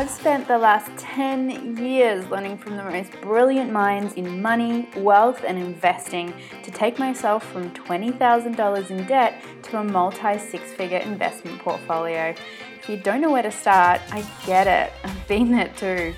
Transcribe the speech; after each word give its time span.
I've 0.00 0.08
spent 0.08 0.48
the 0.48 0.56
last 0.56 0.90
10 0.96 1.76
years 1.76 2.26
learning 2.30 2.56
from 2.56 2.78
the 2.78 2.84
most 2.84 3.12
brilliant 3.20 3.70
minds 3.70 4.14
in 4.14 4.40
money, 4.40 4.88
wealth, 4.96 5.44
and 5.46 5.58
investing 5.58 6.32
to 6.62 6.70
take 6.70 6.98
myself 6.98 7.44
from 7.52 7.70
$20,000 7.72 8.90
in 8.90 9.06
debt 9.06 9.44
to 9.64 9.78
a 9.78 9.84
multi 9.84 10.38
six 10.38 10.72
figure 10.72 10.96
investment 11.00 11.58
portfolio. 11.58 12.34
If 12.78 12.88
you 12.88 12.96
don't 12.96 13.20
know 13.20 13.30
where 13.30 13.42
to 13.42 13.50
start, 13.50 14.00
I 14.10 14.26
get 14.46 14.66
it. 14.66 14.90
I've 15.04 15.28
been 15.28 15.50
there 15.50 15.70
too. 15.76 16.14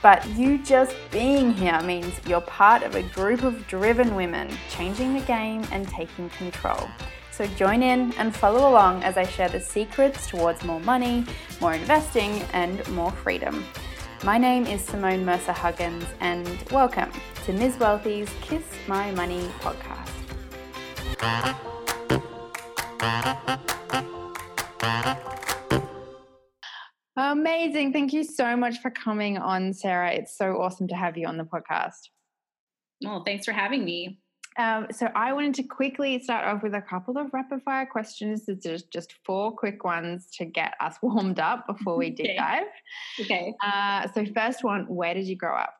But 0.00 0.24
you 0.36 0.58
just 0.58 0.94
being 1.10 1.52
here 1.52 1.80
means 1.82 2.20
you're 2.28 2.40
part 2.42 2.84
of 2.84 2.94
a 2.94 3.02
group 3.02 3.42
of 3.42 3.66
driven 3.66 4.14
women 4.14 4.48
changing 4.70 5.12
the 5.12 5.22
game 5.22 5.66
and 5.72 5.88
taking 5.88 6.30
control. 6.30 6.88
So 7.34 7.48
join 7.56 7.82
in 7.82 8.12
and 8.12 8.32
follow 8.32 8.70
along 8.70 9.02
as 9.02 9.16
I 9.16 9.24
share 9.24 9.48
the 9.48 9.58
secrets 9.58 10.28
towards 10.28 10.62
more 10.62 10.78
money, 10.78 11.26
more 11.60 11.74
investing, 11.74 12.30
and 12.52 12.88
more 12.90 13.10
freedom. 13.10 13.64
My 14.22 14.38
name 14.38 14.66
is 14.66 14.80
Simone 14.84 15.24
Mercer 15.24 15.50
Huggins, 15.50 16.04
and 16.20 16.46
welcome 16.70 17.10
to 17.44 17.52
Ms. 17.52 17.76
Wealthy's 17.78 18.30
Kiss 18.40 18.62
My 18.86 19.10
Money 19.10 19.50
podcast. 19.58 20.12
Amazing. 27.16 27.92
Thank 27.92 28.12
you 28.12 28.22
so 28.22 28.56
much 28.56 28.78
for 28.78 28.92
coming 28.92 29.38
on, 29.38 29.72
Sarah. 29.72 30.12
It's 30.12 30.38
so 30.38 30.62
awesome 30.62 30.86
to 30.86 30.94
have 30.94 31.16
you 31.16 31.26
on 31.26 31.36
the 31.36 31.42
podcast. 31.42 31.98
Well, 33.04 33.24
thanks 33.26 33.44
for 33.44 33.50
having 33.50 33.84
me. 33.84 34.20
Um, 34.56 34.86
so 34.92 35.08
I 35.14 35.32
wanted 35.32 35.54
to 35.54 35.62
quickly 35.64 36.22
start 36.22 36.44
off 36.44 36.62
with 36.62 36.74
a 36.74 36.80
couple 36.80 37.18
of 37.18 37.32
rapid 37.32 37.62
fire 37.62 37.86
questions. 37.86 38.44
It's 38.48 38.64
just, 38.64 38.90
just 38.90 39.14
four 39.24 39.52
quick 39.52 39.84
ones 39.84 40.28
to 40.38 40.44
get 40.44 40.74
us 40.80 40.96
warmed 41.02 41.40
up 41.40 41.66
before 41.66 41.96
we 41.96 42.10
deep 42.10 42.26
Okay. 42.26 42.36
dive. 42.36 42.66
Okay. 43.20 43.54
Uh, 43.64 44.08
so 44.12 44.24
first 44.32 44.62
one, 44.62 44.84
where 44.86 45.14
did 45.14 45.26
you 45.26 45.36
grow 45.36 45.56
up? 45.56 45.74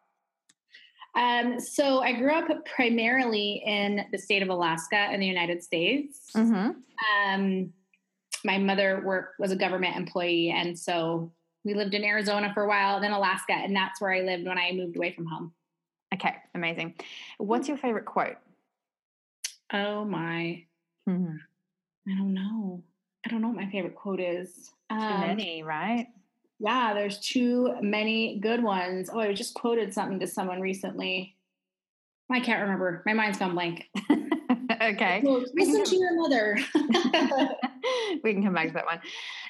Um, 1.17 1.61
so 1.61 2.01
I 2.01 2.13
grew 2.13 2.33
up 2.33 2.49
primarily 2.67 3.63
in 3.65 4.05
the 4.11 4.19
state 4.19 4.43
of 4.43 4.49
Alaska 4.49 5.13
in 5.13 5.21
the 5.21 5.27
United 5.27 5.63
States. 5.63 6.31
Mm-hmm. 6.37 6.71
Um, 7.33 7.73
my 8.45 8.59
mother 8.59 9.01
worked 9.05 9.39
was 9.39 9.53
a 9.53 9.57
government 9.57 9.97
employee, 9.97 10.51
and 10.51 10.77
so 10.77 11.33
we 11.65 11.75
lived 11.75 11.95
in 11.95 12.05
Arizona 12.05 12.51
for 12.53 12.65
a 12.65 12.69
while, 12.69 13.01
then 13.01 13.13
Alaska, 13.13 13.53
and 13.53 13.75
that's 13.75 14.01
where 14.01 14.13
I 14.13 14.21
lived 14.23 14.45
when 14.47 14.59
I 14.59 14.73
moved 14.73 14.97
away 14.97 15.13
from 15.13 15.27
home. 15.27 15.53
Okay, 16.13 16.35
amazing. 16.55 16.95
What's 17.39 17.69
your 17.69 17.79
favorite 17.79 18.05
quote? 18.05 18.37
Oh 19.73 20.05
my! 20.05 20.65
Mm-hmm. 21.09 21.37
I 22.11 22.17
don't 22.17 22.35
know. 22.35 22.83
I 23.27 23.31
don't 23.31 23.41
know 23.41 23.49
what 23.49 23.57
my 23.57 23.71
favorite 23.71 23.95
quote 23.95 24.21
is. 24.21 24.71
Too 24.91 24.97
Um, 24.97 25.21
many, 25.21 25.63
right? 25.63 26.07
Yeah, 26.61 26.93
there's 26.95 27.19
too 27.21 27.75
many 27.81 28.39
good 28.39 28.63
ones. 28.63 29.11
Oh, 29.13 29.21
I 29.21 29.33
just 29.33 29.55
quoted 29.55 29.93
something 29.95 30.21
to 30.21 30.27
someone 30.27 30.61
recently. 30.61 31.35
I 32.31 32.41
can't 32.41 32.63
remember. 32.63 33.03
My 33.07 33.13
mind's 33.13 33.39
gone 33.39 33.55
blank. 33.55 33.89
okay. 34.81 35.21
Well, 35.25 35.45
Listen 35.55 35.85
to 35.85 35.97
your 35.97 36.15
mother. 36.17 36.59
we 38.23 38.33
can 38.33 38.43
come 38.45 38.55
back 38.55 38.69
to 38.69 38.75
that 38.75 38.87
one. 38.87 39.01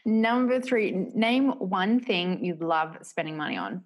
Number 0.05 0.61
three, 0.61 0.93
name 1.15 1.51
one 1.59 2.01
thing 2.01 2.45
you 2.45 2.55
love 2.61 2.99
spending 3.03 3.37
money 3.37 3.57
on. 3.57 3.83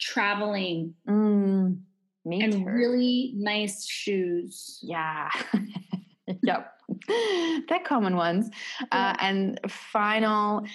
Traveling 0.00 0.94
Mm, 1.08 1.78
me 2.24 2.42
and 2.42 2.52
too. 2.52 2.64
really 2.64 3.32
nice 3.36 3.86
shoes. 3.86 4.78
Yeah. 4.82 5.30
yep. 6.42 6.72
They're 7.08 7.80
common 7.84 8.16
ones. 8.16 8.50
Uh, 8.90 9.14
and 9.18 9.60
final, 9.68 10.66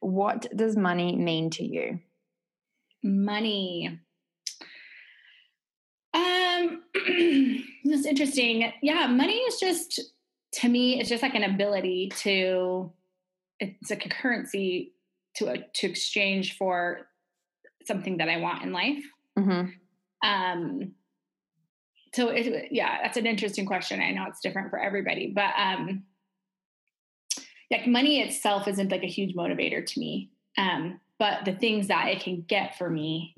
what 0.00 0.46
does 0.54 0.76
money 0.76 1.16
mean 1.16 1.50
to 1.50 1.64
you? 1.64 2.00
Money. 3.02 4.00
Um, 6.14 6.82
that's 7.84 8.06
interesting. 8.06 8.72
Yeah, 8.82 9.06
money 9.06 9.34
is 9.36 9.60
just 9.60 10.00
to 10.52 10.68
me, 10.68 10.98
it's 10.98 11.08
just 11.08 11.22
like 11.22 11.34
an 11.34 11.44
ability 11.44 12.10
to. 12.18 12.92
It's 13.58 13.90
like 13.90 14.04
a 14.04 14.10
currency 14.10 14.92
to 15.36 15.48
uh, 15.48 15.56
to 15.74 15.86
exchange 15.86 16.56
for 16.56 17.08
something 17.86 18.18
that 18.18 18.28
I 18.28 18.38
want 18.38 18.62
in 18.62 18.72
life. 18.72 19.04
Mm-hmm. 19.38 20.28
Um, 20.28 20.92
so 22.16 22.28
it, 22.30 22.68
yeah, 22.70 22.98
that's 23.02 23.18
an 23.18 23.26
interesting 23.26 23.66
question. 23.66 24.00
I 24.00 24.10
know 24.10 24.24
it's 24.26 24.40
different 24.40 24.70
for 24.70 24.78
everybody, 24.78 25.32
but 25.34 25.52
um, 25.58 26.04
like 27.70 27.86
money 27.86 28.22
itself 28.22 28.66
isn't 28.66 28.90
like 28.90 29.02
a 29.02 29.08
huge 29.08 29.34
motivator 29.34 29.84
to 29.84 30.00
me. 30.00 30.30
Um, 30.56 30.98
but 31.18 31.44
the 31.44 31.52
things 31.52 31.88
that 31.88 32.08
it 32.08 32.20
can 32.20 32.40
get 32.48 32.78
for 32.78 32.88
me, 32.88 33.34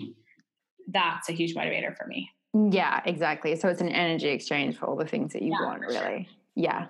that's 0.87 1.29
a 1.29 1.33
huge 1.33 1.57
motivator 1.57 1.97
for 1.97 2.07
me. 2.07 2.31
Yeah, 2.55 3.01
exactly. 3.05 3.57
So 3.57 3.69
it's 3.69 3.81
an 3.81 3.89
energy 3.89 4.29
exchange 4.29 4.77
for 4.79 4.87
all 4.87 4.97
the 4.97 5.07
things 5.07 5.33
that 5.33 5.43
you 5.43 5.53
Yeah, 5.59 5.67
want, 5.67 5.85
for 5.85 5.93
sure. 5.93 6.03
really. 6.03 6.29
Yeah. 6.55 6.87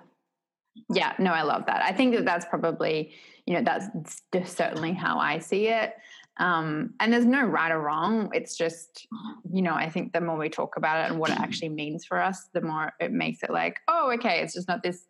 Yeah, 0.93 1.13
no, 1.17 1.31
I 1.31 1.41
love 1.41 1.65
that. 1.65 1.83
I 1.83 1.91
think 1.91 2.15
that 2.15 2.25
that's 2.25 2.45
probably, 2.45 3.11
you 3.47 3.55
know, 3.55 3.63
that's 3.63 3.87
just 4.31 4.55
certainly 4.55 4.93
how 4.93 5.17
I 5.17 5.39
see 5.39 5.67
it. 5.67 5.95
Um, 6.39 6.93
and 7.01 7.11
there's 7.11 7.25
no 7.25 7.43
right 7.43 7.71
or 7.71 7.81
wrong. 7.81 8.29
It's 8.33 8.55
just, 8.57 9.07
you 9.51 9.61
know, 9.61 9.73
I 9.73 9.89
think 9.89 10.13
the 10.13 10.21
more 10.21 10.37
we 10.37 10.49
talk 10.49 10.77
about 10.77 11.03
it 11.03 11.11
and 11.11 11.19
what 11.19 11.31
it 11.31 11.39
actually 11.39 11.69
means 11.69 12.05
for 12.05 12.21
us, 12.21 12.47
the 12.53 12.61
more 12.61 12.93
it 12.99 13.11
makes 13.11 13.43
it 13.43 13.49
like, 13.49 13.79
oh, 13.89 14.11
okay, 14.13 14.41
it's 14.41 14.53
just 14.53 14.67
not 14.67 14.81
this, 14.81 15.05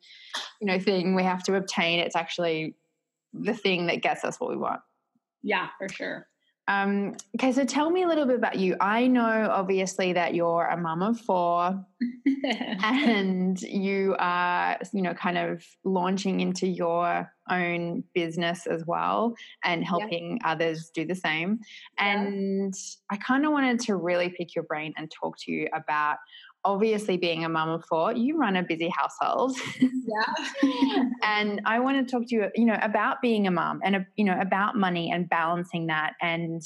you 0.60 0.66
know, 0.66 0.80
thing 0.80 1.14
we 1.14 1.24
have 1.24 1.44
to 1.44 1.56
obtain. 1.56 2.00
It's 2.00 2.16
actually 2.16 2.76
the 3.34 3.54
thing 3.54 3.88
that 3.88 4.02
gets 4.02 4.24
us 4.24 4.40
what 4.40 4.50
we 4.50 4.58
want. 4.58 4.82
Yeah, 5.44 5.68
for 5.78 5.88
sure. 5.88 6.28
Um, 6.70 7.16
okay, 7.36 7.52
so 7.52 7.66
tell 7.66 7.90
me 7.90 8.04
a 8.04 8.08
little 8.08 8.28
bit 8.28 8.36
about 8.36 8.60
you. 8.60 8.76
I 8.80 9.08
know 9.08 9.50
obviously 9.52 10.14
that 10.14 10.36
you're 10.36 10.68
a 10.68 10.78
mum 10.78 11.02
of 11.02 11.20
four 11.20 11.84
and 12.84 13.60
you 13.60 14.16
are, 14.20 14.78
you 14.94 15.02
know, 15.02 15.16
kind 15.16 15.40
of 15.40 15.66
launching 15.84 16.42
into 16.42 16.68
your 16.68 17.34
own 17.50 18.04
business 18.14 18.68
as 18.68 18.86
well 18.86 19.34
and 19.64 19.84
helping 19.84 20.40
others 20.46 20.92
do 20.94 21.06
the 21.06 21.16
same. 21.16 21.60
Yeah. 21.98 22.22
And 22.22 22.74
I 23.10 23.18
kind 23.18 23.48
of 23.48 23.52
wanted 23.52 23.80
to 23.82 23.96
really 23.96 24.30
pick 24.30 24.54
your 24.54 24.66
brain 24.66 24.94
and 24.96 25.10
talk 25.10 25.38
to 25.40 25.52
you 25.52 25.70
about 25.74 26.18
obviously 26.74 27.18
being 27.18 27.44
a 27.46 27.50
mum 27.50 27.70
of 27.70 27.84
four, 27.86 28.14
you 28.14 28.38
run 28.38 28.56
a 28.56 28.64
busy 28.64 28.90
household. 28.90 29.58
yeah. 29.80 31.04
and 31.24 31.62
I 31.66 31.80
want 31.80 32.06
to 32.06 32.12
talk 32.12 32.28
to 32.30 32.36
you, 32.36 32.46
you 32.56 32.66
know, 32.66 32.78
about 32.82 33.22
being 33.22 33.48
a 33.48 33.52
mum 33.52 33.82
and, 33.84 34.06
you 34.16 34.26
know, 34.26 34.38
about 34.40 34.76
money 34.76 35.12
and 35.12 35.30
balancing 35.30 35.88
that. 35.88 36.14
And, 36.22 36.62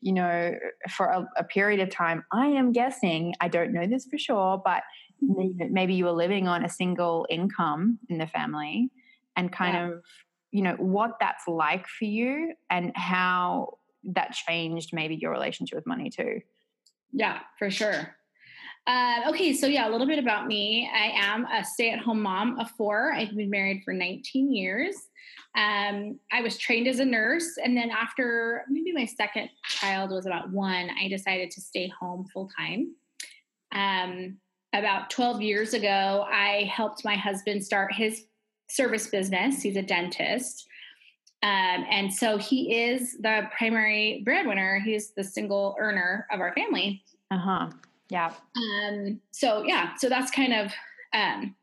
you 0.00 0.12
know, 0.12 0.54
for 0.90 1.06
a, 1.06 1.26
a 1.36 1.44
period 1.44 1.80
of 1.80 1.90
time, 1.90 2.24
I 2.32 2.46
am 2.46 2.72
guessing, 2.72 3.34
I 3.40 3.48
don't 3.48 3.72
know 3.72 3.86
this 3.86 4.06
for 4.10 4.18
sure, 4.18 4.60
but 4.64 4.82
maybe 5.20 5.94
you 5.94 6.04
were 6.04 6.12
living 6.12 6.46
on 6.46 6.64
a 6.64 6.68
single 6.68 7.26
income 7.28 7.98
in 8.08 8.18
the 8.18 8.26
family 8.26 8.90
and 9.36 9.52
kind 9.52 9.74
Yeah. 9.74 9.88
of, 9.90 10.04
you 10.52 10.62
know, 10.62 10.74
what 10.78 11.12
that's 11.20 11.44
like 11.48 11.86
for 11.86 12.04
you 12.04 12.54
and 12.70 12.92
how 12.94 13.78
that 14.04 14.32
changed 14.32 14.90
maybe 14.92 15.16
your 15.20 15.32
relationship 15.32 15.76
with 15.76 15.86
money 15.86 16.10
too. 16.10 16.40
Yeah, 17.12 17.40
for 17.58 17.70
sure. 17.70 18.14
Uh, 18.88 19.28
okay, 19.28 19.52
so 19.52 19.66
yeah, 19.66 19.86
a 19.86 19.90
little 19.90 20.06
bit 20.06 20.18
about 20.18 20.46
me. 20.46 20.90
I 20.90 21.12
am 21.14 21.44
a 21.44 21.62
stay 21.62 21.90
at 21.90 21.98
home 21.98 22.22
mom 22.22 22.58
of 22.58 22.70
four. 22.70 23.12
I've 23.12 23.36
been 23.36 23.50
married 23.50 23.82
for 23.84 23.92
19 23.92 24.50
years. 24.50 24.96
Um, 25.54 26.18
I 26.32 26.40
was 26.40 26.56
trained 26.56 26.88
as 26.88 26.98
a 26.98 27.04
nurse. 27.04 27.58
And 27.62 27.76
then 27.76 27.90
after 27.90 28.64
maybe 28.70 28.92
my 28.92 29.04
second 29.04 29.50
child 29.68 30.10
was 30.10 30.24
about 30.24 30.50
one, 30.50 30.88
I 30.98 31.08
decided 31.08 31.50
to 31.50 31.60
stay 31.60 31.92
home 32.00 32.26
full 32.32 32.48
time. 32.56 32.94
Um, 33.72 34.38
about 34.72 35.10
12 35.10 35.42
years 35.42 35.74
ago, 35.74 36.26
I 36.26 36.70
helped 36.74 37.04
my 37.04 37.14
husband 37.14 37.62
start 37.62 37.92
his 37.92 38.24
service 38.70 39.08
business. 39.08 39.60
He's 39.60 39.76
a 39.76 39.82
dentist. 39.82 40.66
Um, 41.42 41.84
and 41.90 42.12
so 42.12 42.38
he 42.38 42.74
is 42.84 43.18
the 43.20 43.48
primary 43.54 44.22
breadwinner. 44.24 44.80
He's 44.80 45.10
the 45.10 45.24
single 45.24 45.76
earner 45.78 46.26
of 46.32 46.40
our 46.40 46.54
family. 46.54 47.02
Uh 47.30 47.38
huh. 47.38 47.68
Yeah. 48.10 48.32
Um, 48.56 49.20
so 49.30 49.64
yeah, 49.64 49.94
so 49.96 50.08
that's 50.08 50.30
kind 50.30 50.54
of 50.54 50.72
um, 51.12 51.54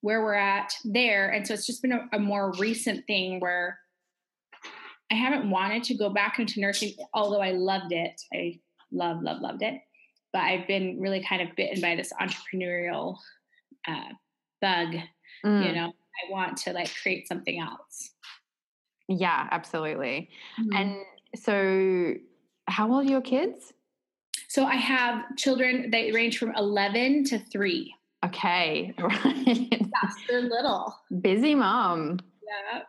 where 0.00 0.22
we're 0.22 0.34
at 0.34 0.72
there. 0.84 1.30
And 1.30 1.46
so 1.46 1.54
it's 1.54 1.66
just 1.66 1.82
been 1.82 1.92
a, 1.92 2.08
a 2.12 2.18
more 2.18 2.52
recent 2.58 3.06
thing 3.06 3.40
where 3.40 3.78
I 5.10 5.14
haven't 5.14 5.50
wanted 5.50 5.84
to 5.84 5.94
go 5.94 6.10
back 6.10 6.38
into 6.38 6.60
nursing, 6.60 6.92
although 7.14 7.40
I 7.40 7.52
loved 7.52 7.92
it. 7.92 8.20
I 8.32 8.60
love, 8.92 9.22
love, 9.22 9.40
loved 9.40 9.62
it. 9.62 9.80
But 10.32 10.42
I've 10.42 10.66
been 10.66 11.00
really 11.00 11.24
kind 11.24 11.42
of 11.42 11.56
bitten 11.56 11.80
by 11.80 11.96
this 11.96 12.12
entrepreneurial 12.20 13.16
uh, 13.86 14.10
bug. 14.60 14.94
Mm. 15.44 15.66
You 15.66 15.72
know, 15.72 15.86
I 15.88 16.30
want 16.30 16.58
to 16.58 16.72
like 16.72 16.90
create 17.02 17.26
something 17.26 17.58
else. 17.58 18.10
Yeah, 19.08 19.48
absolutely. 19.50 20.28
Mm-hmm. 20.60 20.76
And 20.76 20.96
so, 21.34 22.14
how 22.66 22.92
old 22.92 23.06
are 23.06 23.10
your 23.10 23.22
kids? 23.22 23.72
So 24.48 24.64
I 24.64 24.76
have 24.76 25.36
children 25.36 25.90
that 25.90 26.12
range 26.12 26.38
from 26.38 26.54
11 26.56 27.24
to 27.24 27.38
three. 27.38 27.94
Okay, 28.24 28.94
right. 28.98 29.68
Yes, 29.70 30.14
they're 30.28 30.40
little. 30.40 30.94
Busy 31.20 31.54
mom. 31.54 32.18
Yeah. 32.72 32.82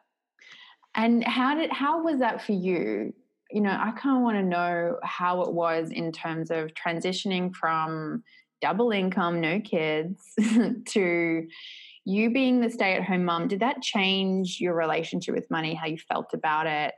And 0.96 1.24
how 1.24 1.56
did 1.56 1.72
how 1.72 2.04
was 2.04 2.20
that 2.20 2.42
for 2.42 2.54
you? 2.54 3.14
you 3.52 3.62
know, 3.62 3.72
I 3.72 3.92
kind 3.92 4.18
of 4.18 4.24
want 4.24 4.38
to 4.38 4.44
know 4.44 4.98
how 5.04 5.42
it 5.42 5.54
was 5.54 5.92
in 5.92 6.12
terms 6.12 6.52
of 6.52 6.72
transitioning 6.74 7.54
from 7.54 8.24
double 8.62 8.92
income, 8.92 9.42
no 9.42 9.60
kids, 9.60 10.22
to 10.90 11.48
you 12.06 12.32
being 12.32 12.62
the 12.62 12.70
stay 12.70 12.94
at 12.94 13.04
home 13.04 13.26
mom. 13.26 13.48
Did 13.48 13.62
that 13.62 13.82
change 13.82 14.60
your 14.60 14.76
relationship 14.76 15.34
with 15.34 15.50
money, 15.50 15.74
how 15.74 15.88
you 15.88 15.98
felt 15.98 16.34
about 16.34 16.68
it? 16.68 16.94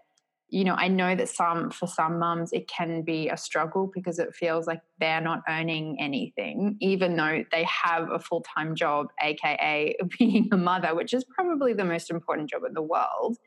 You 0.52 0.66
know, 0.66 0.76
I 0.76 0.90
know 0.90 1.16
that 1.16 1.30
some, 1.30 1.72
for 1.72 1.88
some 1.88 2.20
mums, 2.20 2.52
it 2.52 2.68
can 2.68 3.04
be 3.04 3.30
a 3.30 3.38
struggle 3.38 3.90
because 3.94 4.20
it 4.20 4.36
feels 4.36 4.68
like 4.68 4.82
they're 5.00 5.22
not 5.22 5.42
earning 5.48 5.98
anything, 6.00 6.76
even 6.82 7.16
though 7.16 7.44
they 7.52 7.64
have 7.64 8.12
a 8.12 8.20
full 8.20 8.44
time 8.56 8.76
job, 8.76 9.08
AKA 9.22 9.96
being 10.20 10.50
a 10.52 10.58
mother, 10.58 10.94
which 10.94 11.14
is 11.14 11.24
probably 11.24 11.74
the 11.74 11.86
most 11.86 12.12
important 12.12 12.50
job 12.50 12.64
in 12.68 12.74
the 12.74 12.82
world. 12.82 13.38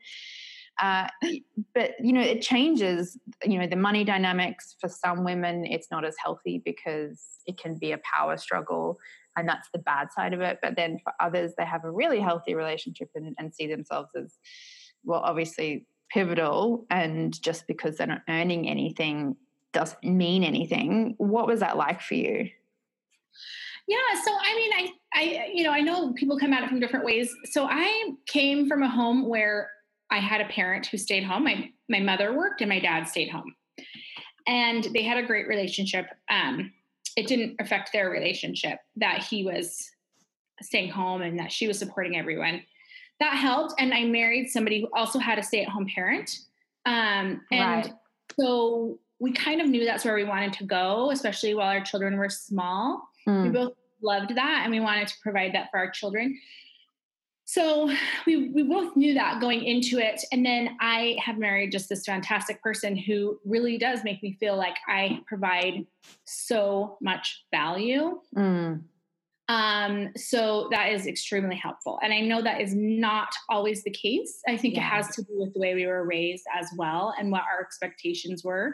Uh, 0.81 1.07
but 1.73 1.91
you 2.01 2.11
know, 2.11 2.21
it 2.21 2.41
changes. 2.41 3.17
You 3.45 3.59
know, 3.59 3.67
the 3.67 3.75
money 3.75 4.03
dynamics 4.03 4.75
for 4.81 4.89
some 4.89 5.23
women, 5.23 5.65
it's 5.65 5.87
not 5.89 6.03
as 6.03 6.15
healthy 6.21 6.61
because 6.65 7.21
it 7.45 7.57
can 7.57 7.75
be 7.75 7.91
a 7.91 7.99
power 7.99 8.35
struggle, 8.35 8.97
and 9.37 9.47
that's 9.47 9.69
the 9.71 9.79
bad 9.79 10.11
side 10.11 10.33
of 10.33 10.41
it. 10.41 10.59
But 10.61 10.75
then 10.75 10.99
for 11.03 11.13
others, 11.19 11.53
they 11.57 11.65
have 11.65 11.85
a 11.85 11.91
really 11.91 12.19
healthy 12.19 12.55
relationship 12.55 13.09
and, 13.15 13.35
and 13.37 13.53
see 13.53 13.67
themselves 13.67 14.09
as 14.17 14.37
well, 15.05 15.21
obviously 15.21 15.85
pivotal. 16.15 16.85
And 16.89 17.39
just 17.41 17.67
because 17.67 17.97
they're 17.97 18.07
not 18.07 18.21
earning 18.29 18.69
anything 18.69 19.35
doesn't 19.73 20.01
mean 20.01 20.45
anything. 20.45 21.13
What 21.17 21.45
was 21.45 21.59
that 21.59 21.75
like 21.75 22.01
for 22.01 22.13
you? 22.13 22.49
Yeah, 23.87 23.97
so 24.23 24.31
I 24.31 24.55
mean, 24.55 24.71
I, 24.73 24.89
I, 25.13 25.51
you 25.53 25.63
know, 25.63 25.71
I 25.71 25.81
know 25.81 26.13
people 26.13 26.39
come 26.39 26.53
at 26.53 26.63
it 26.63 26.69
from 26.69 26.79
different 26.79 27.05
ways. 27.05 27.35
So 27.51 27.67
I 27.69 28.11
came 28.27 28.67
from 28.69 28.81
a 28.81 28.89
home 28.89 29.27
where 29.27 29.69
I 30.09 30.19
had 30.19 30.39
a 30.39 30.45
parent 30.45 30.87
who 30.87 30.97
stayed 30.97 31.23
home. 31.23 31.43
My 31.43 31.69
my 31.89 31.99
mother 31.99 32.35
worked 32.35 32.61
and 32.61 32.69
my 32.69 32.79
dad 32.79 33.07
stayed 33.07 33.29
home, 33.29 33.53
and 34.47 34.87
they 34.93 35.03
had 35.03 35.17
a 35.17 35.27
great 35.27 35.47
relationship. 35.47 36.05
Um, 36.31 36.71
it 37.15 37.27
didn't 37.27 37.57
affect 37.59 37.91
their 37.91 38.09
relationship 38.09 38.79
that 38.95 39.23
he 39.23 39.43
was 39.43 39.91
staying 40.61 40.89
home 40.89 41.21
and 41.21 41.37
that 41.37 41.51
she 41.51 41.67
was 41.67 41.77
supporting 41.77 42.17
everyone. 42.17 42.61
That 43.19 43.35
helped, 43.35 43.75
and 43.79 43.93
I 43.93 44.03
married 44.05 44.49
somebody 44.49 44.81
who 44.81 44.89
also 44.93 45.19
had 45.19 45.39
a 45.39 45.43
stay 45.43 45.61
at 45.61 45.69
home 45.69 45.87
parent, 45.93 46.37
um, 46.85 47.41
and 47.51 47.85
right. 47.85 47.93
so 48.39 48.99
we 49.19 49.31
kind 49.31 49.61
of 49.61 49.67
knew 49.67 49.85
that's 49.85 50.03
where 50.03 50.15
we 50.15 50.25
wanted 50.25 50.53
to 50.53 50.65
go, 50.65 51.11
especially 51.11 51.53
while 51.53 51.69
our 51.69 51.81
children 51.81 52.17
were 52.17 52.29
small. 52.29 53.07
Mm. 53.27 53.43
We 53.43 53.49
both 53.49 53.73
loved 54.01 54.35
that, 54.35 54.61
and 54.63 54.71
we 54.71 54.81
wanted 54.81 55.07
to 55.07 55.15
provide 55.23 55.53
that 55.53 55.71
for 55.71 55.77
our 55.77 55.89
children 55.89 56.37
so 57.45 57.91
we 58.25 58.49
we 58.49 58.63
both 58.63 58.95
knew 58.95 59.13
that 59.13 59.39
going 59.39 59.63
into 59.63 59.99
it 59.99 60.21
and 60.31 60.45
then 60.45 60.75
i 60.81 61.15
have 61.23 61.37
married 61.37 61.71
just 61.71 61.87
this 61.87 62.03
fantastic 62.03 62.61
person 62.61 62.97
who 62.97 63.39
really 63.45 63.77
does 63.77 64.03
make 64.03 64.21
me 64.23 64.35
feel 64.39 64.57
like 64.57 64.75
i 64.87 65.19
provide 65.27 65.85
so 66.25 66.97
much 67.01 67.45
value 67.51 68.19
mm. 68.35 68.81
Um, 69.47 70.09
so 70.15 70.67
that 70.71 70.91
is 70.91 71.05
extremely 71.05 71.55
helpful 71.55 71.99
and 72.01 72.13
i 72.13 72.19
know 72.19 72.41
that 72.41 72.61
is 72.61 72.73
not 72.73 73.29
always 73.49 73.83
the 73.83 73.91
case 73.91 74.41
i 74.47 74.57
think 74.57 74.75
yeah. 74.75 74.81
it 74.81 74.89
has 74.89 75.15
to 75.15 75.21
do 75.23 75.33
with 75.33 75.53
the 75.53 75.59
way 75.59 75.75
we 75.75 75.85
were 75.85 76.05
raised 76.05 76.45
as 76.57 76.67
well 76.77 77.13
and 77.19 77.31
what 77.31 77.43
our 77.51 77.61
expectations 77.61 78.43
were 78.43 78.73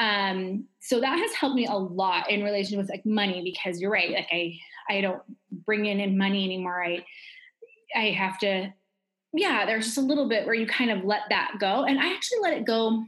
um, 0.00 0.64
so 0.80 1.00
that 1.00 1.18
has 1.18 1.32
helped 1.32 1.56
me 1.56 1.66
a 1.66 1.74
lot 1.74 2.30
in 2.30 2.44
relation 2.44 2.78
with 2.78 2.88
like 2.88 3.04
money 3.04 3.42
because 3.42 3.80
you're 3.80 3.90
right 3.90 4.12
like 4.12 4.28
i 4.30 4.54
i 4.90 5.00
don't 5.00 5.22
bring 5.64 5.86
in, 5.86 6.00
in 6.00 6.16
money 6.18 6.44
anymore 6.44 6.84
i 6.84 7.04
I 7.94 8.10
have 8.10 8.38
to, 8.40 8.72
yeah, 9.32 9.66
there's 9.66 9.86
just 9.86 9.98
a 9.98 10.02
little 10.02 10.28
bit 10.28 10.46
where 10.46 10.54
you 10.54 10.66
kind 10.66 10.90
of 10.90 11.04
let 11.04 11.22
that 11.30 11.52
go. 11.60 11.84
And 11.84 11.98
I 11.98 12.12
actually 12.12 12.40
let 12.40 12.54
it 12.54 12.66
go. 12.66 13.04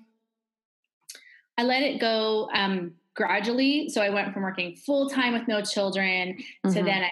I 1.59 1.62
let 1.62 1.83
it 1.83 2.00
go 2.00 2.49
um, 2.55 2.93
gradually. 3.17 3.89
So 3.89 4.01
I 4.01 4.11
went 4.11 4.33
from 4.33 4.43
working 4.43 4.77
full 4.77 5.09
time 5.09 5.33
with 5.33 5.49
no 5.49 5.62
children 5.62 6.37
mm-hmm. 6.65 6.73
to 6.73 6.83
then 6.83 7.05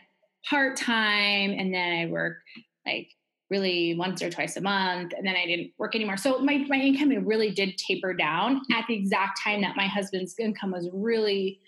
part 0.48 0.76
time, 0.76 1.50
and 1.50 1.72
then 1.74 1.98
I 2.00 2.06
work 2.06 2.38
like 2.86 3.08
really 3.50 3.94
once 3.94 4.22
or 4.22 4.30
twice 4.30 4.56
a 4.56 4.60
month, 4.60 5.12
and 5.16 5.26
then 5.26 5.34
I 5.36 5.46
didn't 5.46 5.72
work 5.78 5.94
anymore. 5.94 6.16
So 6.16 6.38
my 6.38 6.58
my 6.68 6.76
income 6.76 7.10
really 7.26 7.50
did 7.50 7.76
taper 7.78 8.14
down 8.14 8.62
at 8.72 8.86
the 8.86 8.94
exact 8.94 9.40
time 9.42 9.62
that 9.62 9.76
my 9.76 9.86
husband's 9.86 10.34
income 10.38 10.72
was 10.72 10.88
really 10.92 11.60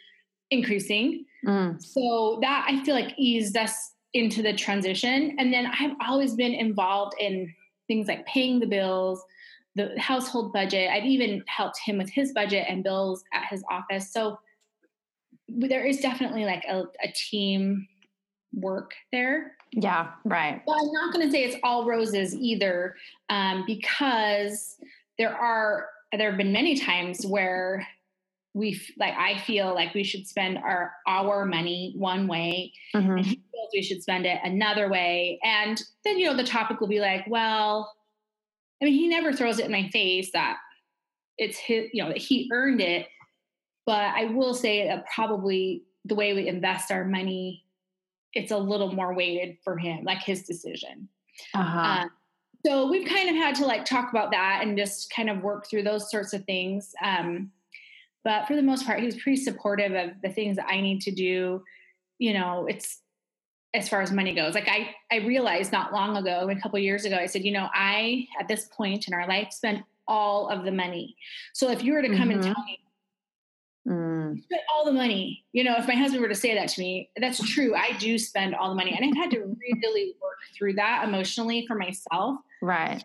increasing. 0.50 1.25
Mm. 1.47 1.82
So 1.82 2.38
that 2.43 2.67
I 2.69 2.85
feel 2.85 2.94
like 2.94 3.15
eased 3.17 3.56
us 3.56 3.93
into 4.12 4.43
the 4.43 4.53
transition. 4.53 5.37
And 5.38 5.53
then 5.53 5.67
I've 5.67 5.97
always 6.06 6.35
been 6.35 6.53
involved 6.53 7.15
in 7.21 7.53
things 7.87 8.09
like 8.09 8.27
paying 8.27 8.61
the 8.61 8.67
bills, 8.67 9.23
the 9.76 9.93
household 9.99 10.52
budget. 10.52 10.90
I've 10.90 11.05
even 11.05 11.43
helped 11.46 11.78
him 11.84 11.99
with 11.99 12.11
his 12.11 12.32
budget 12.32 12.67
and 12.69 12.82
bills 12.82 13.22
at 13.32 13.46
his 13.49 13.62
office. 13.70 14.12
So 14.12 14.38
there 15.49 15.84
is 15.84 16.00
definitely 16.00 16.44
like 16.44 16.64
a, 16.69 16.84
a 17.02 17.12
team 17.14 17.87
work 18.52 18.93
there. 19.12 19.56
Yeah, 19.72 20.11
right. 20.25 20.61
But 20.67 20.72
I'm 20.72 20.93
not 20.93 21.12
going 21.12 21.26
to 21.26 21.32
say 21.32 21.44
it's 21.44 21.56
all 21.62 21.87
roses 21.87 22.34
either, 22.34 22.96
um, 23.28 23.64
because 23.67 24.76
there 25.19 25.34
are 25.34 25.87
there 26.12 26.31
have 26.31 26.38
been 26.38 26.52
many 26.52 26.76
times 26.76 27.25
where 27.25 27.87
we 28.55 28.81
like 28.99 29.14
I 29.17 29.38
feel 29.38 29.75
like 29.75 29.94
we 29.94 30.02
should 30.02 30.26
spend 30.26 30.58
our 30.58 30.93
our 31.06 31.44
money 31.44 31.94
one 31.96 32.26
way 32.26 32.72
mm-hmm. 32.94 33.11
and 33.12 33.25
he 33.25 33.37
feels 33.37 33.70
we 33.72 33.82
should 33.82 34.02
spend 34.02 34.26
it 34.26 34.40
another 34.43 34.90
way 34.90 35.38
and 35.44 35.81
then 36.05 36.19
you 36.19 36.26
know 36.26 36.37
the 36.37 36.43
topic 36.43 36.81
will 36.81 36.88
be 36.88 36.99
like 36.99 37.25
well 37.28 37.93
I 38.81 38.87
mean 38.87 38.94
he 38.94 39.09
never 39.09 39.32
throws 39.32 39.59
it 39.59 39.67
in 39.67 39.73
my 39.73 39.88
face 39.91 40.31
that 40.32 40.56
it's 41.38 41.59
his 41.59 41.88
you 41.93 42.03
know 42.03 42.09
that 42.09 42.19
he 42.19 42.49
earned 42.53 42.81
it 42.81 43.06
but 43.87 44.15
I 44.15 44.27
will 44.27 44.55
say 44.55 44.87
that 44.87 45.06
probably 45.06 45.85
the 46.05 46.15
way 46.15 46.32
we 46.32 46.49
invest 46.49 46.91
our 46.91 47.05
money 47.05 47.65
it's 48.32 48.53
a 48.53 48.59
little 48.59 48.93
more 48.93 49.15
weighted 49.15 49.59
for 49.65 49.77
him 49.77 50.05
like 50.05 50.23
his 50.23 50.44
decision 50.44 51.09
uh-huh. 51.55 51.81
uh, 51.81 52.05
so 52.65 52.91
we've 52.91 53.09
kind 53.09 53.31
of 53.31 53.37
had 53.37 53.55
to 53.56 53.67
like 53.67 53.85
talk 53.85 54.11
about 54.11 54.31
that 54.32 54.61
and 54.62 54.77
just 54.77 55.12
kind 55.15 55.31
of 55.31 55.43
work 55.43 55.69
through 55.69 55.82
those 55.82 56.11
sorts 56.11 56.32
of 56.32 56.44
things 56.44 56.93
um, 57.03 57.50
but 58.25 58.47
for 58.47 58.55
the 58.55 58.62
most 58.62 58.87
part, 58.87 59.00
he 59.00 59.06
was 59.06 59.17
pretty 59.17 59.41
supportive 59.41 59.93
of 59.93 60.21
the 60.23 60.31
things 60.31 60.56
that 60.56 60.67
I 60.69 60.81
need 60.81 61.00
to 61.03 61.11
do. 61.11 61.62
You 62.19 62.35
know, 62.35 62.67
it's 62.67 63.00
as 63.75 63.88
far 63.88 64.00
as 64.00 64.11
money 64.11 64.34
goes. 64.34 64.55
Like 64.55 64.69
I, 64.69 64.94
I 65.12 65.25
realized 65.25 65.72
not 65.72 65.93
long 65.93 66.17
ago, 66.17 66.49
a 66.49 66.56
couple 66.61 66.78
years 66.78 67.05
ago, 67.05 67.17
I 67.17 67.27
said, 67.27 67.44
you 67.44 67.53
know, 67.53 67.69
I 67.72 68.27
at 68.39 68.48
this 68.48 68.69
point 68.72 69.06
in 69.06 69.15
our 69.15 69.29
life 69.29 69.53
spend 69.53 69.84
all 70.08 70.48
of 70.48 70.65
the 70.65 70.72
money. 70.72 71.17
So 71.53 71.70
if 71.70 71.84
you 71.84 71.93
were 71.93 72.03
to 72.03 72.08
come 72.08 72.31
mm-hmm. 72.31 72.31
and 72.31 72.43
tell 72.43 72.65
me, 72.65 72.79
mm. 73.89 74.43
spend 74.43 74.62
all 74.74 74.84
the 74.84 74.93
money, 74.93 75.44
you 75.53 75.62
know, 75.62 75.77
if 75.77 75.86
my 75.86 75.94
husband 75.94 76.20
were 76.20 76.29
to 76.29 76.34
say 76.34 76.55
that 76.55 76.69
to 76.70 76.81
me, 76.81 77.10
that's 77.17 77.41
true. 77.48 77.77
I 77.77 77.96
do 77.98 78.19
spend 78.19 78.56
all 78.56 78.70
the 78.70 78.74
money, 78.74 78.93
and 78.93 79.05
I've 79.05 79.17
had 79.17 79.31
to 79.32 79.39
really 79.39 80.15
work 80.20 80.39
through 80.56 80.74
that 80.74 81.05
emotionally 81.06 81.65
for 81.67 81.77
myself. 81.77 82.41
Right 82.60 83.03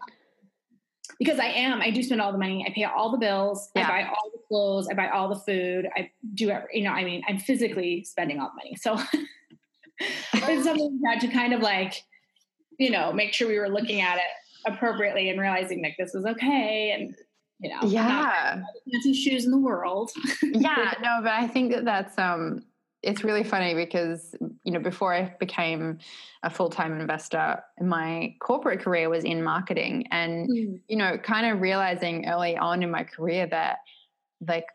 because 1.20 1.40
I 1.40 1.46
am, 1.46 1.82
I 1.82 1.92
do 1.92 2.04
spend 2.04 2.22
all 2.22 2.32
the 2.32 2.38
money. 2.38 2.66
I 2.68 2.74
pay 2.74 2.84
all 2.84 3.12
the 3.12 3.18
bills. 3.18 3.70
Yeah. 3.76 3.84
I 3.84 3.88
buy 3.88 4.10
all 4.10 4.32
the 4.32 4.40
clothes. 4.48 4.88
I 4.90 4.94
buy 4.94 5.10
all 5.10 5.30
the 5.30 5.40
food. 5.40 5.88
I 5.96 6.12
do, 6.34 6.50
every, 6.50 6.70
you 6.74 6.84
know, 6.84 6.92
I 6.92 7.04
mean, 7.04 7.24
I'm 7.28 7.38
physically 7.38 8.04
spending 8.04 8.40
all 8.40 8.50
the 8.50 8.56
money. 8.56 8.76
So 8.76 9.00
it's 10.34 10.64
something 10.64 11.00
we 11.02 11.10
had 11.10 11.22
to 11.22 11.28
kind 11.28 11.54
of 11.54 11.62
like, 11.62 12.02
you 12.80 12.90
know, 12.90 13.12
make 13.12 13.34
sure 13.34 13.48
we 13.48 13.60
were 13.60 13.70
looking 13.70 14.02
at 14.02 14.18
it 14.18 14.72
appropriately 14.72 15.30
and 15.30 15.40
realizing 15.40 15.82
like 15.82 15.96
this 15.98 16.12
was 16.14 16.26
okay. 16.26 16.92
And, 16.92 17.16
you 17.60 17.70
know, 17.70 17.88
yeah, 17.88 18.62
fancy 18.92 19.14
shoes 19.14 19.46
in 19.46 19.52
the 19.52 19.60
world. 19.60 20.12
yeah, 20.44 20.94
no, 21.02 21.20
but 21.22 21.32
I 21.32 21.48
think 21.48 21.72
that 21.72 21.86
that's, 21.86 22.18
um, 22.18 22.64
it's 23.06 23.24
really 23.24 23.44
funny 23.44 23.76
because 23.76 24.36
you 24.64 24.72
know 24.72 24.80
before 24.80 25.14
I 25.14 25.36
became 25.40 26.00
a 26.44 26.50
full 26.50 26.70
time 26.70 27.00
investor, 27.00 27.64
my 27.80 28.36
corporate 28.40 28.82
career 28.82 29.10
was 29.10 29.24
in 29.24 29.44
marketing, 29.44 30.08
and 30.12 30.50
mm. 30.50 30.82
you 30.88 30.98
know, 30.98 31.18
kind 31.20 31.46
of 31.46 31.62
realizing 31.62 32.28
early 32.28 32.58
on 32.58 32.82
in 32.82 32.90
my 32.90 33.04
career 33.04 33.46
that 33.48 33.78
like 34.46 34.66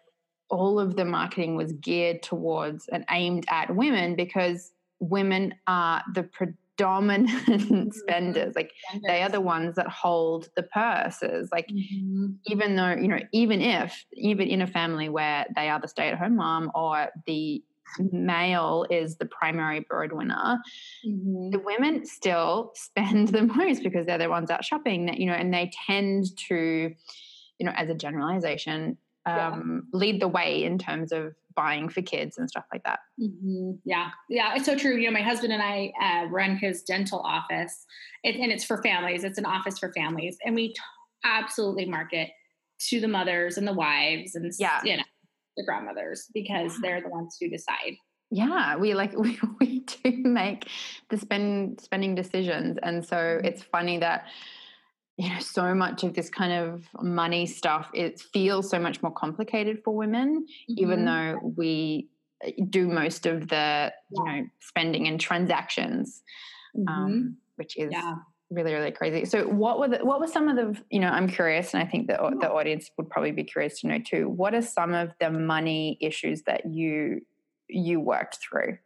all 0.48 0.78
of 0.78 0.96
the 0.96 1.04
marketing 1.04 1.56
was 1.56 1.72
geared 1.72 2.22
towards 2.22 2.88
and 2.88 3.04
aimed 3.10 3.46
at 3.50 3.74
women 3.74 4.14
because 4.14 4.72
women 5.00 5.54
are 5.66 6.02
the 6.14 6.22
predominant 6.22 7.28
spenders 7.94 8.54
like 8.54 8.72
spenders. 8.88 9.06
they 9.06 9.22
are 9.22 9.28
the 9.28 9.40
ones 9.40 9.76
that 9.76 9.88
hold 9.88 10.48
the 10.56 10.62
purses 10.62 11.48
like 11.52 11.66
mm-hmm. 11.68 12.28
even 12.46 12.76
though 12.76 12.92
you 12.92 13.08
know 13.08 13.18
even 13.32 13.60
if 13.60 14.04
even 14.14 14.48
in 14.48 14.62
a 14.62 14.66
family 14.66 15.08
where 15.08 15.46
they 15.56 15.68
are 15.68 15.80
the 15.80 15.88
stay-at-home 15.88 16.36
mom 16.36 16.70
or 16.74 17.08
the 17.26 17.62
male 18.12 18.86
is 18.90 19.16
the 19.16 19.26
primary 19.26 19.80
breadwinner, 19.80 20.58
mm-hmm. 21.06 21.50
the 21.50 21.58
women 21.58 22.04
still 22.06 22.72
spend 22.74 23.28
the 23.28 23.42
most 23.42 23.82
because 23.82 24.06
they're 24.06 24.18
the 24.18 24.28
ones 24.28 24.50
out 24.50 24.64
shopping. 24.64 25.06
That 25.06 25.18
you 25.18 25.26
know, 25.26 25.34
and 25.34 25.52
they 25.52 25.70
tend 25.86 26.36
to, 26.48 26.94
you 27.58 27.66
know, 27.66 27.72
as 27.74 27.88
a 27.88 27.94
generalization, 27.94 28.96
um, 29.26 29.88
yeah. 29.92 29.98
lead 29.98 30.20
the 30.20 30.28
way 30.28 30.64
in 30.64 30.78
terms 30.78 31.12
of 31.12 31.34
buying 31.56 31.88
for 31.88 32.00
kids 32.02 32.38
and 32.38 32.48
stuff 32.48 32.64
like 32.72 32.82
that. 32.84 33.00
Mm-hmm. 33.20 33.72
Yeah, 33.84 34.10
yeah, 34.28 34.54
it's 34.54 34.64
so 34.66 34.76
true. 34.76 34.96
You 34.96 35.06
know, 35.06 35.12
my 35.12 35.22
husband 35.22 35.52
and 35.52 35.62
I 35.62 35.92
uh, 36.00 36.26
run 36.28 36.56
his 36.56 36.82
dental 36.82 37.20
office, 37.20 37.84
it, 38.24 38.36
and 38.36 38.50
it's 38.52 38.64
for 38.64 38.82
families. 38.82 39.24
It's 39.24 39.38
an 39.38 39.46
office 39.46 39.78
for 39.78 39.92
families, 39.92 40.36
and 40.44 40.54
we 40.54 40.68
t- 40.68 40.80
absolutely 41.24 41.84
market 41.86 42.30
to 42.88 43.00
the 43.00 43.08
mothers 43.08 43.58
and 43.58 43.66
the 43.68 43.74
wives 43.74 44.34
and 44.36 44.50
Yeah. 44.58 44.80
you 44.84 44.96
know 44.96 45.02
the 45.56 45.64
grandmothers 45.64 46.28
because 46.32 46.80
they're 46.80 47.02
the 47.02 47.10
ones 47.10 47.36
who 47.38 47.50
decide. 47.50 47.96
yeah 48.30 48.76
we 48.76 48.94
like 48.94 49.12
we, 49.18 49.38
we 49.60 49.80
do 49.80 50.12
make 50.24 50.66
the 51.10 51.18
spend 51.18 51.80
spending 51.80 52.14
decisions 52.14 52.78
and 52.82 53.04
so 53.04 53.16
Mm-hmm. 53.16 53.44
it's 53.46 53.62
funny 53.62 53.98
that 53.98 54.24
you 55.20 55.28
know 55.28 55.38
so 55.38 55.74
much 55.74 56.02
of 56.02 56.14
this 56.14 56.30
kind 56.30 56.52
of 56.52 56.84
money 57.02 57.44
stuff 57.44 57.90
it 57.92 58.18
feels 58.32 58.70
so 58.70 58.78
much 58.78 59.02
more 59.02 59.12
complicated 59.12 59.82
for 59.84 59.94
women 59.94 60.46
even 60.68 61.00
Mhm. 61.00 61.06
though 61.06 61.52
we 61.56 62.08
uh, 62.46 62.50
do 62.70 62.88
most 62.88 63.26
of 63.26 63.48
the 63.48 63.92
you 64.10 64.24
know 64.24 64.46
spending 64.60 65.06
and 65.08 65.20
transactions 65.20 66.22
Mhm. 66.76 66.88
um, 66.88 67.36
which 67.56 67.76
is 67.76 67.92
yeah. 67.92 68.14
really 68.50 68.72
really 68.72 68.92
crazy 68.92 69.24
so 69.26 69.46
what 69.46 69.78
were 69.78 69.88
the, 69.88 69.98
what 70.04 70.20
were 70.20 70.26
some 70.36 70.48
of 70.48 70.56
the 70.56 70.68
you 70.90 71.00
know 71.00 71.08
i'm 71.10 71.28
curious 71.28 71.74
and 71.74 71.82
i 71.82 71.86
think 71.86 72.06
that 72.08 72.18
Yeah. 72.22 72.30
the 72.40 72.50
audience 72.50 72.90
would 72.96 73.10
probably 73.10 73.32
be 73.32 73.44
curious 73.44 73.80
to 73.80 73.88
know 73.88 73.98
too 73.98 74.26
what 74.28 74.54
are 74.54 74.62
some 74.62 74.94
of 74.94 75.12
the 75.20 75.30
money 75.30 75.98
issues 76.00 76.42
that 76.44 76.62
you 76.66 77.20
you 77.68 78.00
worked 78.00 78.38
through 78.44 78.78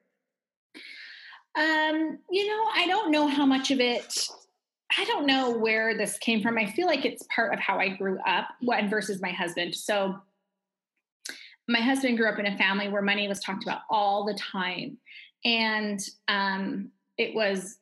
Um, 1.56 2.18
you 2.30 2.48
know, 2.48 2.62
I 2.74 2.84
don't 2.88 3.12
know 3.12 3.28
how 3.28 3.46
much 3.46 3.70
of 3.70 3.78
it. 3.78 4.26
I 4.98 5.04
don't 5.04 5.26
know 5.26 5.50
where 5.56 5.96
this 5.96 6.18
came 6.18 6.42
from. 6.42 6.58
I 6.58 6.70
feel 6.70 6.86
like 6.86 7.04
it's 7.04 7.26
part 7.34 7.52
of 7.52 7.60
how 7.60 7.78
I 7.78 7.88
grew 7.88 8.18
up, 8.26 8.48
what 8.60 8.84
versus 8.90 9.20
my 9.20 9.30
husband. 9.30 9.74
So, 9.74 10.16
my 11.66 11.80
husband 11.80 12.18
grew 12.18 12.28
up 12.28 12.38
in 12.38 12.46
a 12.46 12.56
family 12.58 12.88
where 12.88 13.00
money 13.02 13.26
was 13.26 13.40
talked 13.40 13.62
about 13.62 13.80
all 13.90 14.24
the 14.26 14.34
time, 14.34 14.98
and 15.44 15.98
um, 16.28 16.90
it 17.16 17.34
was 17.34 17.78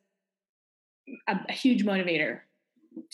a, 1.27 1.37
a 1.49 1.51
huge 1.51 1.83
motivator 1.85 2.39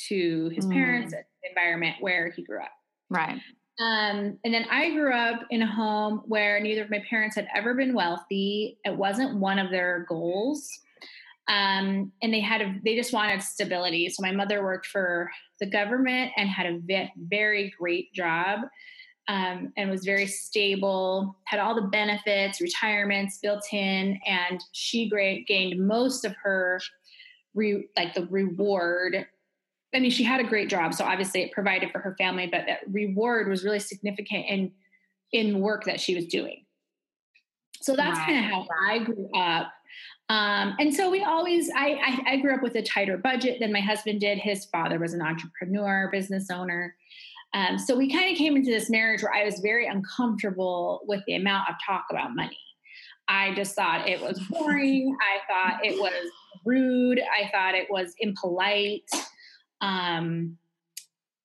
to 0.10 0.50
his 0.50 0.66
Mm. 0.68 0.74
parents 0.74 1.14
and 1.14 1.24
the 1.42 1.50
environment 1.50 1.96
where 2.02 2.30
he 2.32 2.44
grew 2.44 2.62
up. 2.62 2.72
right 3.10 3.40
Um, 3.80 4.38
and 4.44 4.54
then 4.54 4.66
I 4.70 4.92
grew 4.92 5.14
up 5.14 5.42
in 5.50 5.62
a 5.62 5.66
home 5.68 6.22
where 6.28 6.60
neither 6.60 6.84
of 6.84 6.90
my 6.92 7.02
parents 7.10 7.36
had 7.36 7.48
ever 7.56 7.74
been 7.74 7.94
wealthy. 7.94 8.78
It 8.86 8.96
wasn't 8.96 9.40
one 9.40 9.58
of 9.58 9.72
their 9.72 10.06
goals. 10.08 10.70
Um, 11.50 12.12
and 12.22 12.34
they 12.34 12.40
had 12.42 12.62
a, 12.62 12.76
they 12.86 12.96
just 12.96 13.12
wanted 13.12 13.42
stability. 13.42 14.08
So 14.10 14.22
my 14.22 14.32
mother 14.32 14.64
worked 14.64 14.86
for 14.86 15.30
the 15.60 15.66
government 15.66 16.32
and 16.38 16.48
had 16.48 16.68
a 16.68 16.80
ve- 16.80 17.12
very 17.18 17.74
great 17.80 18.14
job 18.14 18.60
um, 19.28 19.74
and 19.76 19.90
was 19.90 20.06
very 20.06 20.28
stable, 20.28 21.36
had 21.46 21.60
all 21.60 21.76
the 21.76 21.88
benefits, 21.88 22.62
retirements 22.62 23.40
built 23.42 23.66
in, 23.74 24.20
and 24.28 24.64
she 24.74 25.10
great, 25.10 25.48
gained 25.48 25.86
most 25.86 26.24
of 26.24 26.36
her 26.44 26.80
re, 27.56 27.88
like 27.98 28.14
the 28.14 28.28
reward 28.28 29.26
I 29.94 30.00
mean, 30.00 30.12
she 30.12 30.24
had 30.24 30.40
a 30.40 30.44
great 30.44 30.70
job, 30.70 30.94
so 30.94 31.04
obviously 31.04 31.42
it 31.42 31.52
provided 31.52 31.92
for 31.92 31.98
her 31.98 32.16
family, 32.20 32.46
but 32.46 32.66
that 32.68 32.82
reward 32.92 33.48
was 33.48 33.64
really 33.64 33.80
significant 33.80 34.46
in 34.48 34.72
in 35.32 35.60
work 35.62 35.86
that 35.86 36.00
she 36.00 36.16
was 36.16 36.26
doing. 36.28 36.66
So 37.82 37.96
that's 37.96 38.18
Right. 38.20 38.26
kind 38.28 38.38
of 38.46 38.52
how 38.52 38.68
I 38.88 39.00
grew 39.00 39.30
up. 39.36 39.72
Um, 40.30 40.76
and 40.80 40.94
so 40.94 41.10
we 41.10 41.24
always, 41.24 41.70
I, 41.76 42.22
I, 42.28 42.34
I 42.34 42.38
grew 42.38 42.54
up 42.54 42.62
with 42.62 42.76
a 42.76 42.84
tighter 42.84 43.18
budget 43.18 43.60
than 43.60 43.74
my 43.74 43.80
husband 43.80 44.20
did. 44.20 44.38
His 44.38 44.66
father 44.66 45.00
was 45.00 45.14
an 45.14 45.22
entrepreneur, 45.22 46.10
business 46.12 46.52
owner. 46.52 46.96
Um, 47.56 47.80
so 47.80 47.98
we 47.98 48.12
kind 48.14 48.32
of 48.32 48.38
came 48.38 48.56
into 48.56 48.70
this 48.70 48.92
marriage 48.92 49.24
where 49.24 49.34
I 49.34 49.44
was 49.44 49.60
very 49.60 49.88
uncomfortable 49.88 51.02
with 51.08 51.24
the 51.26 51.36
amount 51.36 51.68
of 51.70 51.76
talk 51.86 52.06
about 52.12 52.36
money. 52.36 52.60
I 53.28 53.56
just 53.56 53.76
thought 53.76 54.08
it 54.08 54.22
was 54.22 54.40
boring. 54.50 55.16
I 55.20 55.52
thought 55.52 55.84
it 55.84 56.00
was 56.00 56.32
rude. 56.64 57.20
I 57.20 57.50
thought 57.52 57.74
it 57.74 57.88
was 57.90 58.14
impolite 58.20 59.10
um, 59.82 60.58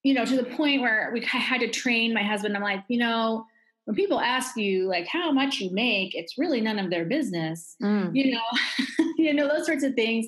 you 0.03 0.13
know, 0.13 0.25
to 0.25 0.35
the 0.35 0.43
point 0.43 0.81
where 0.81 1.09
we 1.13 1.21
had 1.21 1.59
to 1.61 1.69
train 1.69 2.13
my 2.13 2.23
husband. 2.23 2.55
I'm 2.55 2.61
like, 2.61 2.83
you 2.87 2.99
know, 2.99 3.45
when 3.85 3.95
people 3.95 4.19
ask 4.19 4.57
you 4.57 4.87
like 4.87 5.07
how 5.07 5.31
much 5.31 5.59
you 5.59 5.71
make, 5.71 6.15
it's 6.15 6.37
really 6.37 6.59
none 6.59 6.79
of 6.79 6.89
their 6.89 7.05
business. 7.05 7.75
Mm. 7.81 8.15
You 8.15 8.33
know, 8.33 9.05
you 9.17 9.33
know 9.33 9.47
those 9.47 9.65
sorts 9.65 9.83
of 9.83 9.93
things. 9.93 10.27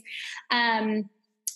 Um, 0.52 1.10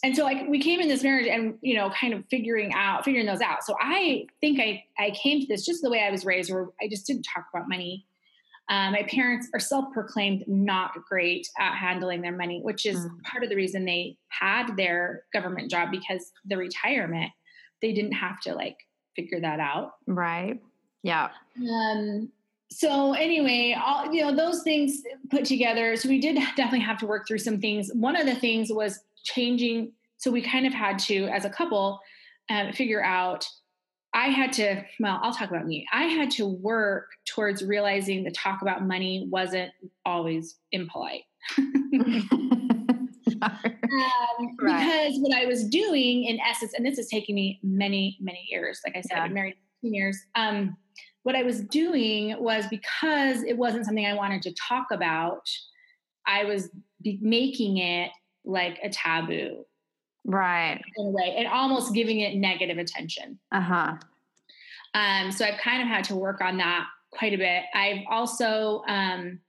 and 0.04 0.16
so 0.16 0.24
like 0.24 0.48
we 0.48 0.60
came 0.60 0.80
in 0.80 0.88
this 0.88 1.04
marriage 1.04 1.28
and 1.28 1.56
you 1.62 1.76
know 1.76 1.92
kind 1.92 2.14
of 2.14 2.26
figuring 2.30 2.74
out 2.74 3.06
figuring 3.06 3.26
those 3.26 3.42
out 3.42 3.64
so 3.64 3.76
i 3.80 4.26
think 4.40 4.60
i 4.60 4.84
i 4.98 5.12
came 5.12 5.40
to 5.40 5.48
this 5.48 5.66
just 5.66 5.82
the 5.82 5.90
way 5.90 6.02
i 6.04 6.10
was 6.10 6.26
raised 6.26 6.52
where 6.52 6.70
i 6.82 6.88
just 6.88 7.06
didn't 7.06 7.24
talk 7.24 7.46
about 7.54 7.70
money 7.70 8.06
um, 8.70 8.94
my 8.94 9.04
parents 9.04 9.50
are 9.54 9.60
self-proclaimed 9.60 10.44
not 10.48 10.92
great 11.10 11.48
at 11.60 11.76
handling 11.76 12.22
their 12.22 12.36
money 12.36 12.62
which 12.64 12.86
is 12.86 12.98
Mm. 12.98 13.22
part 13.24 13.44
of 13.44 13.50
the 13.50 13.56
reason 13.56 13.86
they 13.86 14.18
had 14.30 14.76
their 14.76 15.24
government 15.34 15.70
job 15.70 15.92
because 15.92 16.32
the 16.46 16.58
retirement 16.58 17.32
they 17.82 17.94
didn't 17.94 18.14
have 18.14 18.40
to 18.42 18.54
like 18.56 18.78
figure 19.16 19.40
that 19.40 19.60
out 19.60 19.94
right 20.08 20.60
yeah 21.04 21.30
um, 21.70 22.32
so 22.72 23.14
anyway, 23.14 23.76
all 23.84 24.12
you 24.14 24.22
know, 24.22 24.34
those 24.34 24.64
things 24.64 25.04
put 25.30 25.44
together. 25.44 25.96
So 25.98 26.08
we 26.08 26.22
did 26.22 26.36
definitely 26.56 26.80
have 26.80 26.98
to 27.00 27.06
work 27.06 27.28
through 27.28 27.40
some 27.40 27.60
things. 27.60 27.92
One 27.94 28.16
of 28.16 28.26
the 28.26 28.36
things 28.36 28.72
was 28.72 29.04
changing. 29.24 29.92
So 30.18 30.32
we 30.32 30.42
kind 30.42 30.66
of 30.66 30.74
had 30.74 30.98
to, 31.00 31.26
as 31.26 31.44
a 31.44 31.50
couple, 31.50 32.00
uh, 32.50 32.72
figure 32.72 33.04
out. 33.04 33.46
I 34.14 34.28
had 34.28 34.52
to. 34.54 34.84
Well, 35.00 35.20
I'll 35.22 35.34
talk 35.34 35.50
about 35.50 35.66
me. 35.66 35.86
I 35.94 36.04
had 36.04 36.32
to 36.32 36.48
work 36.48 37.08
towards 37.26 37.64
realizing 37.64 38.24
the 38.24 38.32
talk 38.32 38.62
about 38.62 38.86
money 38.86 39.28
wasn't 39.30 39.72
always 40.06 40.56
impolite. 40.72 41.24
Um, 43.44 44.56
Right. 44.62 44.86
Because 44.86 45.20
what 45.20 45.36
I 45.36 45.46
was 45.46 45.68
doing, 45.68 46.26
in 46.26 46.40
essence, 46.48 46.74
and 46.74 46.86
this 46.86 46.98
is 46.98 47.08
taking 47.08 47.34
me 47.36 47.60
many, 47.64 48.18
many 48.22 48.46
years. 48.50 48.80
Like 48.86 48.96
I 48.96 49.02
said, 49.02 49.16
Yeah. 49.16 49.24
I've 49.24 49.30
been 49.30 49.34
married 49.34 49.56
15 49.82 49.94
years. 49.94 50.20
Um, 50.36 50.78
what 51.24 51.36
I 51.36 51.44
was 51.44 51.62
doing 51.62 52.36
was 52.42 52.66
because 52.68 53.44
it 53.44 53.58
wasn't 53.58 53.86
something 53.86 54.06
I 54.06 54.14
wanted 54.14 54.42
to 54.44 54.54
talk 54.54 54.88
about, 54.92 55.48
I 56.26 56.46
was 56.46 56.70
making 57.04 57.78
it 57.78 58.12
like 58.44 58.80
a 58.84 58.90
taboo 58.90 59.66
right 60.26 60.80
in 60.98 61.06
a 61.06 61.10
way 61.10 61.36
and 61.38 61.48
almost 61.48 61.94
giving 61.94 62.20
it 62.20 62.36
negative 62.36 62.78
attention. 62.78 63.40
uh-huh 63.52 63.98
Um, 64.94 65.32
so 65.32 65.46
I've 65.46 65.60
kind 65.60 65.82
of 65.82 65.88
had 65.88 66.04
to 66.06 66.16
work 66.16 66.42
on 66.42 66.58
that 66.58 66.86
quite 67.12 67.34
a 67.34 67.38
bit. 67.38 67.64
I've 67.74 68.04
also, 68.10 68.84
um, 68.88 69.40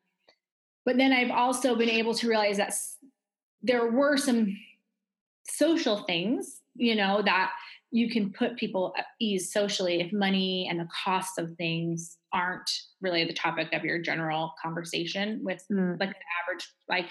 but 0.84 0.96
then 0.96 1.12
I've 1.12 1.30
also 1.30 1.74
been 1.74 1.90
able 1.90 2.14
to 2.14 2.28
realize 2.28 2.56
that 2.56 2.72
there 3.62 3.90
were 3.90 4.16
some 4.16 4.56
social 5.44 5.98
things, 6.04 6.60
you 6.74 6.94
know, 6.94 7.22
that 7.22 7.52
you 7.94 8.08
can 8.10 8.32
put 8.32 8.56
people 8.56 8.94
at 8.98 9.04
ease 9.20 9.52
socially 9.52 10.00
if 10.00 10.12
money 10.12 10.66
and 10.70 10.80
the 10.80 10.88
cost 11.04 11.38
of 11.38 11.54
things 11.56 12.16
aren't 12.32 12.68
really 13.02 13.24
the 13.24 13.34
topic 13.34 13.68
of 13.74 13.84
your 13.84 13.98
general 14.00 14.54
conversation 14.62 15.40
with 15.44 15.62
Mm. 15.70 16.00
like 16.00 16.08
the 16.10 16.24
average 16.42 16.66
like 16.88 17.06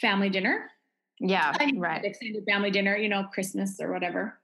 family 0.00 0.28
dinner. 0.28 0.68
yeah 1.20 1.52
I 1.58 1.66
mean, 1.66 1.78
right 1.78 2.04
extended 2.04 2.44
family 2.50 2.70
dinner, 2.72 2.96
you 2.96 3.08
know, 3.08 3.24
Christmas 3.32 3.78
or 3.80 3.92
whatever. 3.92 4.40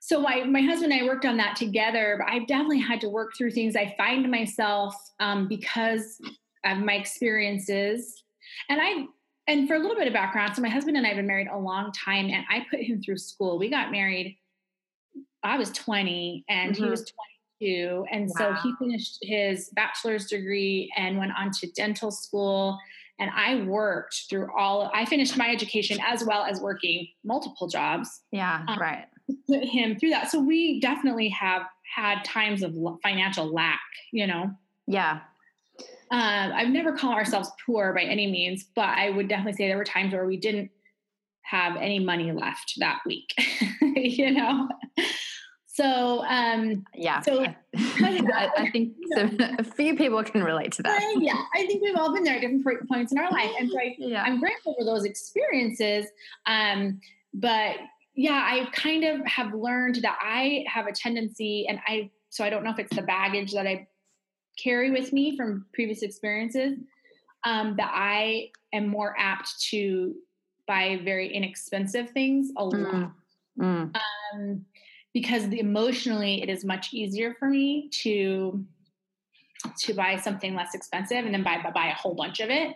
So 0.00 0.20
my 0.20 0.44
my 0.44 0.60
husband 0.60 0.92
and 0.92 1.02
I 1.02 1.06
worked 1.06 1.24
on 1.26 1.36
that 1.38 1.56
together, 1.56 2.16
but 2.20 2.32
I've 2.32 2.46
definitely 2.46 2.80
had 2.80 3.00
to 3.00 3.08
work 3.08 3.32
through 3.36 3.50
things. 3.52 3.74
I 3.74 3.94
find 3.96 4.30
myself 4.30 4.94
um, 5.18 5.48
because 5.48 6.20
of 6.64 6.78
my 6.78 6.94
experiences, 6.94 8.22
and 8.68 8.80
I 8.80 9.06
and 9.46 9.66
for 9.66 9.74
a 9.74 9.78
little 9.78 9.96
bit 9.96 10.06
of 10.06 10.12
background, 10.12 10.54
so 10.54 10.62
my 10.62 10.68
husband 10.68 10.96
and 10.96 11.04
I 11.06 11.08
have 11.08 11.16
been 11.16 11.26
married 11.26 11.48
a 11.48 11.58
long 11.58 11.90
time, 11.92 12.26
and 12.26 12.44
I 12.50 12.66
put 12.70 12.80
him 12.80 13.02
through 13.02 13.18
school. 13.18 13.58
We 13.58 13.68
got 13.70 13.90
married. 13.90 14.36
I 15.44 15.56
was 15.58 15.70
20 15.70 16.44
and 16.48 16.74
he 16.74 16.82
Mhm. 16.84 16.90
was 16.90 17.12
22. 17.60 18.06
And 18.10 18.30
so 18.30 18.52
he 18.54 18.74
finished 18.78 19.18
his 19.22 19.70
bachelor's 19.74 20.26
degree 20.26 20.92
and 20.96 21.18
went 21.18 21.32
on 21.36 21.50
to 21.52 21.70
dental 21.72 22.10
school 22.10 22.78
and 23.20 23.30
I 23.30 23.62
worked 23.62 24.24
through 24.28 24.50
all 24.56 24.90
I 24.92 25.04
finished 25.04 25.36
my 25.36 25.48
education 25.48 25.98
as 26.04 26.24
well 26.24 26.44
as 26.44 26.60
working 26.60 27.06
multiple 27.22 27.68
jobs 27.68 28.22
yeah 28.32 28.64
um, 28.66 28.78
right 28.78 29.06
put 29.46 29.64
him 29.64 29.96
through 29.98 30.10
that. 30.10 30.30
So 30.30 30.40
we 30.40 30.80
definitely 30.80 31.28
have 31.30 31.62
had 31.94 32.24
times 32.24 32.62
of 32.62 32.74
financial 33.02 33.46
lack, 33.52 33.80
you 34.12 34.26
know. 34.26 34.50
yeah 34.86 35.20
Um, 36.10 36.52
I've 36.52 36.68
never 36.68 36.92
called 36.92 37.14
ourselves 37.14 37.50
poor 37.64 37.92
by 37.94 38.02
any 38.02 38.30
means, 38.30 38.64
but 38.74 38.88
I 38.88 39.10
would 39.10 39.28
definitely 39.28 39.54
say 39.54 39.68
there 39.68 39.78
were 39.78 39.84
times 39.84 40.12
where 40.12 40.26
we 40.26 40.36
didn't 40.36 40.70
have 41.42 41.76
any 41.76 41.98
money 41.98 42.32
left 42.32 42.74
that 42.78 43.00
week, 43.06 43.32
you 43.80 44.30
know. 44.32 44.68
So 45.74 46.24
um, 46.26 46.84
yeah 46.94 47.20
So, 47.20 47.42
I, 47.42 47.56
I- 48.56 48.70
think 48.70 48.94
some, 49.16 49.36
a 49.58 49.64
few 49.64 49.96
people 49.96 50.22
can 50.22 50.44
relate 50.44 50.70
to 50.72 50.82
that 50.84 51.00
I- 51.02 51.16
yeah, 51.20 51.42
I 51.52 51.66
think 51.66 51.82
we've 51.82 51.96
all 51.96 52.14
been 52.14 52.22
there 52.22 52.36
at 52.36 52.42
different 52.42 52.88
points 52.88 53.10
in 53.10 53.18
our 53.18 53.30
life, 53.30 53.50
and 53.58 53.68
so 53.68 53.78
I, 53.80 53.94
yeah 53.98 54.22
I'm 54.22 54.38
grateful 54.38 54.76
for 54.78 54.84
those 54.84 55.04
experiences. 55.04 56.06
Um, 56.46 57.00
but 57.34 57.76
yeah, 58.14 58.34
I 58.34 58.68
kind 58.72 59.02
of 59.02 59.26
have 59.26 59.52
learned 59.52 59.96
that 60.02 60.16
I 60.22 60.64
have 60.68 60.86
a 60.86 60.92
tendency, 60.92 61.66
and 61.68 61.80
I 61.88 62.10
so 62.30 62.44
I 62.44 62.50
don't 62.50 62.62
know 62.62 62.70
if 62.70 62.78
it's 62.78 62.94
the 62.94 63.02
baggage 63.02 63.52
that 63.52 63.66
I 63.66 63.88
carry 64.56 64.92
with 64.92 65.12
me 65.12 65.36
from 65.36 65.66
previous 65.74 66.02
experiences, 66.02 66.78
um, 67.44 67.74
that 67.78 67.90
I 67.92 68.50
am 68.72 68.86
more 68.86 69.16
apt 69.18 69.60
to 69.70 70.14
buy 70.68 71.00
very 71.04 71.34
inexpensive 71.34 72.10
things 72.10 72.50
a 72.56 72.64
lot. 72.64 72.94
Mm. 72.94 73.12
Mm. 73.58 73.96
Um, 74.34 74.64
because 75.14 75.48
the, 75.48 75.60
emotionally 75.60 76.42
it 76.42 76.50
is 76.50 76.64
much 76.64 76.92
easier 76.92 77.34
for 77.38 77.48
me 77.48 77.88
to 77.88 78.62
to 79.78 79.94
buy 79.94 80.16
something 80.16 80.54
less 80.54 80.74
expensive 80.74 81.24
and 81.24 81.32
then 81.32 81.42
buy 81.42 81.58
buy 81.74 81.86
a 81.86 81.94
whole 81.94 82.14
bunch 82.14 82.40
of 82.40 82.50
it 82.50 82.74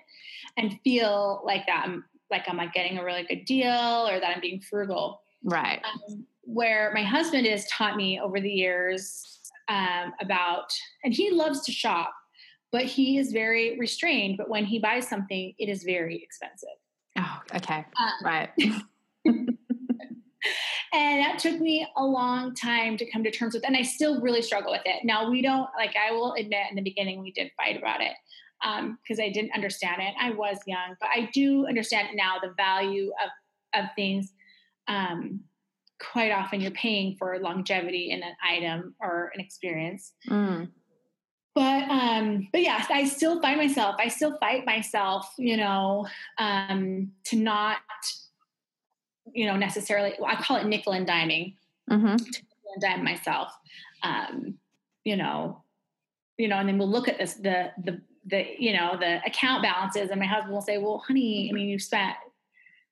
and 0.56 0.78
feel 0.82 1.42
like 1.44 1.66
that 1.66 1.84
I'm 1.84 2.04
like 2.30 2.44
I'm 2.48 2.56
like 2.56 2.72
getting 2.72 2.98
a 2.98 3.04
really 3.04 3.24
good 3.24 3.44
deal 3.44 4.08
or 4.08 4.20
that 4.20 4.32
I'm 4.34 4.40
being 4.40 4.60
frugal. 4.60 5.22
Right. 5.44 5.80
Um, 5.84 6.26
where 6.42 6.90
my 6.94 7.02
husband 7.02 7.46
has 7.46 7.66
taught 7.66 7.96
me 7.96 8.18
over 8.20 8.40
the 8.40 8.50
years 8.50 9.38
um, 9.68 10.14
about, 10.20 10.72
and 11.04 11.12
he 11.12 11.30
loves 11.30 11.62
to 11.64 11.72
shop, 11.72 12.14
but 12.72 12.84
he 12.84 13.18
is 13.18 13.32
very 13.32 13.78
restrained. 13.78 14.38
But 14.38 14.48
when 14.48 14.64
he 14.64 14.78
buys 14.78 15.06
something, 15.06 15.54
it 15.58 15.68
is 15.68 15.84
very 15.84 16.16
expensive. 16.22 16.68
Oh, 17.18 17.38
okay. 17.54 17.84
Um, 18.00 18.12
right. 18.24 18.50
and 20.92 21.22
that 21.22 21.38
took 21.38 21.60
me 21.60 21.86
a 21.96 22.04
long 22.04 22.54
time 22.54 22.96
to 22.96 23.10
come 23.10 23.22
to 23.24 23.30
terms 23.30 23.54
with 23.54 23.64
and 23.66 23.76
i 23.76 23.82
still 23.82 24.20
really 24.20 24.42
struggle 24.42 24.72
with 24.72 24.82
it. 24.84 25.04
Now 25.04 25.30
we 25.30 25.42
don't 25.42 25.68
like 25.76 25.94
i 25.96 26.12
will 26.12 26.34
admit 26.34 26.66
in 26.70 26.76
the 26.76 26.82
beginning 26.82 27.20
we 27.20 27.32
did 27.32 27.50
fight 27.56 27.76
about 27.76 28.00
it 28.00 28.12
because 28.60 29.18
um, 29.18 29.24
i 29.24 29.30
didn't 29.30 29.54
understand 29.54 30.02
it. 30.02 30.14
I 30.20 30.30
was 30.30 30.58
young 30.66 30.96
but 31.00 31.08
i 31.10 31.28
do 31.32 31.66
understand 31.66 32.08
now 32.14 32.36
the 32.42 32.54
value 32.56 33.12
of 33.24 33.82
of 33.82 33.90
things 33.94 34.32
um, 34.88 35.40
quite 36.00 36.32
often 36.32 36.60
you're 36.60 36.70
paying 36.70 37.16
for 37.16 37.38
longevity 37.40 38.10
in 38.10 38.22
an 38.22 38.34
item 38.42 38.94
or 39.00 39.30
an 39.34 39.40
experience. 39.40 40.12
Mm. 40.28 40.70
but 41.54 41.82
um 41.90 42.48
but 42.52 42.62
yes 42.62 42.86
i 42.90 43.04
still 43.04 43.40
find 43.42 43.58
myself 43.58 43.96
i 43.98 44.08
still 44.08 44.38
fight 44.38 44.64
myself 44.64 45.28
you 45.38 45.56
know 45.56 46.06
um 46.38 47.10
to 47.24 47.36
not 47.36 47.78
you 49.38 49.46
know, 49.46 49.56
necessarily, 49.56 50.14
I 50.26 50.34
call 50.34 50.56
it 50.56 50.66
nickel 50.66 50.94
and 50.94 51.06
diming, 51.06 51.54
mm-hmm. 51.88 52.16
to 52.16 52.24
nickel 52.24 52.72
and 52.74 52.82
dime 52.82 53.04
myself. 53.04 53.52
Um, 54.02 54.58
you 55.04 55.16
know, 55.16 55.62
you 56.38 56.48
know, 56.48 56.56
and 56.56 56.68
then 56.68 56.76
we'll 56.76 56.90
look 56.90 57.06
at 57.06 57.18
this, 57.18 57.34
the, 57.34 57.70
the, 57.84 58.00
the, 58.26 58.46
you 58.58 58.72
know, 58.72 58.96
the 58.98 59.20
account 59.24 59.62
balances 59.62 60.10
and 60.10 60.18
my 60.18 60.26
husband 60.26 60.52
will 60.52 60.60
say, 60.60 60.78
well, 60.78 61.04
honey, 61.06 61.48
I 61.48 61.54
mean, 61.54 61.68
you 61.68 61.78
spent 61.78 62.16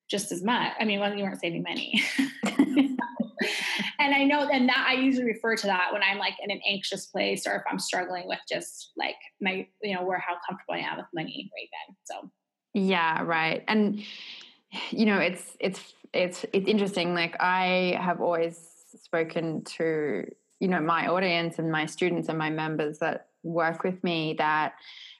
just 0.08 0.30
as 0.30 0.44
much. 0.44 0.72
I 0.78 0.84
mean, 0.84 1.00
well, 1.00 1.12
you 1.12 1.24
weren't 1.24 1.40
saving 1.40 1.64
money. 1.64 2.00
and 2.44 4.14
I 4.14 4.22
know, 4.22 4.48
and 4.48 4.68
that 4.68 4.86
I 4.88 4.94
usually 4.94 5.26
refer 5.26 5.56
to 5.56 5.66
that 5.66 5.92
when 5.92 6.04
I'm 6.04 6.18
like 6.18 6.34
in 6.40 6.52
an 6.52 6.60
anxious 6.68 7.06
place 7.06 7.44
or 7.44 7.56
if 7.56 7.62
I'm 7.68 7.80
struggling 7.80 8.28
with 8.28 8.38
just 8.48 8.92
like 8.96 9.16
my, 9.40 9.66
you 9.82 9.96
know, 9.96 10.04
where 10.04 10.20
how 10.20 10.36
comfortable 10.48 10.74
I 10.74 10.88
am 10.88 10.98
with 10.98 11.06
money 11.12 11.50
right 11.56 11.68
then. 11.88 11.96
So, 12.04 12.30
yeah, 12.72 13.22
right. 13.24 13.64
And, 13.66 14.04
you 14.90 15.06
know, 15.06 15.18
it's, 15.18 15.56
it's 15.58 15.92
it's 16.16 16.46
it's 16.52 16.68
interesting. 16.68 17.14
Like 17.14 17.36
I 17.40 17.98
have 18.00 18.20
always 18.20 18.58
spoken 19.02 19.62
to 19.64 20.24
you 20.60 20.68
know 20.68 20.80
my 20.80 21.06
audience 21.08 21.58
and 21.58 21.70
my 21.70 21.86
students 21.86 22.28
and 22.28 22.38
my 22.38 22.50
members 22.50 22.98
that 22.98 23.28
work 23.42 23.84
with 23.84 24.02
me 24.02 24.34
that 24.38 24.74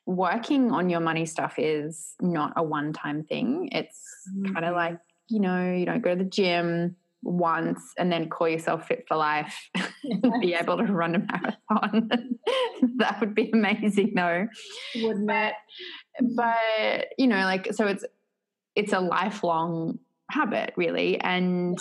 working 0.07 0.73
on 0.73 0.89
your 0.91 1.01
money 1.01 1.27
stuff 1.27 1.55
is 1.59 2.15
not 2.21 2.53
a 2.57 2.63
one 2.63 2.93
time 2.93 3.25
thing. 3.25 3.69
It's 3.73 4.01
mm-hmm. 4.31 4.55
kind 4.55 4.65
of 4.65 4.75
like 4.75 4.99
you 5.29 5.41
know 5.41 5.73
you 5.73 5.87
don't 5.87 6.03
go 6.03 6.15
to 6.15 6.25
the 6.25 6.31
gym 6.31 6.97
once 7.23 7.93
and 7.99 8.13
then 8.13 8.29
call 8.29 8.49
yourself 8.49 8.87
fit 8.87 9.05
for 9.09 9.17
life 9.17 9.71
and 10.05 10.41
be 10.41 10.55
able 10.55 10.77
to 10.77 10.85
run 10.85 11.15
a 11.15 11.19
marathon. 11.19 12.09
that 12.99 13.19
would 13.21 13.35
be 13.35 13.51
amazing 13.53 14.13
though. 14.15 14.47
Wouldn't 14.97 15.31
it? 15.31 15.55
But 16.35 17.09
you 17.19 17.27
know, 17.27 17.41
like 17.41 17.75
so 17.75 17.87
it's 17.87 18.05
it's 18.75 18.93
a 18.93 19.01
lifelong 19.01 19.99
habit 20.31 20.73
really 20.77 21.21
and 21.21 21.79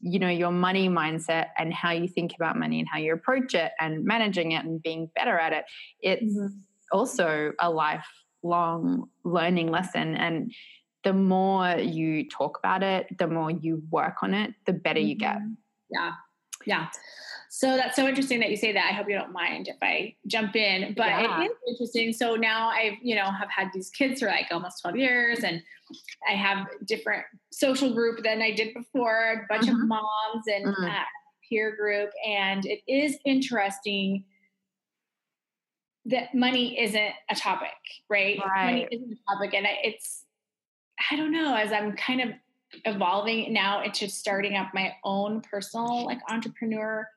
you 0.00 0.18
know 0.18 0.28
your 0.28 0.50
money 0.50 0.88
mindset 0.88 1.48
and 1.58 1.72
how 1.72 1.90
you 1.90 2.06
think 2.06 2.32
about 2.36 2.56
money 2.58 2.78
and 2.78 2.88
how 2.90 2.98
you 2.98 3.12
approach 3.12 3.54
it 3.54 3.72
and 3.80 4.04
managing 4.04 4.52
it 4.52 4.64
and 4.64 4.82
being 4.82 5.10
better 5.14 5.38
at 5.38 5.52
it 5.52 5.64
it's 6.00 6.36
mm-hmm. 6.36 6.54
also 6.92 7.52
a 7.60 7.70
lifelong 7.70 9.08
learning 9.24 9.70
lesson 9.70 10.14
and 10.14 10.52
the 11.02 11.12
more 11.12 11.76
you 11.78 12.28
talk 12.28 12.58
about 12.58 12.82
it 12.82 13.06
the 13.18 13.26
more 13.26 13.50
you 13.50 13.82
work 13.90 14.22
on 14.22 14.34
it 14.34 14.54
the 14.66 14.72
better 14.72 15.00
mm-hmm. 15.00 15.08
you 15.08 15.14
get 15.16 15.36
mm-hmm. 15.36 15.54
yeah 15.90 16.12
yeah 16.66 16.88
so 17.56 17.76
that's 17.76 17.94
so 17.94 18.08
interesting 18.08 18.40
that 18.40 18.50
you 18.50 18.56
say 18.56 18.72
that. 18.72 18.84
I 18.90 18.92
hope 18.92 19.08
you 19.08 19.14
don't 19.14 19.32
mind 19.32 19.68
if 19.68 19.76
I 19.80 20.16
jump 20.26 20.56
in, 20.56 20.92
but 20.94 21.06
yeah. 21.06 21.40
it 21.40 21.44
is 21.44 21.56
interesting. 21.68 22.12
So 22.12 22.34
now 22.34 22.70
I've, 22.70 22.94
you 23.00 23.14
know, 23.14 23.30
have 23.30 23.48
had 23.48 23.68
these 23.72 23.90
kids 23.90 24.18
for 24.18 24.26
like 24.26 24.48
almost 24.50 24.82
12 24.82 24.96
years 24.96 25.38
and 25.44 25.62
I 26.28 26.32
have 26.32 26.66
different 26.84 27.24
social 27.52 27.94
group 27.94 28.24
than 28.24 28.42
I 28.42 28.50
did 28.50 28.74
before, 28.74 29.44
a 29.44 29.46
bunch 29.48 29.68
mm-hmm. 29.68 29.82
of 29.82 29.86
moms 29.86 30.44
and 30.48 30.66
mm-hmm. 30.66 30.84
uh, 30.84 31.04
peer 31.48 31.76
group. 31.76 32.10
And 32.26 32.66
it 32.66 32.80
is 32.88 33.18
interesting 33.24 34.24
that 36.06 36.34
money 36.34 36.80
isn't 36.80 37.12
a 37.30 37.36
topic, 37.36 37.68
right? 38.10 38.36
right. 38.44 38.64
Money 38.66 38.88
isn't 38.90 39.12
a 39.12 39.32
topic. 39.32 39.54
And 39.54 39.64
it's, 39.84 40.24
I 41.08 41.14
don't 41.14 41.30
know, 41.30 41.54
as 41.54 41.70
I'm 41.72 41.92
kind 41.92 42.20
of 42.20 42.30
evolving 42.84 43.52
now 43.52 43.84
into 43.84 44.08
starting 44.08 44.56
up 44.56 44.70
my 44.74 44.92
own 45.04 45.40
personal 45.40 46.04
like 46.04 46.18
entrepreneur 46.28 47.08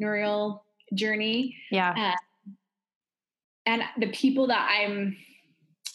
entrepreneurial 0.00 0.60
journey. 0.94 1.56
Yeah. 1.70 1.94
Uh, 1.96 2.52
and 3.66 3.82
the 3.98 4.08
people 4.08 4.46
that 4.48 4.68
I'm 4.70 5.16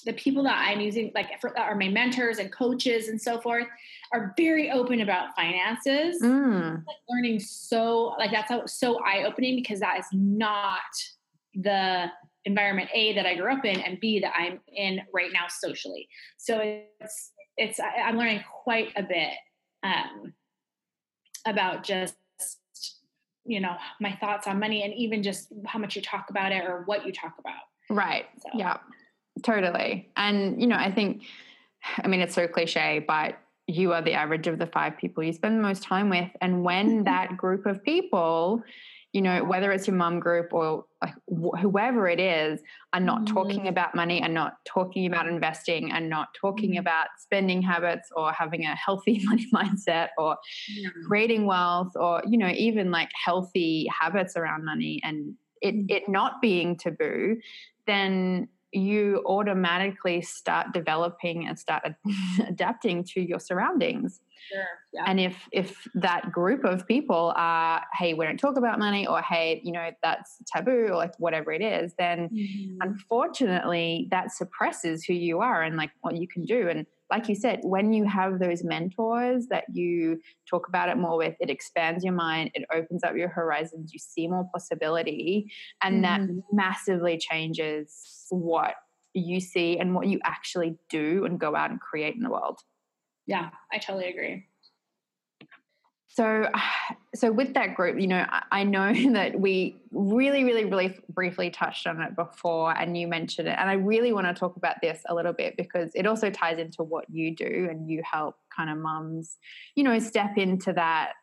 the 0.03 0.13
people 0.13 0.41
that 0.43 0.57
I'm 0.67 0.81
using, 0.81 1.11
like 1.13 1.39
for, 1.39 1.57
are 1.59 1.75
my 1.75 1.87
mentors 1.87 2.39
and 2.39 2.51
coaches 2.51 3.07
and 3.07 3.21
so 3.21 3.39
forth, 3.39 3.67
are 4.11 4.33
very 4.35 4.71
open 4.71 5.01
about 5.01 5.35
finances. 5.35 6.19
Mm. 6.23 6.83
Like 6.87 6.97
learning 7.07 7.39
so 7.39 8.15
like 8.17 8.31
that's 8.31 8.49
how, 8.49 8.65
so 8.65 8.99
eye 9.05 9.23
opening 9.25 9.55
because 9.55 9.79
that 9.79 9.99
is 9.99 10.05
not 10.11 10.79
the 11.53 12.07
environment 12.45 12.89
A 12.95 13.13
that 13.13 13.27
I 13.27 13.35
grew 13.35 13.53
up 13.53 13.63
in 13.63 13.79
and 13.79 13.99
B 13.99 14.19
that 14.21 14.33
I'm 14.35 14.59
in 14.75 15.01
right 15.13 15.31
now 15.31 15.45
socially. 15.47 16.07
So 16.37 16.59
it's 16.99 17.31
it's 17.57 17.79
I'm 17.79 18.17
learning 18.17 18.43
quite 18.63 18.89
a 18.95 19.03
bit 19.03 19.33
um, 19.83 20.33
about 21.45 21.83
just 21.83 22.15
you 23.45 23.59
know 23.59 23.75
my 23.99 24.13
thoughts 24.13 24.47
on 24.47 24.59
money 24.59 24.83
and 24.83 24.93
even 24.93 25.23
just 25.23 25.51
how 25.65 25.79
much 25.79 25.95
you 25.95 26.01
talk 26.01 26.29
about 26.29 26.51
it 26.51 26.63
or 26.63 26.83
what 26.85 27.05
you 27.05 27.11
talk 27.11 27.35
about. 27.39 27.61
Right. 27.89 28.25
So. 28.41 28.49
yeah. 28.53 28.77
Totally. 29.43 30.09
And 30.17 30.61
you 30.61 30.67
know 30.67 30.75
i 30.75 30.91
think 30.91 31.23
i 32.03 32.07
mean 32.07 32.19
it's 32.19 32.35
so 32.35 32.47
cliche 32.47 33.03
but 33.07 33.39
you 33.67 33.93
are 33.93 34.01
the 34.01 34.13
average 34.13 34.47
of 34.47 34.59
the 34.59 34.67
five 34.67 34.97
people 34.97 35.23
you 35.23 35.33
spend 35.33 35.57
the 35.57 35.61
most 35.61 35.83
time 35.83 36.09
with. 36.09 36.29
And 36.41 36.63
when 36.63 37.03
that 37.05 37.37
group 37.37 37.65
of 37.65 37.83
people 37.83 38.63
you 39.13 39.21
know 39.21 39.43
whether 39.43 39.71
it's 39.71 39.87
your 39.87 39.95
mum 39.95 40.19
group 40.19 40.53
or 40.53 40.85
like 41.01 41.13
wh- 41.29 41.59
whoever 41.59 42.07
it 42.07 42.19
is 42.19 42.61
are 42.93 42.99
not 42.99 43.23
mm-hmm. 43.23 43.33
talking 43.33 43.67
about 43.67 43.93
money 43.93 44.21
and 44.21 44.33
not 44.33 44.63
talking 44.65 45.05
about 45.05 45.27
investing 45.27 45.91
and 45.91 46.09
not 46.09 46.29
talking 46.33 46.71
mm-hmm. 46.71 46.79
about 46.79 47.07
spending 47.17 47.61
habits 47.61 48.09
or 48.15 48.31
having 48.31 48.65
a 48.65 48.75
healthy 48.75 49.21
money 49.25 49.47
mindset 49.53 50.09
or 50.17 50.37
yeah. 50.69 50.89
creating 51.07 51.45
wealth 51.45 51.91
or 51.95 52.21
you 52.27 52.37
know 52.37 52.49
even 52.49 52.91
like 52.91 53.09
healthy 53.25 53.87
habits 53.99 54.35
around 54.37 54.63
money 54.63 55.01
and 55.03 55.35
it, 55.61 55.75
mm-hmm. 55.75 55.85
it 55.89 56.09
not 56.09 56.41
being 56.41 56.77
taboo 56.77 57.37
then 57.87 58.47
you 58.71 59.21
automatically 59.25 60.21
start 60.21 60.73
developing 60.73 61.47
and 61.47 61.57
start 61.57 61.83
adapting 62.47 63.03
to 63.03 63.21
your 63.21 63.39
surroundings 63.39 64.21
Sure. 64.49 64.65
Yeah. 64.93 65.03
And 65.07 65.19
if 65.19 65.47
if 65.51 65.87
that 65.95 66.31
group 66.31 66.63
of 66.63 66.87
people 66.87 67.33
are, 67.35 67.83
hey, 67.97 68.13
we 68.13 68.25
don't 68.25 68.37
talk 68.37 68.57
about 68.57 68.79
money, 68.79 69.07
or 69.07 69.21
hey, 69.21 69.61
you 69.63 69.71
know, 69.71 69.91
that's 70.01 70.37
taboo, 70.47 70.87
or 70.89 70.95
like 70.95 71.13
whatever 71.19 71.51
it 71.51 71.61
is, 71.61 71.93
then 71.97 72.29
mm-hmm. 72.29 72.77
unfortunately 72.81 74.07
that 74.11 74.31
suppresses 74.31 75.03
who 75.03 75.13
you 75.13 75.39
are 75.39 75.61
and 75.61 75.77
like 75.77 75.91
what 76.01 76.17
you 76.17 76.27
can 76.27 76.45
do. 76.45 76.69
And 76.69 76.85
like 77.11 77.27
you 77.27 77.35
said, 77.35 77.59
when 77.61 77.91
you 77.91 78.05
have 78.05 78.39
those 78.39 78.63
mentors 78.63 79.47
that 79.47 79.65
you 79.73 80.21
talk 80.49 80.69
about 80.69 80.87
it 80.87 80.97
more 80.97 81.17
with, 81.17 81.35
it 81.41 81.49
expands 81.49 82.05
your 82.05 82.13
mind, 82.13 82.51
it 82.53 82.63
opens 82.73 83.03
up 83.03 83.17
your 83.17 83.27
horizons, 83.27 83.91
you 83.93 83.99
see 83.99 84.27
more 84.27 84.47
possibility, 84.53 85.51
and 85.83 86.03
mm-hmm. 86.03 86.25
that 86.25 86.43
massively 86.53 87.17
changes 87.17 88.25
what 88.29 88.75
you 89.13 89.41
see 89.41 89.77
and 89.77 89.93
what 89.93 90.07
you 90.07 90.21
actually 90.23 90.77
do 90.89 91.25
and 91.25 91.37
go 91.37 91.53
out 91.53 91.69
and 91.69 91.81
create 91.81 92.15
in 92.15 92.21
the 92.21 92.29
world. 92.29 92.59
Yeah, 93.27 93.49
I 93.71 93.77
totally 93.77 94.07
agree. 94.07 94.45
So, 96.13 96.49
so 97.15 97.31
with 97.31 97.53
that 97.53 97.75
group, 97.75 97.99
you 97.99 98.07
know, 98.07 98.25
I 98.51 98.63
know 98.63 98.93
that 99.13 99.39
we 99.39 99.77
really, 99.91 100.43
really, 100.43 100.65
really 100.65 100.99
briefly 101.09 101.49
touched 101.49 101.87
on 101.87 102.01
it 102.01 102.15
before, 102.15 102.77
and 102.77 102.97
you 102.97 103.07
mentioned 103.07 103.47
it, 103.47 103.57
and 103.57 103.69
I 103.69 103.73
really 103.73 104.13
want 104.13 104.27
to 104.27 104.33
talk 104.33 104.55
about 104.55 104.75
this 104.81 105.01
a 105.07 105.15
little 105.15 105.33
bit 105.33 105.57
because 105.57 105.91
it 105.95 106.05
also 106.05 106.29
ties 106.29 106.59
into 106.59 106.83
what 106.83 107.05
you 107.09 107.35
do, 107.35 107.67
and 107.69 107.89
you 107.89 108.01
help 108.09 108.35
kind 108.55 108.69
of 108.69 108.77
mums, 108.77 109.37
you 109.75 109.83
know, 109.83 109.97
step 109.99 110.37
into 110.37 110.73
that 110.73 111.13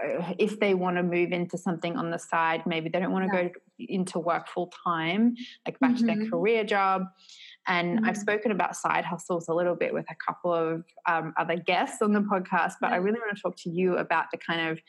if 0.00 0.58
they 0.58 0.74
want 0.74 0.96
to 0.96 1.02
move 1.02 1.32
into 1.32 1.56
something 1.56 1.96
on 1.96 2.10
the 2.10 2.18
side, 2.18 2.66
maybe 2.66 2.88
they 2.88 2.98
don't 2.98 3.12
want 3.12 3.30
to 3.30 3.36
yeah. 3.36 3.44
go 3.44 3.50
into 3.78 4.18
work 4.18 4.48
full 4.48 4.72
time, 4.84 5.36
like 5.66 5.78
back 5.78 5.90
mm-hmm. 5.90 5.98
to 5.98 6.06
their 6.06 6.16
mm-hmm. 6.16 6.30
career 6.30 6.64
job. 6.64 7.04
And 7.66 7.98
mm-hmm. 7.98 8.04
I've 8.04 8.16
spoken 8.16 8.50
about 8.50 8.76
side 8.76 9.04
hustles 9.04 9.48
a 9.48 9.54
little 9.54 9.76
bit 9.76 9.94
with 9.94 10.04
a 10.10 10.14
couple 10.26 10.52
of 10.52 10.84
um, 11.06 11.32
other 11.38 11.56
guests 11.56 12.02
on 12.02 12.12
the 12.12 12.20
podcast, 12.20 12.74
but 12.80 12.90
yeah. 12.90 12.94
I 12.94 12.96
really 12.96 13.18
want 13.20 13.36
to 13.36 13.42
talk 13.42 13.56
to 13.58 13.70
you 13.70 13.96
about 13.96 14.26
the 14.30 14.36
kind 14.36 14.68
of, 14.68 14.80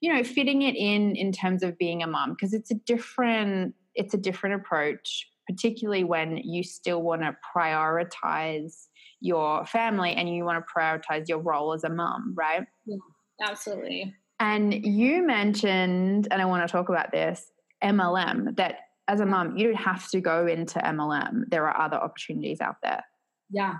you 0.00 0.12
know, 0.12 0.22
fitting 0.22 0.62
it 0.62 0.76
in 0.76 1.16
in 1.16 1.32
terms 1.32 1.62
of 1.62 1.78
being 1.78 2.02
a 2.02 2.06
mom 2.06 2.30
because 2.30 2.52
it's 2.52 2.70
a 2.70 2.74
different 2.74 3.74
it's 3.94 4.14
a 4.14 4.18
different 4.18 4.56
approach, 4.56 5.28
particularly 5.48 6.04
when 6.04 6.36
you 6.36 6.62
still 6.62 7.02
want 7.02 7.22
to 7.22 7.36
prioritize 7.56 8.86
your 9.20 9.64
family 9.66 10.12
and 10.12 10.28
you 10.28 10.44
want 10.44 10.64
to 10.64 10.72
prioritize 10.72 11.28
your 11.28 11.38
role 11.38 11.72
as 11.72 11.82
a 11.82 11.88
mom, 11.88 12.34
right? 12.36 12.64
Yeah, 12.86 12.96
absolutely. 13.42 14.14
And 14.40 14.72
you 14.86 15.26
mentioned, 15.26 16.28
and 16.30 16.40
I 16.40 16.44
want 16.44 16.66
to 16.66 16.70
talk 16.70 16.88
about 16.88 17.10
this 17.10 17.50
MLM, 17.82 18.56
that 18.56 18.80
as 19.08 19.20
a 19.20 19.26
mom, 19.26 19.56
you 19.56 19.68
don't 19.68 19.82
have 19.82 20.08
to 20.10 20.20
go 20.20 20.46
into 20.46 20.78
MLM. 20.78 21.44
There 21.48 21.66
are 21.68 21.80
other 21.80 21.96
opportunities 21.96 22.60
out 22.60 22.76
there. 22.82 23.04
Yeah. 23.50 23.76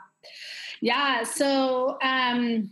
Yeah. 0.81 1.23
So, 1.23 1.99
um, 2.03 2.71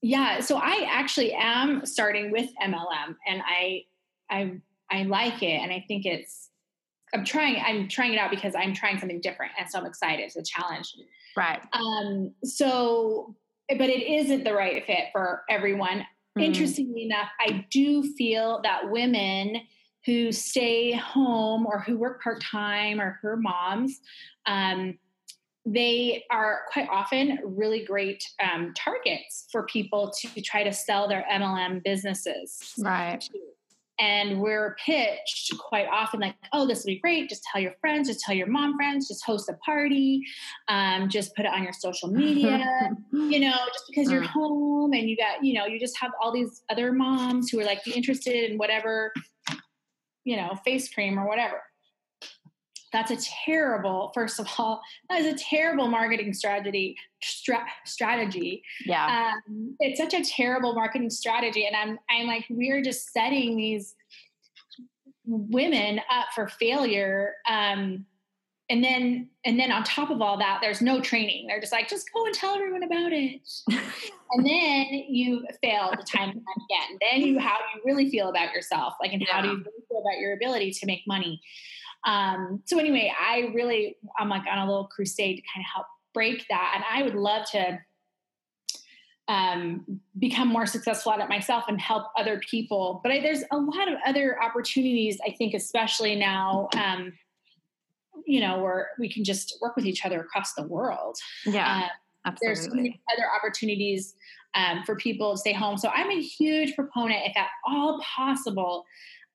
yeah, 0.00 0.40
so 0.40 0.56
I 0.56 0.86
actually 0.88 1.34
am 1.34 1.84
starting 1.84 2.30
with 2.30 2.48
MLM 2.62 3.16
and 3.26 3.42
I, 3.46 3.84
I, 4.30 4.60
I 4.90 5.02
like 5.02 5.42
it. 5.42 5.60
And 5.60 5.72
I 5.72 5.84
think 5.86 6.06
it's, 6.06 6.50
I'm 7.12 7.24
trying, 7.24 7.62
I'm 7.64 7.88
trying 7.88 8.12
it 8.12 8.18
out 8.18 8.30
because 8.30 8.54
I'm 8.54 8.74
trying 8.74 8.98
something 8.98 9.20
different. 9.20 9.52
And 9.58 9.68
so 9.68 9.78
I'm 9.78 9.86
excited. 9.86 10.22
It's 10.22 10.36
a 10.36 10.42
challenge. 10.42 10.94
Right. 11.36 11.60
Um, 11.72 12.32
so, 12.44 13.34
but 13.68 13.88
it 13.88 14.06
isn't 14.06 14.44
the 14.44 14.54
right 14.54 14.84
fit 14.86 15.06
for 15.12 15.42
everyone. 15.50 16.04
Mm. 16.38 16.44
Interestingly 16.44 17.02
enough, 17.02 17.28
I 17.40 17.66
do 17.70 18.02
feel 18.14 18.60
that 18.62 18.90
women 18.90 19.62
who 20.06 20.32
stay 20.32 20.92
home 20.92 21.66
or 21.66 21.80
who 21.80 21.98
work 21.98 22.22
part 22.22 22.42
time 22.42 23.00
or 23.00 23.18
her 23.22 23.36
moms, 23.36 24.00
um, 24.46 24.98
they 25.66 26.24
are 26.30 26.60
quite 26.72 26.88
often 26.90 27.38
really 27.44 27.84
great 27.84 28.24
um, 28.42 28.72
targets 28.74 29.46
for 29.52 29.66
people 29.66 30.10
to 30.18 30.40
try 30.40 30.62
to 30.62 30.72
sell 30.72 31.08
their 31.08 31.26
MLM 31.30 31.82
businesses. 31.84 32.72
Right. 32.78 33.20
To. 33.20 33.38
And 33.98 34.40
we're 34.40 34.76
pitched 34.84 35.52
quite 35.58 35.86
often 35.88 36.20
like, 36.20 36.36
oh, 36.52 36.66
this 36.66 36.80
will 36.80 36.92
be 36.92 37.00
great. 37.00 37.28
Just 37.28 37.42
tell 37.50 37.60
your 37.60 37.74
friends, 37.80 38.08
just 38.08 38.20
tell 38.20 38.34
your 38.34 38.46
mom 38.46 38.76
friends, 38.76 39.08
just 39.08 39.24
host 39.24 39.48
a 39.48 39.54
party, 39.64 40.22
um, 40.68 41.08
just 41.08 41.34
put 41.34 41.44
it 41.44 41.52
on 41.52 41.62
your 41.62 41.72
social 41.72 42.08
media, 42.08 42.90
you 43.12 43.40
know, 43.40 43.56
just 43.72 43.84
because 43.88 44.10
you're 44.10 44.22
mm. 44.22 44.26
home 44.26 44.92
and 44.92 45.08
you 45.08 45.16
got, 45.16 45.44
you 45.44 45.54
know, 45.54 45.66
you 45.66 45.80
just 45.80 45.98
have 45.98 46.12
all 46.22 46.32
these 46.32 46.62
other 46.70 46.92
moms 46.92 47.50
who 47.50 47.60
are 47.60 47.64
like 47.64 47.86
interested 47.88 48.50
in 48.50 48.56
whatever, 48.56 49.12
you 50.24 50.36
know, 50.36 50.54
face 50.64 50.92
cream 50.92 51.18
or 51.18 51.26
whatever. 51.26 51.60
That's 52.92 53.10
a 53.10 53.16
terrible, 53.44 54.10
first 54.14 54.38
of 54.38 54.48
all, 54.58 54.80
that 55.10 55.20
is 55.20 55.32
a 55.32 55.36
terrible 55.36 55.88
marketing 55.88 56.32
strategy. 56.34 56.96
Stra- 57.22 57.66
strategy. 57.84 58.62
Yeah, 58.86 59.32
um, 59.46 59.76
it's 59.80 59.98
such 60.00 60.14
a 60.14 60.24
terrible 60.24 60.74
marketing 60.74 61.10
strategy, 61.10 61.66
and 61.66 61.76
I'm 61.76 61.98
I'm 62.08 62.26
like 62.26 62.44
we're 62.48 62.82
just 62.82 63.12
setting 63.12 63.56
these 63.56 63.94
women 65.24 66.00
up 66.10 66.26
for 66.34 66.48
failure. 66.48 67.34
Um, 67.48 68.06
and 68.70 68.84
then 68.84 69.28
and 69.44 69.58
then 69.58 69.72
on 69.72 69.82
top 69.84 70.10
of 70.10 70.20
all 70.20 70.38
that, 70.38 70.58
there's 70.60 70.82
no 70.82 71.00
training. 71.00 71.46
They're 71.46 71.60
just 71.60 71.72
like, 71.72 71.88
just 71.88 72.12
go 72.12 72.26
and 72.26 72.34
tell 72.34 72.54
everyone 72.54 72.82
about 72.82 73.12
it. 73.12 73.40
and 73.68 74.46
then 74.46 74.86
you 75.08 75.46
fail 75.62 75.90
the 75.90 76.04
time 76.04 76.30
and 76.30 76.42
time 76.42 76.66
again. 76.70 76.98
Then 77.00 77.20
you 77.22 77.38
how 77.38 77.56
do 77.56 77.64
you 77.74 77.82
really 77.84 78.10
feel 78.10 78.28
about 78.28 78.52
yourself? 78.52 78.94
Like, 79.00 79.12
and 79.12 79.22
yeah. 79.22 79.32
how 79.32 79.40
do 79.40 79.48
you 79.48 79.56
really 79.56 79.84
feel 79.88 80.00
about 80.00 80.18
your 80.18 80.34
ability 80.34 80.72
to 80.72 80.86
make 80.86 81.00
money? 81.06 81.40
Um, 82.06 82.62
so 82.66 82.78
anyway, 82.78 83.12
I 83.18 83.50
really 83.54 83.96
I'm 84.18 84.28
like 84.28 84.42
on 84.50 84.58
a 84.58 84.66
little 84.66 84.86
crusade 84.86 85.36
to 85.36 85.42
kind 85.42 85.64
of 85.64 85.66
help 85.74 85.86
break 86.14 86.46
that, 86.48 86.72
and 86.74 86.84
I 86.90 87.02
would 87.02 87.14
love 87.14 87.46
to 87.52 87.78
um, 89.28 90.00
become 90.18 90.48
more 90.48 90.64
successful 90.66 91.12
at 91.12 91.20
it 91.20 91.28
myself 91.28 91.64
and 91.68 91.80
help 91.80 92.06
other 92.16 92.40
people. 92.50 93.00
But 93.02 93.12
I, 93.12 93.20
there's 93.20 93.44
a 93.50 93.58
lot 93.58 93.88
of 93.92 93.98
other 94.06 94.42
opportunities, 94.42 95.18
I 95.26 95.32
think, 95.32 95.54
especially 95.54 96.16
now. 96.16 96.68
Um, 96.76 97.12
you 98.26 98.40
know, 98.40 98.60
where 98.60 98.90
we 98.98 99.08
can 99.08 99.24
just 99.24 99.56
work 99.62 99.74
with 99.74 99.86
each 99.86 100.04
other 100.04 100.20
across 100.20 100.52
the 100.52 100.62
world. 100.62 101.16
Yeah. 101.46 101.88
Uh, 102.26 102.32
there's 102.42 102.64
so 102.64 102.74
many 102.74 103.00
other 103.10 103.24
opportunities 103.34 104.14
um, 104.54 104.82
for 104.84 104.96
people 104.96 105.32
to 105.32 105.38
stay 105.38 105.52
home. 105.52 105.78
So 105.78 105.88
I'm 105.88 106.10
a 106.10 106.20
huge 106.20 106.74
proponent, 106.74 107.20
if 107.24 107.36
at 107.36 107.48
all 107.66 108.00
possible, 108.00 108.84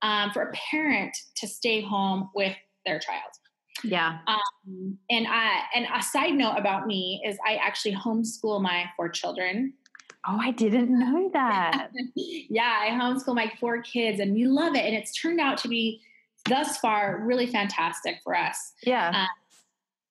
um, 0.03 0.31
for 0.31 0.43
a 0.43 0.51
parent 0.51 1.17
to 1.37 1.47
stay 1.47 1.81
home 1.81 2.29
with 2.35 2.55
their 2.85 2.99
child. 2.99 3.31
Yeah. 3.83 4.19
Um, 4.27 4.97
and 5.09 5.25
I 5.27 5.63
and 5.73 5.87
a 5.93 6.01
side 6.03 6.33
note 6.33 6.55
about 6.57 6.85
me 6.85 7.23
is 7.25 7.37
I 7.45 7.55
actually 7.55 7.95
homeschool 7.95 8.61
my 8.61 8.85
four 8.95 9.09
children. 9.09 9.73
Oh, 10.27 10.37
I 10.39 10.51
didn't 10.51 10.97
know 10.97 11.29
that. 11.33 11.89
yeah, 12.15 12.79
I 12.81 12.89
homeschool 12.89 13.35
my 13.35 13.51
four 13.59 13.81
kids, 13.81 14.19
and 14.19 14.33
we 14.33 14.45
love 14.45 14.75
it. 14.75 14.85
And 14.85 14.95
it's 14.95 15.19
turned 15.19 15.39
out 15.39 15.57
to 15.59 15.67
be 15.67 16.01
thus 16.45 16.77
far 16.77 17.21
really 17.25 17.47
fantastic 17.47 18.19
for 18.23 18.37
us. 18.37 18.73
Yeah. 18.83 19.11
Uh, 19.13 19.27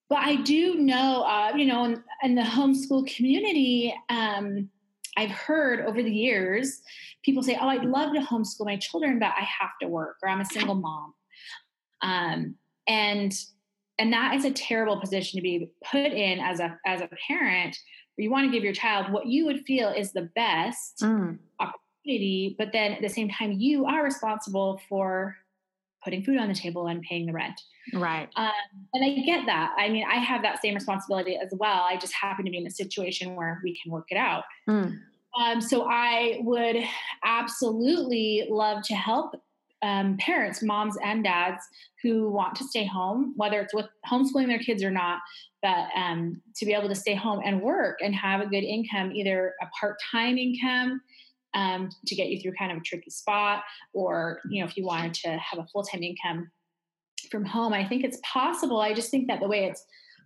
but 0.09 0.19
I 0.19 0.37
do 0.37 0.75
know, 0.75 1.23
uh, 1.23 1.53
you 1.57 1.65
know, 1.65 1.85
in, 1.85 2.03
in, 2.23 2.35
the 2.35 2.43
homeschool 2.43 3.07
community, 3.15 3.95
um, 4.11 4.69
I've 5.17 5.31
heard 5.31 5.87
over 5.87 6.03
the 6.03 6.13
years 6.13 6.83
people 7.25 7.43
say, 7.43 7.57
"Oh, 7.61 7.69
I'd 7.69 7.85
love 7.85 8.13
to 8.15 8.21
homeschool 8.21 8.67
my 8.67 8.77
children, 8.77 9.19
but 9.19 9.33
I 9.39 9.43
have 9.43 9.71
to 9.81 9.89
work, 9.89 10.17
or 10.23 10.29
I'm 10.29 10.41
a 10.41 10.45
single 10.45 10.75
mom." 10.75 11.15
Um, 12.03 12.57
and 12.87 13.33
and 13.99 14.13
that 14.13 14.35
is 14.35 14.45
a 14.45 14.51
terrible 14.51 15.01
position 15.01 15.39
to 15.39 15.43
be 15.43 15.71
put 15.91 16.13
in 16.13 16.41
as 16.41 16.61
a 16.61 16.79
as 16.87 17.01
a 17.01 17.09
parent. 17.29 17.77
You 18.17 18.31
want 18.31 18.47
to 18.47 18.53
give 18.53 18.63
your 18.63 18.75
child 18.75 19.11
what 19.11 19.27
you 19.27 19.47
would 19.47 19.65
feel 19.65 19.89
is 19.89 20.13
the 20.13 20.31
best 20.35 20.99
mm. 21.01 21.39
opportunity, 21.59 22.55
but 22.59 22.71
then 22.73 22.93
at 22.93 23.01
the 23.01 23.09
same 23.09 23.31
time, 23.31 23.53
you 23.53 23.87
are 23.87 24.05
responsible 24.05 24.81
for 24.89 25.37
putting 26.05 26.23
food 26.23 26.39
on 26.39 26.49
the 26.49 26.55
table 26.55 26.87
and 26.89 27.03
paying 27.03 27.27
the 27.27 27.33
rent. 27.33 27.61
Right. 27.93 28.29
Um, 28.37 28.51
and 28.93 29.05
I 29.05 29.23
get 29.25 29.47
that. 29.47 29.75
I 29.79 29.89
mean, 29.89 30.05
I 30.09 30.17
have 30.17 30.43
that 30.43 30.61
same 30.61 30.75
responsibility 30.75 31.37
as 31.37 31.53
well. 31.53 31.83
I 31.89 31.97
just 31.97 32.13
happen 32.13 32.45
to 32.45 32.51
be 32.51 32.59
in 32.59 32.67
a 32.67 32.71
situation 32.71 33.35
where 33.35 33.61
we 33.65 33.77
can 33.81 33.91
work 33.91 34.07
it 34.11 34.17
out. 34.17 34.45
Mm. 34.69 35.01
Um, 35.41 35.61
so 35.61 35.87
I 35.89 36.41
would 36.43 36.77
absolutely 37.25 38.47
love 38.51 38.83
to 38.85 38.95
help 38.95 39.35
um, 39.83 40.17
parents, 40.19 40.63
moms 40.63 40.97
and 41.03 41.25
dads 41.25 41.65
who 42.03 42.31
want 42.31 42.55
to 42.57 42.65
stay 42.65 42.85
home, 42.85 43.35
whether 43.37 43.61
it's 43.61 43.75
with 43.75 43.87
homeschooling 44.11 44.47
their 44.47 44.59
kids 44.59 44.83
or 44.83 44.91
not, 44.91 45.19
but 45.61 45.89
um, 45.97 46.41
to 46.57 46.67
be 46.67 46.73
able 46.73 46.89
to 46.89 46.95
stay 46.95 47.15
home 47.15 47.41
and 47.45 47.61
work 47.61 47.99
and 48.03 48.15
have 48.15 48.41
a 48.41 48.47
good 48.47 48.65
income, 48.65 49.13
either 49.13 49.55
a 49.61 49.67
part-time 49.79 50.39
income 50.39 51.01
um, 51.55 51.91
to 52.07 52.15
get 52.15 52.29
you 52.29 52.41
through 52.41 52.53
kind 52.59 52.73
of 52.73 52.79
a 52.79 52.81
tricky 52.83 53.11
spot, 53.11 53.63
or 53.93 54.41
you 54.49 54.61
know 54.61 54.69
if 54.69 54.77
you 54.77 54.85
wanted 54.85 55.15
to 55.15 55.29
have 55.31 55.59
a 55.59 55.67
full-time 55.73 56.03
income 56.03 56.51
from 57.31 57.45
home. 57.45 57.73
I 57.73 57.87
think 57.87 58.05
it's 58.05 58.19
possible. 58.23 58.81
I 58.81 58.95
just 58.95 59.11
think 59.11 59.29
that 59.29 59.41
the 59.41 59.49
way 59.49 59.65
it's 59.65 59.85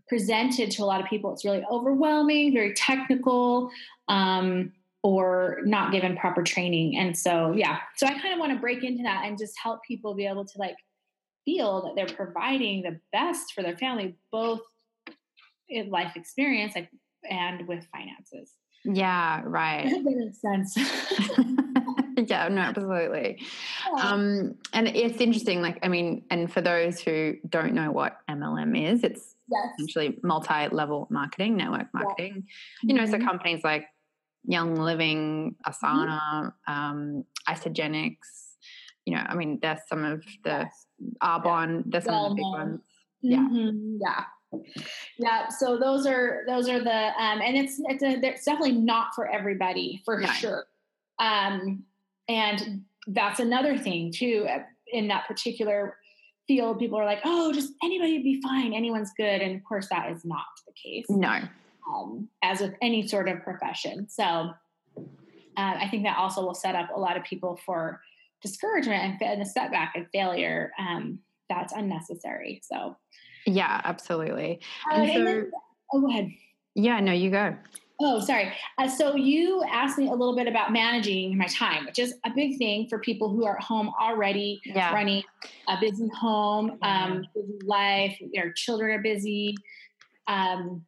presented 0.08 0.70
to 0.70 0.82
a 0.82 0.86
lot 0.86 1.00
of 1.00 1.06
people, 1.06 1.32
it's 1.32 1.44
really 1.44 1.64
overwhelming, 1.70 2.52
very 2.52 2.74
technical. 2.74 3.70
Um, 4.08 4.72
or 5.06 5.58
not 5.64 5.92
given 5.92 6.16
proper 6.16 6.42
training. 6.42 6.98
And 6.98 7.16
so, 7.16 7.52
yeah, 7.52 7.78
so 7.96 8.08
I 8.08 8.18
kind 8.18 8.34
of 8.34 8.40
want 8.40 8.52
to 8.52 8.58
break 8.58 8.82
into 8.82 9.04
that 9.04 9.22
and 9.24 9.38
just 9.38 9.54
help 9.56 9.78
people 9.86 10.16
be 10.16 10.26
able 10.26 10.44
to 10.44 10.58
like 10.58 10.74
feel 11.44 11.82
that 11.82 11.94
they're 11.94 12.12
providing 12.12 12.82
the 12.82 12.98
best 13.12 13.52
for 13.54 13.62
their 13.62 13.76
family, 13.76 14.16
both 14.32 14.62
in 15.68 15.90
life 15.90 16.16
experience 16.16 16.74
like, 16.74 16.90
and 17.30 17.68
with 17.68 17.86
finances. 17.92 18.54
Yeah, 18.84 19.42
right. 19.44 19.84
that 19.90 20.02
makes 20.02 20.40
sense. 20.40 20.76
yeah, 22.28 22.48
no, 22.48 22.62
absolutely. 22.62 23.38
Yeah. 23.96 24.02
Um, 24.02 24.56
and 24.72 24.88
it's 24.88 25.20
interesting, 25.20 25.62
like, 25.62 25.78
I 25.84 25.88
mean, 25.88 26.24
and 26.30 26.52
for 26.52 26.60
those 26.60 26.98
who 26.98 27.36
don't 27.48 27.74
know 27.74 27.92
what 27.92 28.18
MLM 28.28 28.92
is, 28.92 29.04
it's 29.04 29.36
yes. 29.48 29.68
essentially 29.78 30.18
multi-level 30.24 31.06
marketing, 31.10 31.56
network 31.56 31.94
marketing. 31.94 32.42
Yeah. 32.82 32.88
You 32.88 32.94
know, 32.94 33.04
mm-hmm. 33.04 33.22
so 33.22 33.24
companies 33.24 33.62
like 33.62 33.86
Young 34.46 34.76
Living. 34.76 35.56
USANA, 35.66 36.52
mm-hmm. 36.68 36.72
um, 36.72 37.24
Isagenix. 37.48 38.16
You 39.04 39.14
know, 39.14 39.22
I 39.26 39.34
mean, 39.34 39.58
there's 39.62 39.80
some 39.88 40.04
of 40.04 40.24
the 40.44 40.66
yes. 40.66 40.86
Arbonne. 41.22 41.84
There's 41.86 42.04
some 42.04 42.14
well, 42.14 42.26
of 42.26 42.30
the 42.30 42.36
big 42.36 42.44
ones. 42.44 42.80
Yeah, 43.22 43.38
mm-hmm. 43.38 43.96
yeah 44.00 44.24
yeah 45.18 45.48
so 45.48 45.76
those 45.76 46.06
are 46.06 46.42
those 46.46 46.68
are 46.68 46.82
the 46.82 47.06
um 47.20 47.40
and 47.40 47.56
it's 47.56 47.80
it's, 47.86 48.02
a, 48.02 48.12
it's 48.24 48.44
definitely 48.44 48.72
not 48.72 49.08
for 49.14 49.28
everybody 49.28 50.02
for 50.04 50.20
no. 50.20 50.28
sure 50.28 50.66
um 51.18 51.82
and 52.28 52.82
that's 53.08 53.40
another 53.40 53.76
thing 53.76 54.12
too 54.12 54.46
uh, 54.48 54.58
in 54.92 55.08
that 55.08 55.26
particular 55.26 55.96
field 56.46 56.78
people 56.78 56.98
are 56.98 57.04
like 57.04 57.20
oh 57.24 57.52
just 57.52 57.72
anybody 57.82 58.14
would 58.14 58.24
be 58.24 58.40
fine 58.40 58.72
anyone's 58.72 59.12
good 59.16 59.42
and 59.42 59.56
of 59.56 59.64
course 59.64 59.88
that 59.90 60.10
is 60.10 60.24
not 60.24 60.44
the 60.66 60.72
case 60.72 61.06
no 61.08 61.40
um, 61.92 62.28
as 62.42 62.60
with 62.60 62.74
any 62.82 63.06
sort 63.06 63.28
of 63.28 63.42
profession 63.42 64.08
so 64.08 64.50
uh, 65.56 65.74
I 65.80 65.88
think 65.88 66.04
that 66.04 66.18
also 66.18 66.44
will 66.44 66.54
set 66.54 66.74
up 66.74 66.90
a 66.94 66.98
lot 66.98 67.16
of 67.16 67.24
people 67.24 67.58
for 67.64 68.00
discouragement 68.42 69.20
and, 69.22 69.42
a 69.42 69.44
setback 69.44 69.92
and 69.96 70.06
failure. 70.12 70.70
Um, 70.78 71.20
that's 71.48 71.72
unnecessary. 71.72 72.60
So, 72.62 72.96
yeah, 73.46 73.80
absolutely. 73.84 74.60
Uh, 74.90 74.96
and 74.96 75.10
so, 75.10 75.16
and 75.16 75.26
then, 75.26 75.50
oh, 75.92 76.00
go 76.00 76.10
ahead. 76.10 76.30
Yeah, 76.74 77.00
no, 77.00 77.12
you 77.12 77.30
go. 77.30 77.56
Oh, 77.98 78.20
sorry. 78.20 78.52
Uh, 78.76 78.88
so 78.88 79.16
you 79.16 79.64
asked 79.72 79.96
me 79.96 80.08
a 80.08 80.10
little 80.10 80.36
bit 80.36 80.46
about 80.46 80.70
managing 80.70 81.38
my 81.38 81.46
time, 81.46 81.86
which 81.86 81.98
is 81.98 82.14
a 82.26 82.30
big 82.34 82.58
thing 82.58 82.88
for 82.88 82.98
people 82.98 83.30
who 83.30 83.46
are 83.46 83.56
at 83.56 83.62
home 83.62 83.90
already 83.98 84.60
yeah. 84.66 84.92
running 84.92 85.22
a 85.68 85.78
busy 85.80 86.08
home, 86.08 86.76
um, 86.82 87.24
busy 87.34 87.58
life. 87.64 88.18
Their 88.34 88.52
children 88.52 88.90
are 88.90 89.02
busy. 89.02 89.56
Um, 90.28 90.84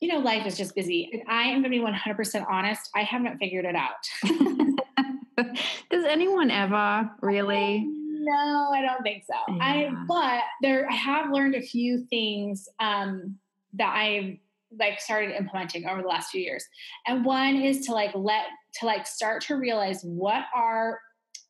you 0.00 0.08
know, 0.08 0.18
life 0.18 0.46
is 0.46 0.56
just 0.56 0.74
busy. 0.74 1.10
And 1.12 1.22
I 1.28 1.42
am 1.44 1.62
going 1.62 1.64
to 1.64 1.68
be 1.70 1.78
100% 1.78 2.46
honest. 2.50 2.90
I 2.94 3.02
haven't 3.02 3.38
figured 3.38 3.66
it 3.66 3.76
out. 3.76 4.08
Does 5.90 6.04
anyone 6.04 6.50
ever 6.50 7.10
really? 7.20 7.86
No, 7.86 8.70
I 8.72 8.82
don't 8.82 9.02
think 9.02 9.24
so. 9.24 9.54
Yeah. 9.54 9.62
I, 9.62 10.04
but 10.06 10.42
there, 10.62 10.88
I 10.90 10.94
have 10.94 11.30
learned 11.30 11.54
a 11.54 11.62
few 11.62 12.06
things 12.10 12.68
um, 12.78 13.38
that 13.74 13.94
I've 13.94 14.36
like 14.78 15.00
started 15.00 15.36
implementing 15.36 15.86
over 15.86 16.00
the 16.02 16.08
last 16.08 16.30
few 16.30 16.40
years. 16.40 16.64
And 17.06 17.24
one 17.24 17.56
is 17.56 17.86
to 17.86 17.92
like 17.92 18.14
let 18.14 18.46
to 18.74 18.86
like 18.86 19.06
start 19.06 19.42
to 19.42 19.56
realize 19.56 20.02
what 20.02 20.44
are 20.54 21.00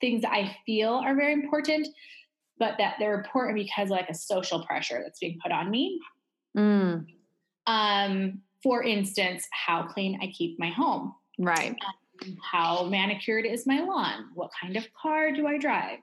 things 0.00 0.22
that 0.22 0.32
I 0.32 0.56
feel 0.64 0.94
are 0.94 1.14
very 1.14 1.34
important, 1.34 1.86
but 2.58 2.76
that 2.78 2.94
they're 2.98 3.14
important 3.14 3.56
because 3.56 3.90
like 3.90 4.08
a 4.08 4.14
social 4.14 4.64
pressure 4.64 5.00
that's 5.04 5.18
being 5.18 5.38
put 5.42 5.52
on 5.52 5.70
me. 5.70 6.00
Mm. 6.56 7.06
Um, 7.66 8.40
for 8.62 8.82
instance, 8.82 9.46
how 9.52 9.84
clean 9.84 10.18
I 10.22 10.28
keep 10.28 10.58
my 10.58 10.70
home. 10.70 11.14
Right. 11.38 11.70
Um, 12.22 12.36
how 12.42 12.84
manicured 12.84 13.46
is 13.46 13.66
my 13.66 13.80
lawn? 13.80 14.26
What 14.34 14.50
kind 14.60 14.76
of 14.76 14.86
car 14.92 15.32
do 15.32 15.46
I 15.46 15.56
drive? 15.58 15.98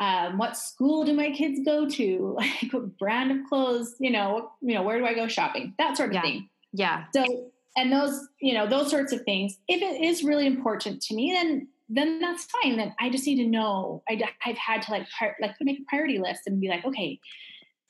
um, 0.00 0.38
what 0.38 0.56
school 0.56 1.04
do 1.04 1.12
my 1.12 1.30
kids 1.30 1.60
go 1.64 1.88
to 1.88 2.34
like 2.36 2.72
what 2.72 2.98
brand 2.98 3.30
of 3.30 3.48
clothes 3.48 3.94
you 4.00 4.10
know 4.10 4.50
you 4.60 4.74
know 4.74 4.82
where 4.82 4.98
do 4.98 5.06
i 5.06 5.14
go 5.14 5.28
shopping 5.28 5.74
that 5.78 5.96
sort 5.96 6.08
of 6.08 6.14
yeah. 6.14 6.22
thing 6.22 6.48
yeah 6.72 7.04
so 7.14 7.50
and 7.76 7.92
those 7.92 8.26
you 8.40 8.54
know 8.54 8.66
those 8.66 8.90
sorts 8.90 9.12
of 9.12 9.20
things 9.22 9.58
if 9.68 9.80
it 9.80 10.02
is 10.02 10.24
really 10.24 10.46
important 10.46 11.00
to 11.02 11.14
me 11.14 11.32
then 11.32 11.68
then 11.88 12.18
that's 12.18 12.44
fine 12.44 12.76
then 12.76 12.94
i 12.98 13.10
just 13.10 13.26
need 13.26 13.36
to 13.36 13.46
know 13.46 14.02
I, 14.08 14.20
have 14.40 14.56
had 14.56 14.82
to 14.82 14.90
like 14.90 15.06
pri- 15.16 15.36
like 15.40 15.54
make 15.60 15.80
a 15.80 15.84
priority 15.88 16.18
list 16.18 16.42
and 16.46 16.60
be 16.60 16.68
like 16.68 16.84
okay 16.84 17.20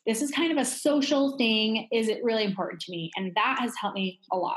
this 0.07 0.23
is 0.23 0.31
kind 0.31 0.51
of 0.51 0.59
a 0.59 0.65
social 0.65 1.37
thing. 1.37 1.89
Is 1.93 2.09
it 2.09 2.23
really 2.23 2.45
important 2.45 2.81
to 2.83 2.91
me? 2.91 3.11
And 3.17 3.33
that 3.35 3.59
has 3.61 3.73
helped 3.81 3.97
me 3.97 4.21
a 4.33 4.37
lot 4.37 4.57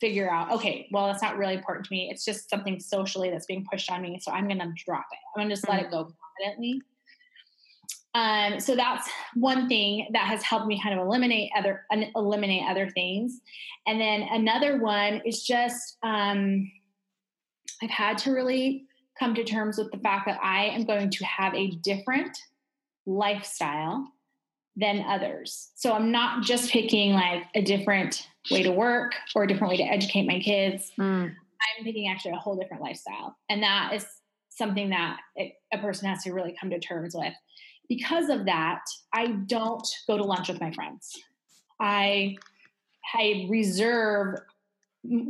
figure 0.00 0.30
out 0.30 0.50
okay 0.50 0.88
well 0.92 1.06
that's 1.08 1.20
not 1.20 1.36
really 1.36 1.52
important 1.52 1.84
to 1.84 1.92
me. 1.92 2.08
It's 2.10 2.24
just 2.24 2.48
something 2.48 2.80
socially 2.80 3.28
that's 3.30 3.44
being 3.44 3.66
pushed 3.70 3.90
on 3.90 4.00
me 4.00 4.18
so 4.18 4.32
i'm 4.32 4.48
gonna 4.48 4.72
drop 4.86 5.04
it. 5.12 5.18
I'm 5.36 5.44
gonna 5.44 5.54
just 5.54 5.64
mm-hmm. 5.64 5.76
let 5.76 5.84
it 5.84 5.90
go 5.90 6.10
confidently 6.38 6.80
um, 8.14 8.58
so 8.58 8.74
that's 8.74 9.08
one 9.34 9.68
thing 9.68 10.08
that 10.12 10.26
has 10.26 10.42
helped 10.42 10.66
me 10.66 10.80
kind 10.82 10.98
of 10.98 11.06
eliminate 11.06 11.50
other 11.56 11.86
eliminate 12.16 12.64
other 12.68 12.90
things. 12.90 13.40
And 13.86 14.00
then 14.00 14.22
another 14.22 14.78
one 14.78 15.22
is 15.24 15.44
just 15.44 15.96
um, 16.02 16.70
I've 17.82 17.90
had 17.90 18.18
to 18.18 18.32
really 18.32 18.86
come 19.18 19.34
to 19.34 19.44
terms 19.44 19.78
with 19.78 19.92
the 19.92 19.98
fact 19.98 20.26
that 20.26 20.40
I 20.42 20.66
am 20.66 20.84
going 20.84 21.10
to 21.10 21.24
have 21.24 21.54
a 21.54 21.70
different 21.82 22.36
lifestyle 23.06 24.08
than 24.80 25.04
others. 25.06 25.70
So 25.76 25.92
I'm 25.92 26.10
not 26.10 26.42
just 26.42 26.70
picking 26.70 27.12
like 27.12 27.44
a 27.54 27.62
different 27.62 28.26
way 28.50 28.62
to 28.62 28.70
work 28.70 29.14
or 29.34 29.44
a 29.44 29.48
different 29.48 29.70
way 29.70 29.76
to 29.76 29.84
educate 29.84 30.26
my 30.26 30.40
kids. 30.40 30.90
Mm. 30.98 31.34
I'm 31.78 31.84
picking 31.84 32.08
actually 32.08 32.32
a 32.32 32.36
whole 32.36 32.56
different 32.56 32.82
lifestyle. 32.82 33.36
And 33.48 33.62
that 33.62 33.92
is 33.94 34.06
something 34.48 34.90
that 34.90 35.18
it, 35.36 35.52
a 35.72 35.78
person 35.78 36.08
has 36.08 36.22
to 36.24 36.32
really 36.32 36.56
come 36.58 36.70
to 36.70 36.78
terms 36.78 37.14
with 37.14 37.34
because 37.90 38.28
of 38.28 38.46
that, 38.46 38.82
I 39.12 39.26
don't 39.26 39.86
go 40.06 40.16
to 40.16 40.22
lunch 40.22 40.48
with 40.48 40.60
my 40.60 40.70
friends. 40.70 41.12
I 41.80 42.36
I 43.14 43.46
reserve 43.50 44.36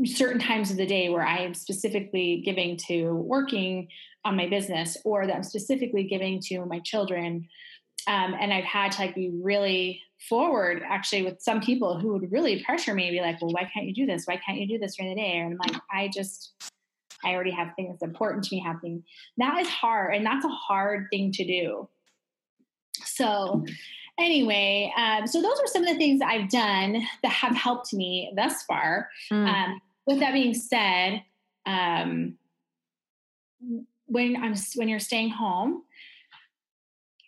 certain 0.04 0.40
times 0.40 0.70
of 0.70 0.76
the 0.76 0.86
day 0.86 1.08
where 1.08 1.26
I 1.26 1.38
am 1.38 1.54
specifically 1.54 2.42
giving 2.44 2.76
to 2.88 3.14
working 3.14 3.88
on 4.24 4.36
my 4.36 4.46
business 4.46 4.98
or 5.04 5.26
that 5.26 5.34
I'm 5.34 5.42
specifically 5.42 6.04
giving 6.04 6.40
to 6.48 6.66
my 6.66 6.80
children. 6.80 7.48
Um, 8.06 8.34
and 8.38 8.52
I've 8.52 8.64
had 8.64 8.92
to 8.92 9.02
like 9.02 9.14
be 9.14 9.30
really 9.30 10.02
forward 10.28 10.82
actually 10.86 11.22
with 11.22 11.40
some 11.40 11.60
people 11.60 11.98
who 11.98 12.12
would 12.12 12.30
really 12.30 12.62
pressure 12.62 12.94
me 12.94 13.08
and 13.08 13.14
be 13.14 13.20
like, 13.20 13.40
well, 13.40 13.52
why 13.52 13.70
can't 13.72 13.86
you 13.86 13.94
do 13.94 14.06
this? 14.06 14.26
Why 14.26 14.36
can't 14.36 14.58
you 14.58 14.66
do 14.66 14.78
this 14.78 14.96
during 14.96 15.14
the 15.14 15.20
day? 15.20 15.38
And 15.38 15.52
I'm 15.52 15.72
like, 15.72 15.82
I 15.92 16.08
just, 16.12 16.52
I 17.24 17.34
already 17.34 17.50
have 17.52 17.68
things 17.76 17.98
important 18.02 18.44
to 18.44 18.54
me 18.54 18.62
happening. 18.62 19.04
That 19.38 19.58
is 19.58 19.68
hard. 19.68 20.14
And 20.14 20.24
that's 20.24 20.44
a 20.44 20.48
hard 20.48 21.06
thing 21.10 21.32
to 21.32 21.44
do. 21.44 21.88
So, 23.04 23.64
anyway, 24.18 24.92
um, 24.96 25.26
so 25.26 25.40
those 25.40 25.58
are 25.58 25.66
some 25.66 25.82
of 25.82 25.88
the 25.88 25.96
things 25.96 26.20
I've 26.24 26.50
done 26.50 27.02
that 27.22 27.32
have 27.32 27.56
helped 27.56 27.92
me 27.92 28.32
thus 28.36 28.62
far. 28.64 29.08
Mm. 29.32 29.46
Um, 29.48 29.80
with 30.06 30.20
that 30.20 30.32
being 30.32 30.54
said, 30.54 31.22
um, 31.66 32.36
when 34.06 34.36
I'm 34.36 34.54
when 34.74 34.88
you're 34.88 34.98
staying 34.98 35.30
home, 35.30 35.82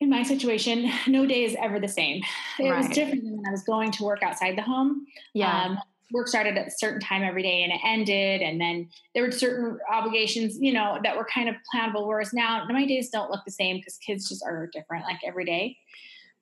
in 0.03 0.11
my 0.11 0.23
situation, 0.23 0.91
no 1.07 1.25
day 1.25 1.45
is 1.45 1.57
ever 1.61 1.81
the 1.81 1.89
same. 1.89 2.23
It 2.59 2.69
right. 2.69 2.79
was 2.79 2.89
different 2.89 3.25
than 3.25 3.37
when 3.37 3.47
I 3.47 3.51
was 3.51 3.63
going 3.63 3.93
to 3.93 4.05
work 4.05 4.23
outside 4.23 4.59
the 4.59 4.63
home. 4.63 5.07
Yeah. 5.33 5.65
Um, 5.65 5.79
work 6.13 6.29
started 6.29 6.59
at 6.59 6.67
a 6.67 6.71
certain 6.71 7.01
time 7.01 7.23
every 7.23 7.43
day 7.43 7.63
and 7.63 7.73
it 7.73 7.81
ended 7.83 8.43
and 8.43 8.61
then 8.61 8.87
there 9.15 9.23
were 9.23 9.31
certain 9.31 9.79
obligations 9.91 10.59
you 10.61 10.71
know 10.71 10.99
that 11.03 11.17
were 11.17 11.25
kind 11.25 11.49
of 11.49 11.55
plannable 11.75 12.07
whereas 12.07 12.35
now 12.35 12.67
my 12.69 12.85
days 12.85 13.09
don't 13.09 13.31
look 13.31 13.41
the 13.47 13.51
same 13.51 13.79
because 13.79 13.97
kids 13.97 14.29
just 14.29 14.45
are 14.45 14.69
different 14.75 15.07
like 15.07 15.17
every 15.27 15.47
day 15.47 15.75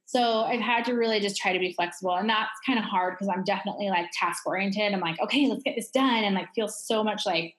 so 0.07 0.41
i've 0.41 0.59
had 0.59 0.85
to 0.85 0.95
really 0.95 1.21
just 1.21 1.37
try 1.37 1.53
to 1.53 1.61
be 1.61 1.73
flexible 1.73 2.17
and 2.17 2.29
that's 2.29 2.51
kind 2.67 2.81
of 2.81 2.85
hard 2.85 3.15
because 3.15 3.33
i'm 3.33 3.45
definitely 3.45 3.89
like 3.91 4.07
task 4.13 4.45
oriented 4.45 4.93
i'm 4.93 4.99
like 4.99 5.21
okay 5.21 5.47
let's 5.47 5.63
get 5.63 5.77
this 5.77 5.91
done 5.91 6.25
and 6.25 6.35
like 6.35 6.49
feel 6.53 6.67
so 6.67 7.05
much 7.05 7.25
like 7.25 7.55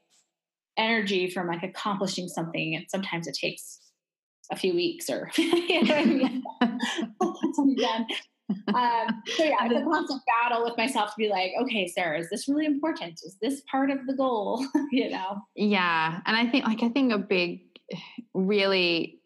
energy 0.75 1.29
from 1.29 1.47
like 1.47 1.63
accomplishing 1.63 2.27
something 2.27 2.75
and 2.75 2.85
sometimes 2.89 3.25
it 3.25 3.37
takes 3.39 3.80
a 4.51 4.55
few 4.55 4.75
weeks 4.75 5.09
or 5.09 5.31
you 5.37 5.83
know 5.83 5.95
I 5.95 6.05
mean? 6.05 6.43
um, 8.67 9.21
so 9.27 9.43
yeah, 9.43 9.55
it's 9.65 9.75
a 9.75 9.83
constant 9.83 10.21
battle 10.25 10.63
with 10.63 10.77
myself 10.77 11.11
to 11.11 11.15
be 11.17 11.29
like, 11.29 11.51
okay, 11.61 11.87
Sarah, 11.87 12.19
is 12.19 12.29
this 12.29 12.47
really 12.47 12.65
important? 12.65 13.19
Is 13.23 13.37
this 13.41 13.61
part 13.69 13.89
of 13.89 14.05
the 14.07 14.13
goal? 14.13 14.65
you 14.91 15.09
know? 15.09 15.41
Yeah. 15.55 16.19
And 16.25 16.35
I 16.35 16.47
think 16.47 16.65
like 16.65 16.83
I 16.83 16.89
think 16.89 17.11
a 17.11 17.17
big 17.17 17.61
really 18.33 19.19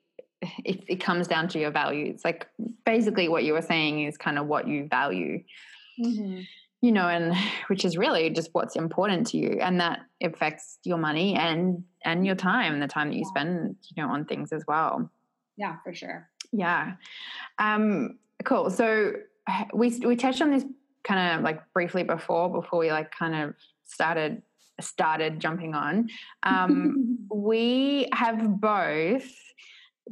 it, 0.64 0.84
it 0.88 0.96
comes 0.98 1.28
down 1.28 1.48
to 1.50 1.60
your 1.60 1.72
values. 1.72 2.22
Like 2.24 2.48
basically 2.86 3.28
what 3.30 3.44
you 3.44 3.54
were 3.54 3.62
saying 3.62 4.04
is 4.04 4.18
kind 4.18 4.38
of 4.38 4.48
what 4.48 4.68
you 4.68 4.88
value. 4.88 5.44
Mm-hmm. 6.00 6.42
You 6.82 6.92
know, 6.92 7.08
and 7.08 7.36
which 7.68 7.86
is 7.86 7.98
really 7.98 8.30
just 8.30 8.50
what's 8.54 8.76
important 8.76 9.28
to 9.28 9.38
you, 9.38 9.60
and 9.62 9.80
that 9.80 10.00
affects 10.22 10.78
your 10.84 10.98
money 10.98 11.36
and 11.36 11.84
and 12.04 12.26
your 12.26 12.36
time, 12.36 12.80
the 12.80 12.88
time 12.88 13.10
that 13.10 13.18
you 13.18 13.26
spend, 13.26 13.76
you 13.96 14.04
know, 14.04 14.10
on 14.10 14.26
things 14.26 14.52
as 14.52 14.64
well. 14.68 15.10
Yeah, 15.58 15.78
for 15.84 15.94
sure. 15.94 16.30
Yeah. 16.52 16.94
Um, 17.58 18.18
Cool. 18.46 18.70
So 18.70 19.14
we 19.74 19.90
we 20.00 20.16
touched 20.16 20.42
on 20.42 20.52
this 20.52 20.66
kind 21.04 21.38
of 21.38 21.44
like 21.44 21.62
briefly 21.74 22.04
before 22.04 22.52
before 22.52 22.80
we 22.80 22.92
like 22.92 23.12
kind 23.12 23.36
of 23.36 23.56
started 23.84 24.42
started 24.80 25.40
jumping 25.40 25.74
on. 25.74 26.10
Um, 26.44 27.28
we 27.34 28.08
have 28.14 28.60
both 28.60 29.30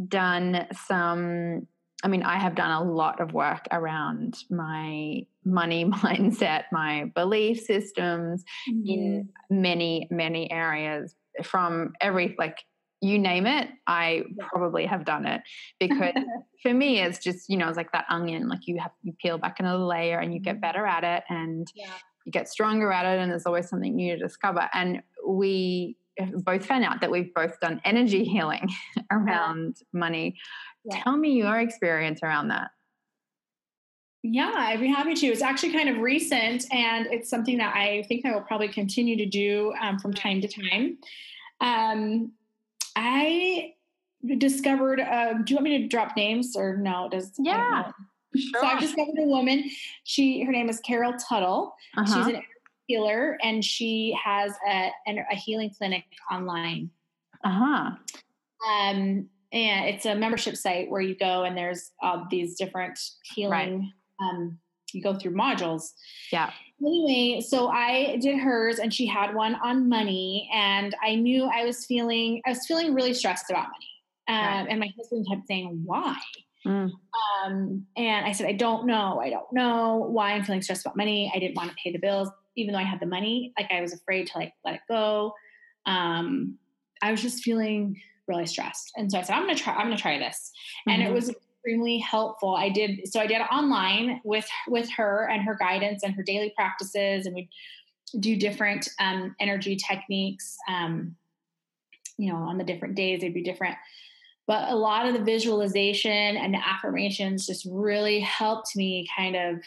done 0.07 0.67
some. 0.87 1.67
I 2.05 2.09
mean, 2.09 2.23
I 2.23 2.37
have 2.37 2.55
done 2.55 2.71
a 2.71 2.83
lot 2.83 3.21
of 3.21 3.31
work 3.31 3.65
around 3.71 4.43
my 4.49 5.25
money 5.45 5.85
mindset, 5.89 6.63
my 6.71 7.11
belief 7.15 7.61
systems 7.61 8.43
mm-hmm. 8.69 8.89
in 8.89 9.29
many, 9.49 10.07
many 10.11 10.51
areas 10.51 11.15
from 11.43 11.93
every 12.01 12.35
like 12.37 12.65
you 13.03 13.19
name 13.19 13.45
it, 13.45 13.69
I 13.85 14.23
probably 14.39 14.85
have 14.85 15.05
done 15.05 15.25
it 15.25 15.41
because 15.79 16.13
for 16.61 16.73
me, 16.73 17.01
it's 17.01 17.19
just, 17.19 17.49
you 17.49 17.57
know, 17.57 17.67
it's 17.67 17.77
like 17.77 17.91
that 17.91 18.05
onion, 18.09 18.47
like 18.47 18.61
you 18.65 18.79
have, 18.79 18.91
you 19.03 19.13
peel 19.21 19.37
back 19.37 19.59
another 19.59 19.83
layer 19.83 20.19
and 20.19 20.33
you 20.33 20.39
get 20.39 20.55
mm-hmm. 20.55 20.61
better 20.61 20.85
at 20.85 21.03
it 21.03 21.23
and 21.29 21.67
yeah. 21.75 21.91
you 22.25 22.31
get 22.31 22.47
stronger 22.47 22.91
at 22.91 23.05
it. 23.05 23.19
And 23.19 23.29
there's 23.29 23.45
always 23.45 23.67
something 23.67 23.95
new 23.95 24.15
to 24.15 24.19
discover. 24.19 24.69
And 24.73 25.01
we 25.27 25.97
both 26.37 26.65
found 26.65 26.85
out 26.85 27.01
that 27.01 27.11
we've 27.11 27.33
both 27.33 27.59
done 27.59 27.81
energy 27.83 28.23
healing 28.23 28.69
around 29.11 29.75
yeah. 29.79 29.99
money. 29.99 30.37
Yeah. 30.85 31.03
Tell 31.03 31.17
me 31.17 31.33
your 31.33 31.59
experience 31.59 32.21
around 32.23 32.49
that. 32.49 32.71
Yeah, 34.25 34.53
I'd 34.55 34.79
be 34.79 34.87
happy 34.87 35.15
to. 35.15 35.27
It's 35.27 35.41
actually 35.41 35.73
kind 35.73 35.89
of 35.89 35.97
recent, 35.97 36.63
and 36.71 37.07
it's 37.07 37.29
something 37.29 37.57
that 37.57 37.75
I 37.75 38.05
think 38.07 38.25
I 38.25 38.31
will 38.31 38.41
probably 38.41 38.69
continue 38.69 39.17
to 39.17 39.25
do 39.25 39.73
um, 39.81 39.99
from 39.99 40.13
time 40.13 40.39
to 40.39 40.47
time. 40.47 40.97
Um, 41.59 42.31
I 42.95 43.73
discovered. 44.37 44.99
Uh, 44.99 45.33
do 45.43 45.53
you 45.53 45.55
want 45.55 45.63
me 45.63 45.81
to 45.81 45.87
drop 45.87 46.15
names 46.15 46.55
or 46.55 46.77
no? 46.77 47.09
Does 47.09 47.31
yeah. 47.37 47.91
Sure. 48.35 48.61
So 48.61 48.67
I 48.67 48.79
discovered 48.79 49.19
a 49.19 49.25
woman. 49.27 49.69
She 50.03 50.43
her 50.43 50.51
name 50.51 50.69
is 50.69 50.79
Carol 50.79 51.13
Tuttle. 51.13 51.75
Uh-huh. 51.97 52.05
She's 52.05 52.33
an 52.33 52.41
healer, 52.87 53.37
and 53.43 53.63
she 53.63 54.17
has 54.23 54.53
a, 54.67 54.91
a 55.07 55.35
healing 55.35 55.71
clinic 55.77 56.03
online. 56.31 56.89
Uh 57.43 57.49
huh. 57.49 57.91
Um, 58.67 59.29
and 59.51 59.85
it's 59.85 60.05
a 60.05 60.15
membership 60.15 60.57
site 60.57 60.89
where 60.89 61.01
you 61.01 61.15
go 61.15 61.43
and 61.43 61.55
there's 61.55 61.91
uh, 62.01 62.23
these 62.31 62.55
different 62.55 62.99
healing. 63.23 63.91
Right. 64.19 64.29
Um, 64.29 64.57
you 64.93 65.01
go 65.01 65.15
through 65.15 65.35
modules. 65.35 65.91
Yeah. 66.31 66.51
Anyway, 66.81 67.41
so 67.41 67.67
I 67.69 68.17
did 68.17 68.39
hers, 68.39 68.79
and 68.79 68.93
she 68.93 69.05
had 69.05 69.33
one 69.33 69.55
on 69.55 69.87
money, 69.87 70.49
and 70.53 70.95
I 71.01 71.15
knew 71.15 71.45
I 71.45 71.65
was 71.65 71.85
feeling 71.85 72.41
I 72.45 72.49
was 72.49 72.65
feeling 72.65 72.93
really 72.93 73.13
stressed 73.13 73.49
about 73.49 73.67
money. 73.67 73.89
Um. 74.27 74.67
And 74.69 74.79
my 74.79 74.91
husband 74.97 75.27
kept 75.29 75.47
saying, 75.47 75.81
"Why?" 75.85 76.17
Mm. 76.65 76.91
Um, 77.45 77.85
and 77.97 78.25
I 78.25 78.31
said, 78.31 78.47
I 78.47 78.53
don't 78.53 78.85
know. 78.85 79.19
I 79.19 79.29
don't 79.29 79.51
know 79.51 80.07
why 80.09 80.31
I'm 80.31 80.43
feeling 80.43 80.61
stressed 80.61 80.85
about 80.85 80.95
money. 80.95 81.31
I 81.33 81.39
didn't 81.39 81.55
want 81.55 81.69
to 81.69 81.75
pay 81.83 81.91
the 81.91 81.99
bills, 81.99 82.29
even 82.55 82.73
though 82.73 82.79
I 82.79 82.83
had 82.83 82.99
the 82.99 83.05
money. 83.05 83.53
Like 83.57 83.71
I 83.71 83.81
was 83.81 83.93
afraid 83.93 84.27
to 84.27 84.37
like 84.37 84.53
let 84.63 84.75
it 84.75 84.81
go. 84.87 85.33
Um, 85.85 86.57
I 87.01 87.11
was 87.11 87.21
just 87.21 87.43
feeling 87.43 87.99
really 88.27 88.45
stressed. 88.45 88.93
And 88.95 89.11
so 89.11 89.19
I 89.19 89.23
said, 89.23 89.35
I'm 89.35 89.43
gonna 89.43 89.55
try, 89.55 89.73
I'm 89.73 89.87
gonna 89.87 89.97
try 89.97 90.17
this. 90.17 90.51
Mm-hmm. 90.87 90.91
And 90.91 91.01
it 91.01 91.05
mm-hmm. 91.05 91.15
was 91.15 91.35
extremely 91.63 91.97
helpful. 91.99 92.55
I 92.55 92.69
did 92.69 93.07
so 93.07 93.19
I 93.19 93.27
did 93.27 93.41
it 93.41 93.47
online 93.51 94.21
with 94.23 94.47
with 94.67 94.89
her 94.91 95.29
and 95.29 95.41
her 95.43 95.55
guidance 95.55 96.03
and 96.03 96.13
her 96.13 96.23
daily 96.23 96.53
practices, 96.55 97.25
and 97.25 97.33
we 97.33 97.49
do 98.19 98.35
different 98.35 98.89
um, 98.99 99.35
energy 99.39 99.75
techniques. 99.75 100.57
Um, 100.67 101.15
you 102.17 102.31
know, 102.31 102.37
on 102.37 102.57
the 102.57 102.63
different 102.63 102.95
days, 102.95 103.21
they'd 103.21 103.33
be 103.33 103.41
different 103.41 103.75
but 104.45 104.69
a 104.69 104.75
lot 104.75 105.05
of 105.05 105.13
the 105.13 105.23
visualization 105.23 106.11
and 106.11 106.53
the 106.53 106.67
affirmations 106.67 107.47
just 107.47 107.65
really 107.69 108.19
helped 108.19 108.75
me 108.75 109.07
kind 109.15 109.35
of 109.35 109.59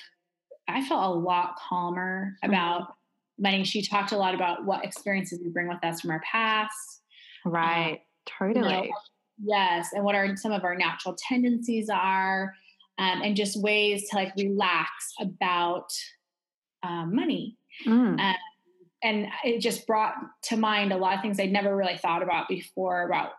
i 0.69 0.85
felt 0.87 1.17
a 1.17 1.19
lot 1.19 1.57
calmer 1.57 2.37
mm-hmm. 2.43 2.53
about 2.53 2.95
money 3.39 3.65
she 3.65 3.83
talked 3.83 4.13
a 4.13 4.17
lot 4.17 4.35
about 4.35 4.65
what 4.65 4.85
experiences 4.85 5.41
we 5.43 5.51
bring 5.51 5.69
with 5.69 5.83
us 5.85 6.01
from 6.01 6.11
our 6.11 6.21
past 6.21 7.03
right 7.45 7.93
um, 7.93 7.99
totally 8.53 8.75
you 8.75 8.83
know, 8.83 8.95
yes 9.42 9.88
and 9.92 10.05
what 10.05 10.14
are 10.14 10.37
some 10.37 10.53
of 10.53 10.64
our 10.64 10.75
natural 10.75 11.16
tendencies 11.29 11.88
are 11.88 12.55
um, 12.99 13.20
and 13.22 13.37
just 13.37 13.61
ways 13.61 14.09
to 14.09 14.16
like 14.16 14.33
relax 14.37 14.88
about 15.20 15.88
um, 16.83 17.14
money 17.14 17.57
mm. 17.87 18.18
um, 18.18 18.37
and 19.03 19.29
it 19.44 19.61
just 19.61 19.87
brought 19.87 20.14
to 20.42 20.57
mind 20.57 20.92
a 20.92 20.96
lot 20.96 21.14
of 21.14 21.20
things 21.20 21.38
i'd 21.38 21.53
never 21.53 21.77
really 21.77 21.99
thought 21.99 22.22
about 22.22 22.49
before 22.49 23.05
about 23.05 23.33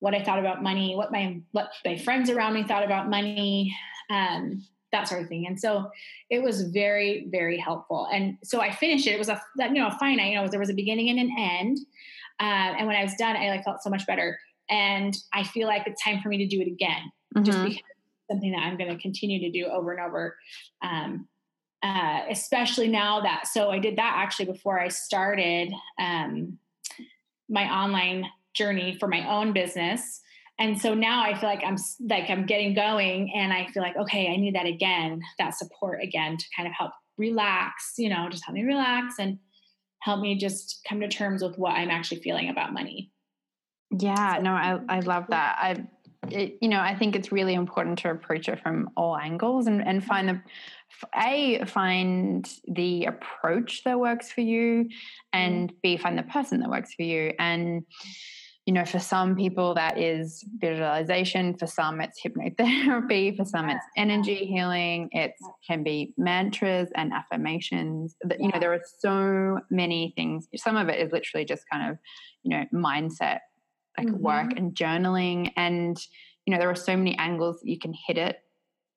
what 0.00 0.14
I 0.14 0.22
thought 0.22 0.38
about 0.38 0.62
money, 0.62 0.96
what 0.96 1.12
my 1.12 1.40
what 1.52 1.70
my 1.84 1.96
friends 1.96 2.28
around 2.28 2.54
me 2.54 2.64
thought 2.64 2.84
about 2.84 3.08
money, 3.08 3.74
um, 4.08 4.64
that 4.92 5.06
sort 5.06 5.22
of 5.22 5.28
thing. 5.28 5.46
And 5.46 5.60
so 5.60 5.90
it 6.30 6.42
was 6.42 6.62
very 6.62 7.26
very 7.30 7.58
helpful. 7.58 8.08
And 8.12 8.36
so 8.42 8.60
I 8.60 8.72
finished 8.72 9.06
it. 9.06 9.14
It 9.14 9.18
was 9.18 9.28
a 9.28 9.40
you 9.58 9.74
know 9.74 9.88
a 9.88 9.96
finite. 9.98 10.32
You 10.32 10.36
know 10.36 10.48
there 10.48 10.58
was 10.58 10.70
a 10.70 10.74
beginning 10.74 11.10
and 11.10 11.20
an 11.20 11.30
end. 11.38 11.78
Uh, 12.40 12.74
and 12.78 12.86
when 12.86 12.96
I 12.96 13.04
was 13.04 13.14
done, 13.14 13.36
I 13.36 13.50
like 13.50 13.64
felt 13.64 13.82
so 13.82 13.90
much 13.90 14.06
better. 14.06 14.38
And 14.70 15.16
I 15.32 15.42
feel 15.44 15.66
like 15.66 15.86
it's 15.86 16.02
time 16.02 16.20
for 16.22 16.28
me 16.28 16.38
to 16.38 16.46
do 16.46 16.60
it 16.62 16.68
again, 16.68 17.10
mm-hmm. 17.36 17.44
just 17.44 17.62
because 17.62 17.82
something 18.30 18.52
that 18.52 18.62
I'm 18.62 18.76
going 18.76 18.90
to 18.94 19.02
continue 19.02 19.40
to 19.40 19.50
do 19.50 19.66
over 19.66 19.92
and 19.92 20.00
over. 20.00 20.36
Um, 20.82 21.28
uh, 21.82 22.20
especially 22.30 22.88
now 22.88 23.22
that 23.22 23.46
so 23.46 23.70
I 23.70 23.78
did 23.78 23.96
that 23.96 24.14
actually 24.16 24.44
before 24.44 24.78
I 24.78 24.88
started 24.88 25.72
um, 25.98 26.58
my 27.48 27.64
online 27.64 28.26
journey 28.54 28.96
for 28.98 29.08
my 29.08 29.28
own 29.28 29.52
business 29.52 30.20
and 30.60 30.80
so 30.80 30.94
now 30.94 31.22
i 31.24 31.34
feel 31.34 31.48
like 31.48 31.62
i'm 31.64 31.76
like 32.08 32.28
i'm 32.28 32.46
getting 32.46 32.74
going 32.74 33.32
and 33.34 33.52
i 33.52 33.66
feel 33.68 33.82
like 33.82 33.96
okay 33.96 34.28
i 34.28 34.36
need 34.36 34.54
that 34.54 34.66
again 34.66 35.20
that 35.38 35.54
support 35.54 36.02
again 36.02 36.36
to 36.36 36.44
kind 36.56 36.68
of 36.68 36.74
help 36.74 36.92
relax 37.16 37.94
you 37.96 38.08
know 38.08 38.28
just 38.30 38.44
help 38.44 38.54
me 38.54 38.62
relax 38.62 39.16
and 39.18 39.38
help 40.00 40.20
me 40.20 40.36
just 40.36 40.80
come 40.88 41.00
to 41.00 41.08
terms 41.08 41.42
with 41.42 41.56
what 41.58 41.72
i'm 41.72 41.90
actually 41.90 42.20
feeling 42.20 42.48
about 42.48 42.72
money 42.72 43.10
yeah 43.98 44.38
no 44.42 44.52
i 44.52 44.78
i 44.88 45.00
love 45.00 45.26
that. 45.30 45.58
I 45.60 45.84
it, 46.28 46.58
you 46.60 46.68
know 46.68 46.80
i 46.80 46.94
think 46.94 47.16
it's 47.16 47.32
really 47.32 47.54
important 47.54 47.98
to 48.00 48.10
approach 48.10 48.48
it 48.48 48.60
from 48.60 48.90
all 48.96 49.16
angles 49.16 49.66
and 49.66 49.82
and 49.86 50.04
find 50.04 50.28
the 50.28 50.40
a 51.16 51.64
find 51.66 52.48
the 52.68 53.06
approach 53.06 53.84
that 53.84 53.98
works 53.98 54.30
for 54.30 54.40
you 54.40 54.84
mm-hmm. 54.84 54.90
and 55.32 55.72
b 55.82 55.96
find 55.96 56.18
the 56.18 56.22
person 56.24 56.60
that 56.60 56.70
works 56.70 56.94
for 56.94 57.02
you. 57.02 57.32
And 57.38 57.84
you 58.66 58.74
know, 58.74 58.84
for 58.84 59.00
some 59.00 59.34
people 59.34 59.74
that 59.74 59.98
is 59.98 60.44
visualization, 60.58 61.56
for 61.56 61.66
some 61.66 62.00
it's 62.00 62.20
hypnotherapy, 62.22 63.36
for 63.36 63.44
some 63.44 63.68
it's 63.68 63.84
energy 63.96 64.46
healing, 64.46 65.08
it 65.12 65.32
can 65.66 65.82
be 65.82 66.12
mantras 66.16 66.88
and 66.94 67.12
affirmations. 67.12 68.16
That 68.22 68.38
you 68.38 68.48
know, 68.48 68.60
there 68.60 68.72
are 68.72 68.82
so 68.98 69.60
many 69.70 70.12
things. 70.14 70.46
Some 70.56 70.76
of 70.76 70.88
it 70.88 71.00
is 71.00 71.10
literally 71.10 71.44
just 71.46 71.64
kind 71.72 71.90
of, 71.90 71.98
you 72.42 72.50
know, 72.50 72.64
mindset, 72.72 73.38
like 73.96 74.06
mm-hmm. 74.06 74.22
work 74.22 74.52
and 74.56 74.74
journaling. 74.74 75.52
And, 75.56 75.98
you 76.46 76.52
know, 76.52 76.58
there 76.58 76.70
are 76.70 76.74
so 76.74 76.96
many 76.96 77.16
angles 77.18 77.60
that 77.60 77.68
you 77.68 77.78
can 77.78 77.94
hit 78.06 78.18
it 78.18 78.36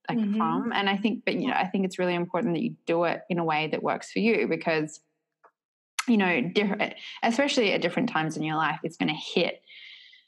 like 0.10 0.18
mm-hmm. 0.18 0.38
from. 0.38 0.72
And 0.74 0.90
I 0.90 0.98
think, 0.98 1.24
but 1.26 1.36
you 1.36 1.48
know, 1.48 1.54
I 1.54 1.68
think 1.68 1.86
it's 1.86 2.00
really 2.00 2.16
important 2.16 2.56
that 2.56 2.64
you 2.64 2.76
do 2.86 3.06
it 3.06 3.22
in 3.30 3.40
a 3.40 3.44
way 3.44 3.68
that 3.68 3.82
works 3.82 4.12
for 4.12 4.20
you 4.20 4.48
because 4.48 5.00
you 6.08 6.18
know, 6.18 6.42
different, 6.42 6.94
especially 7.24 7.72
at 7.72 7.82
different 7.82 8.10
times 8.10 8.38
in 8.38 8.44
your 8.44 8.58
life, 8.58 8.80
it's 8.84 8.98
going 8.98 9.10
to 9.10 9.16
hit. 9.16 9.62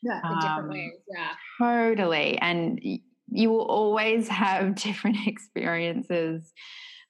Yeah, 0.02 0.22
different 0.22 0.44
um, 0.46 0.70
ways. 0.70 0.92
Yeah. 1.10 1.32
Totally. 1.60 2.38
And 2.38 2.80
you 3.32 3.50
will 3.50 3.66
always 3.66 4.28
have 4.28 4.76
different 4.84 5.28
experiences, 5.28 6.54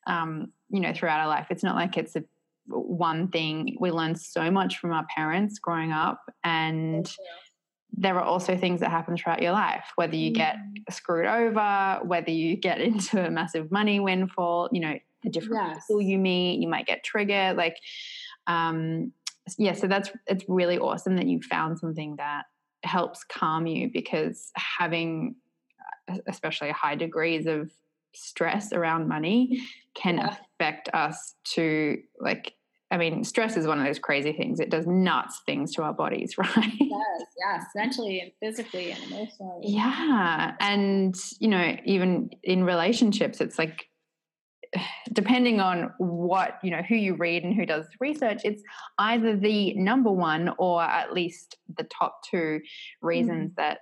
um, 0.07 0.47
you 0.69 0.79
know, 0.79 0.93
throughout 0.93 1.19
our 1.19 1.27
life. 1.27 1.47
It's 1.49 1.63
not 1.63 1.75
like 1.75 1.97
it's 1.97 2.15
a 2.15 2.23
one 2.67 3.27
thing. 3.27 3.75
We 3.79 3.91
learn 3.91 4.15
so 4.15 4.49
much 4.49 4.77
from 4.77 4.91
our 4.91 5.05
parents 5.15 5.59
growing 5.59 5.91
up, 5.91 6.21
and 6.43 7.05
there 7.97 8.15
are 8.15 8.23
also 8.23 8.57
things 8.57 8.81
that 8.81 8.91
happen 8.91 9.15
throughout 9.17 9.41
your 9.41 9.51
life, 9.51 9.85
whether 9.95 10.15
you 10.15 10.31
get 10.31 10.57
mm. 10.57 10.93
screwed 10.93 11.25
over, 11.25 11.99
whether 12.03 12.31
you 12.31 12.55
get 12.55 12.81
into 12.89 13.25
a 13.25 13.29
massive 13.29 13.71
money 13.71 13.99
windfall, 13.99 14.69
you 14.71 14.81
know, 14.81 14.97
the 15.23 15.29
different 15.29 15.69
yes. 15.69 15.85
people 15.87 16.01
you 16.01 16.17
meet, 16.17 16.59
you 16.59 16.67
might 16.67 16.85
get 16.85 17.03
triggered. 17.03 17.57
Like, 17.57 17.77
um, 18.47 19.11
yeah, 19.57 19.73
so 19.73 19.87
that's 19.87 20.09
it's 20.27 20.43
really 20.47 20.77
awesome 20.77 21.15
that 21.17 21.27
you 21.27 21.41
found 21.41 21.79
something 21.79 22.15
that 22.17 22.45
helps 22.83 23.23
calm 23.23 23.65
you 23.65 23.89
because 23.91 24.51
having 24.55 25.35
especially 26.27 26.71
high 26.71 26.95
degrees 26.95 27.47
of 27.47 27.71
stress 28.13 28.71
around 28.71 29.07
money 29.07 29.61
can 29.93 30.17
yeah. 30.17 30.35
affect 30.59 30.89
us 30.93 31.35
to 31.43 31.97
like 32.19 32.53
I 32.95 32.97
mean, 32.97 33.25
stress 33.25 33.57
is 33.57 33.67
one 33.67 33.77
of 33.77 33.85
those 33.85 33.99
crazy 33.99 34.31
things. 34.31 34.61
It 34.61 34.69
does 34.69 34.87
nuts 34.87 35.41
things 35.45 35.73
to 35.73 35.83
our 35.83 35.93
bodies, 35.93 36.35
right? 36.37 36.49
It 36.55 36.89
does, 36.89 37.27
yes, 37.37 37.65
mentally 37.75 38.21
and 38.21 38.31
physically 38.41 38.91
and 38.91 39.03
emotionally. 39.03 39.63
Yeah. 39.63 40.53
And, 40.61 41.13
you 41.39 41.49
know, 41.49 41.75
even 41.83 42.29
in 42.41 42.63
relationships, 42.63 43.41
it's 43.41 43.59
like 43.59 43.89
depending 45.11 45.59
on 45.59 45.91
what 45.97 46.57
you 46.63 46.71
know 46.71 46.81
who 46.87 46.95
you 46.95 47.15
read 47.15 47.43
and 47.43 47.53
who 47.53 47.65
does 47.65 47.85
research 47.99 48.41
it's 48.43 48.61
either 48.97 49.37
the 49.37 49.73
number 49.75 50.11
one 50.11 50.51
or 50.57 50.81
at 50.81 51.13
least 51.13 51.57
the 51.77 51.83
top 51.83 52.19
two 52.29 52.59
reasons 53.01 53.51
mm. 53.51 53.55
that 53.55 53.79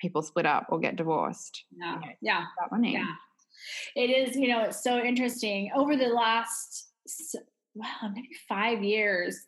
people 0.00 0.22
split 0.22 0.46
up 0.46 0.66
or 0.70 0.80
get 0.80 0.96
divorced 0.96 1.64
yeah 1.78 2.00
yeah 2.20 2.44
yeah 2.82 3.06
it 3.94 4.10
is 4.10 4.34
you 4.34 4.48
know 4.48 4.62
it's 4.62 4.82
so 4.82 4.98
interesting 4.98 5.70
over 5.76 5.94
the 5.94 6.08
last 6.08 6.88
well 7.74 8.12
maybe 8.14 8.28
five 8.48 8.82
years 8.82 9.46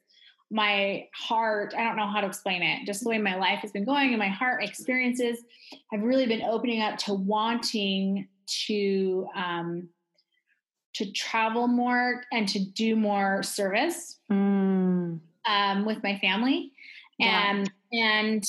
my 0.51 1.05
heart 1.13 1.75
i 1.77 1.83
don't 1.83 1.97
know 1.97 2.07
how 2.07 2.21
to 2.21 2.27
explain 2.27 2.63
it 2.63 2.87
just 2.87 3.03
the 3.03 3.09
way 3.09 3.19
my 3.19 3.37
life 3.37 3.59
has 3.59 3.73
been 3.73 3.85
going 3.85 4.11
and 4.11 4.19
my 4.19 4.29
heart 4.29 4.63
experiences 4.63 5.41
have 5.93 6.03
really 6.03 6.27
been 6.27 6.43
opening 6.43 6.83
up 6.83 6.97
to 6.97 7.15
wanting 7.15 8.29
to 8.47 9.27
um, 9.35 9.89
to 10.97 11.13
travel 11.13 11.67
more 11.67 12.25
and 12.33 12.49
to 12.49 12.59
do 12.59 12.97
more 12.97 13.43
service 13.43 14.19
mm. 14.33 15.21
um, 15.47 15.85
with 15.85 16.03
my 16.03 16.19
family. 16.21 16.73
Yeah. 17.19 17.51
And, 17.51 17.71
and 17.93 18.45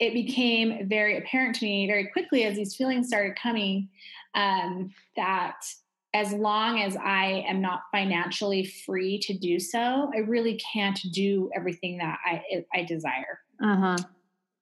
it 0.00 0.12
became 0.12 0.88
very 0.88 1.16
apparent 1.18 1.54
to 1.56 1.64
me 1.64 1.86
very 1.86 2.08
quickly 2.08 2.42
as 2.44 2.56
these 2.56 2.74
feelings 2.74 3.06
started 3.06 3.36
coming 3.40 3.88
um, 4.34 4.92
that 5.14 5.62
as 6.12 6.32
long 6.32 6.80
as 6.80 6.96
I 6.96 7.44
am 7.48 7.60
not 7.60 7.82
financially 7.92 8.64
free 8.64 9.18
to 9.20 9.38
do 9.38 9.60
so, 9.60 10.10
I 10.14 10.18
really 10.18 10.60
can't 10.72 10.98
do 11.12 11.50
everything 11.54 11.98
that 11.98 12.18
I, 12.24 12.64
I 12.74 12.82
desire. 12.82 13.40
Uh-huh. 13.62 13.96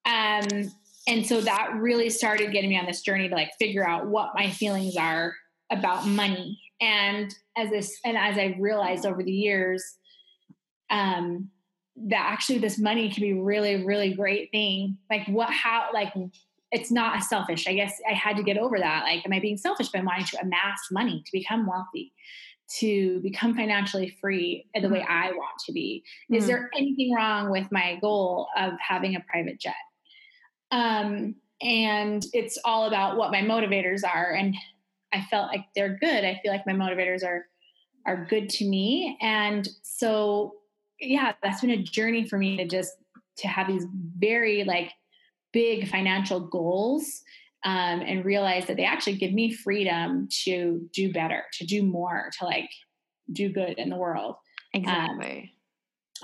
Um, 0.05 0.71
and 1.09 1.27
so 1.27 1.41
that 1.41 1.75
really 1.77 2.11
started 2.11 2.53
getting 2.53 2.71
me 2.71 2.79
on 2.79 2.85
this 2.85 3.01
journey 3.01 3.29
to 3.29 3.35
like 3.35 3.51
figure 3.59 3.87
out 3.87 4.07
what 4.07 4.33
my 4.35 4.51
feelings 4.51 4.97
are 4.97 5.35
about 5.71 6.07
money 6.07 6.61
and 6.81 7.35
as 7.57 7.71
this 7.71 7.99
and 8.05 8.17
as 8.17 8.39
i 8.39 8.57
realized 8.59 9.05
over 9.05 9.23
the 9.23 9.33
years 9.33 9.97
um 10.91 11.51
that 11.97 12.31
actually 12.31 12.59
this 12.59 12.79
money 12.79 13.11
can 13.11 13.23
be 13.23 13.33
really 13.35 13.85
really 13.85 14.15
great 14.15 14.51
thing 14.51 14.97
like 15.11 15.27
what 15.29 15.51
how 15.51 15.89
like 15.93 16.13
it's 16.73 16.91
not 16.91 17.23
selfish 17.23 17.67
i 17.67 17.75
guess 17.75 17.95
i 18.09 18.13
had 18.13 18.37
to 18.37 18.43
get 18.43 18.59
over 18.59 18.79
that 18.79 19.05
like 19.05 19.25
am 19.25 19.33
i 19.33 19.41
being 19.41 19.57
selfish 19.57 19.89
by 19.89 20.01
wanting 20.01 20.25
to 20.25 20.41
amass 20.41 20.81
money 20.91 21.23
to 21.25 21.33
become 21.33 21.67
wealthy 21.67 22.13
to 22.69 23.21
become 23.21 23.55
financially 23.55 24.17
free 24.21 24.67
the 24.79 24.89
way 24.89 25.03
I 25.09 25.31
want 25.31 25.59
to 25.65 25.73
be. 25.73 26.05
Is 26.31 26.45
mm 26.45 26.49
there 26.49 26.71
anything 26.77 27.15
wrong 27.15 27.51
with 27.51 27.67
my 27.73 27.99
goal 28.01 28.49
of 28.57 28.75
having 28.79 29.17
a 29.17 29.21
private 29.21 29.59
jet? 29.59 29.75
Um, 30.71 31.35
and 31.61 32.25
it's 32.33 32.59
all 32.65 32.87
about 32.87 33.17
what 33.17 33.33
my 33.33 33.41
motivators 33.41 34.03
are. 34.05 34.33
And 34.33 34.55
I 35.13 35.23
felt 35.23 35.49
like 35.49 35.65
they're 35.75 35.99
good. 35.99 36.25
I 36.25 36.39
feel 36.43 36.53
like 36.53 36.67
my 36.67 36.73
motivators 36.73 37.25
are 37.25 37.47
are 38.07 38.27
good 38.29 38.49
to 38.49 38.65
me. 38.65 39.19
And 39.21 39.69
so 39.83 40.55
yeah, 41.01 41.33
that's 41.43 41.61
been 41.61 41.71
a 41.71 41.83
journey 41.83 42.27
for 42.27 42.39
me 42.39 42.57
to 42.57 42.67
just 42.67 42.93
to 43.39 43.49
have 43.49 43.69
these 43.69 43.87
very 44.19 44.65
like 44.65 44.93
big 45.53 45.89
financial 45.89 46.41
goals 46.41 47.23
um, 47.65 48.01
and 48.01 48.25
realize 48.25 48.67
that 48.67 48.77
they 48.77 48.85
actually 48.85 49.17
give 49.17 49.33
me 49.33 49.53
freedom 49.53 50.29
to 50.45 50.89
do 50.93 51.13
better, 51.13 51.45
to 51.55 51.67
do 51.67 51.83
more, 51.83 52.31
to 52.39 52.45
like 52.45 52.71
do 53.33 53.51
good 53.51 53.79
in 53.79 53.89
the 53.89 53.97
world. 53.97 54.37
Um, 54.75 54.81
exactly. 54.83 55.53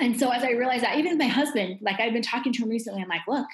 Um, 0.01 0.07
and 0.07 0.19
so 0.19 0.31
as 0.31 0.43
I 0.43 0.51
realized 0.51 0.85
that, 0.85 0.99
even 0.99 1.19
my 1.19 1.27
husband, 1.27 1.79
like 1.81 2.01
I've 2.01 2.13
been 2.13 2.23
talking 2.23 2.53
to 2.53 2.63
him 2.63 2.69
recently, 2.69 3.03
I'm 3.03 3.09
like, 3.09 3.27
look, 3.29 3.47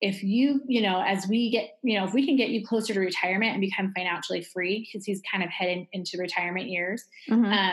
if 0.00 0.22
you, 0.22 0.62
you 0.66 0.80
know, 0.80 1.02
as 1.02 1.26
we 1.26 1.50
get, 1.50 1.78
you 1.82 1.98
know, 1.98 2.06
if 2.06 2.14
we 2.14 2.24
can 2.24 2.36
get 2.36 2.50
you 2.50 2.64
closer 2.64 2.94
to 2.94 3.00
retirement 3.00 3.52
and 3.52 3.60
become 3.60 3.92
financially 3.94 4.42
free, 4.42 4.80
because 4.80 5.04
he's 5.04 5.20
kind 5.30 5.42
of 5.42 5.50
heading 5.50 5.88
into 5.92 6.18
retirement 6.18 6.68
years, 6.68 7.04
mm-hmm. 7.28 7.52
uh, 7.52 7.72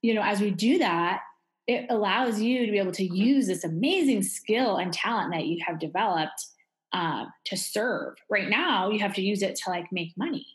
you 0.00 0.14
know, 0.14 0.22
as 0.22 0.40
we 0.40 0.50
do 0.50 0.78
that, 0.78 1.20
it 1.66 1.86
allows 1.90 2.40
you 2.40 2.64
to 2.64 2.72
be 2.72 2.78
able 2.78 2.92
to 2.92 3.04
use 3.04 3.48
this 3.48 3.64
amazing 3.64 4.22
skill 4.22 4.76
and 4.76 4.92
talent 4.92 5.32
that 5.32 5.46
you 5.46 5.58
have 5.66 5.80
developed 5.80 6.46
uh, 6.92 7.26
to 7.46 7.56
serve. 7.56 8.14
Right 8.30 8.48
now, 8.48 8.90
you 8.90 9.00
have 9.00 9.14
to 9.14 9.22
use 9.22 9.42
it 9.42 9.56
to 9.56 9.70
like 9.70 9.86
make 9.92 10.12
money. 10.16 10.46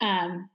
Um, 0.00 0.48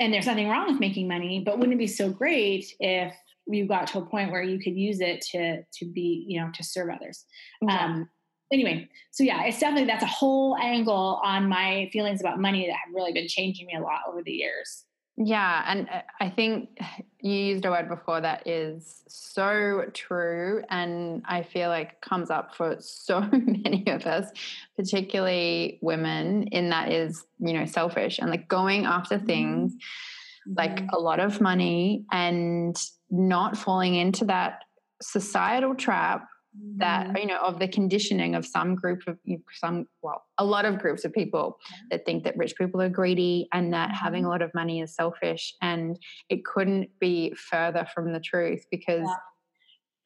and 0.00 0.12
there's 0.12 0.26
nothing 0.26 0.48
wrong 0.48 0.70
with 0.70 0.80
making 0.80 1.08
money, 1.08 1.42
but 1.44 1.58
wouldn't 1.58 1.74
it 1.74 1.78
be 1.78 1.86
so 1.86 2.08
great 2.08 2.66
if 2.78 3.14
you 3.46 3.66
got 3.66 3.88
to 3.88 3.98
a 3.98 4.06
point 4.06 4.30
where 4.30 4.42
you 4.42 4.58
could 4.58 4.76
use 4.76 5.00
it 5.00 5.20
to 5.32 5.62
to 5.62 5.84
be, 5.86 6.24
you 6.28 6.40
know, 6.40 6.50
to 6.54 6.62
serve 6.62 6.90
others? 6.90 7.24
Yeah. 7.62 7.84
Um, 7.84 8.08
anyway, 8.52 8.88
so 9.10 9.24
yeah, 9.24 9.44
it's 9.44 9.58
definitely 9.58 9.86
that's 9.86 10.04
a 10.04 10.06
whole 10.06 10.56
angle 10.56 11.20
on 11.24 11.48
my 11.48 11.88
feelings 11.92 12.20
about 12.20 12.38
money 12.38 12.66
that 12.66 12.72
have 12.72 12.94
really 12.94 13.12
been 13.12 13.28
changing 13.28 13.66
me 13.66 13.74
a 13.76 13.80
lot 13.80 14.00
over 14.08 14.22
the 14.22 14.32
years. 14.32 14.84
Yeah, 15.20 15.64
and 15.66 15.88
uh, 15.88 16.02
I 16.20 16.30
think 16.30 16.78
you 17.20 17.32
used 17.32 17.64
a 17.64 17.70
word 17.70 17.88
before 17.88 18.20
that 18.20 18.46
is 18.46 19.02
so 19.08 19.84
true, 19.92 20.62
and 20.70 21.22
I 21.26 21.42
feel 21.42 21.68
like 21.68 22.00
comes 22.00 22.30
up 22.30 22.54
for 22.54 22.76
so 22.80 23.20
many 23.20 23.84
of 23.88 24.06
us, 24.06 24.30
particularly 24.76 25.78
women. 25.82 26.44
In 26.48 26.70
that 26.70 26.92
is 26.92 27.24
you 27.38 27.52
know 27.52 27.66
selfish 27.66 28.18
and 28.18 28.30
like 28.30 28.48
going 28.48 28.84
after 28.84 29.16
mm-hmm. 29.16 29.26
things 29.26 29.72
mm-hmm. 29.72 30.54
like 30.56 30.84
a 30.92 30.98
lot 30.98 31.20
of 31.20 31.40
money 31.40 32.04
and 32.12 32.76
not 33.10 33.56
falling 33.56 33.94
into 33.94 34.24
that 34.26 34.60
societal 35.02 35.74
trap 35.74 36.26
that 36.76 37.08
mm-hmm. 37.08 37.16
you 37.18 37.26
know 37.26 37.38
of 37.38 37.58
the 37.58 37.68
conditioning 37.68 38.34
of 38.34 38.46
some 38.46 38.74
group 38.74 39.02
of 39.06 39.18
some 39.52 39.86
well 40.02 40.24
a 40.38 40.44
lot 40.44 40.64
of 40.64 40.78
groups 40.78 41.04
of 41.04 41.12
people 41.12 41.58
that 41.90 42.04
think 42.04 42.24
that 42.24 42.36
rich 42.36 42.54
people 42.56 42.80
are 42.80 42.88
greedy 42.88 43.48
and 43.52 43.72
that 43.72 43.90
having 43.92 44.24
a 44.24 44.26
mm-hmm. 44.26 44.32
lot 44.32 44.42
of 44.42 44.52
money 44.54 44.80
is 44.80 44.94
selfish 44.94 45.54
and 45.62 45.98
it 46.28 46.44
couldn't 46.44 46.88
be 46.98 47.32
further 47.34 47.86
from 47.94 48.12
the 48.12 48.20
truth 48.20 48.64
because 48.70 49.06
yeah. 49.06 49.14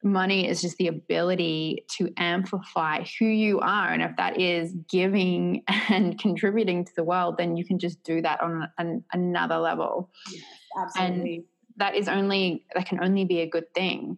money 0.03 0.47
is 0.47 0.61
just 0.61 0.77
the 0.77 0.87
ability 0.87 1.85
to 1.89 2.09
amplify 2.17 3.03
who 3.19 3.25
you 3.25 3.59
are 3.59 3.89
and 3.89 4.01
if 4.01 4.11
that 4.17 4.39
is 4.39 4.73
giving 4.89 5.63
and 5.89 6.19
contributing 6.19 6.83
to 6.85 6.91
the 6.95 7.03
world 7.03 7.35
then 7.37 7.55
you 7.57 7.65
can 7.65 7.79
just 7.79 8.01
do 8.03 8.21
that 8.21 8.41
on 8.41 8.67
an, 8.77 9.03
another 9.13 9.57
level 9.57 10.09
yes, 10.31 10.43
absolutely 10.77 11.35
and 11.35 11.43
that 11.77 11.95
is 11.95 12.07
only 12.07 12.65
that 12.75 12.85
can 12.85 13.03
only 13.03 13.25
be 13.25 13.41
a 13.41 13.47
good 13.47 13.73
thing 13.73 14.17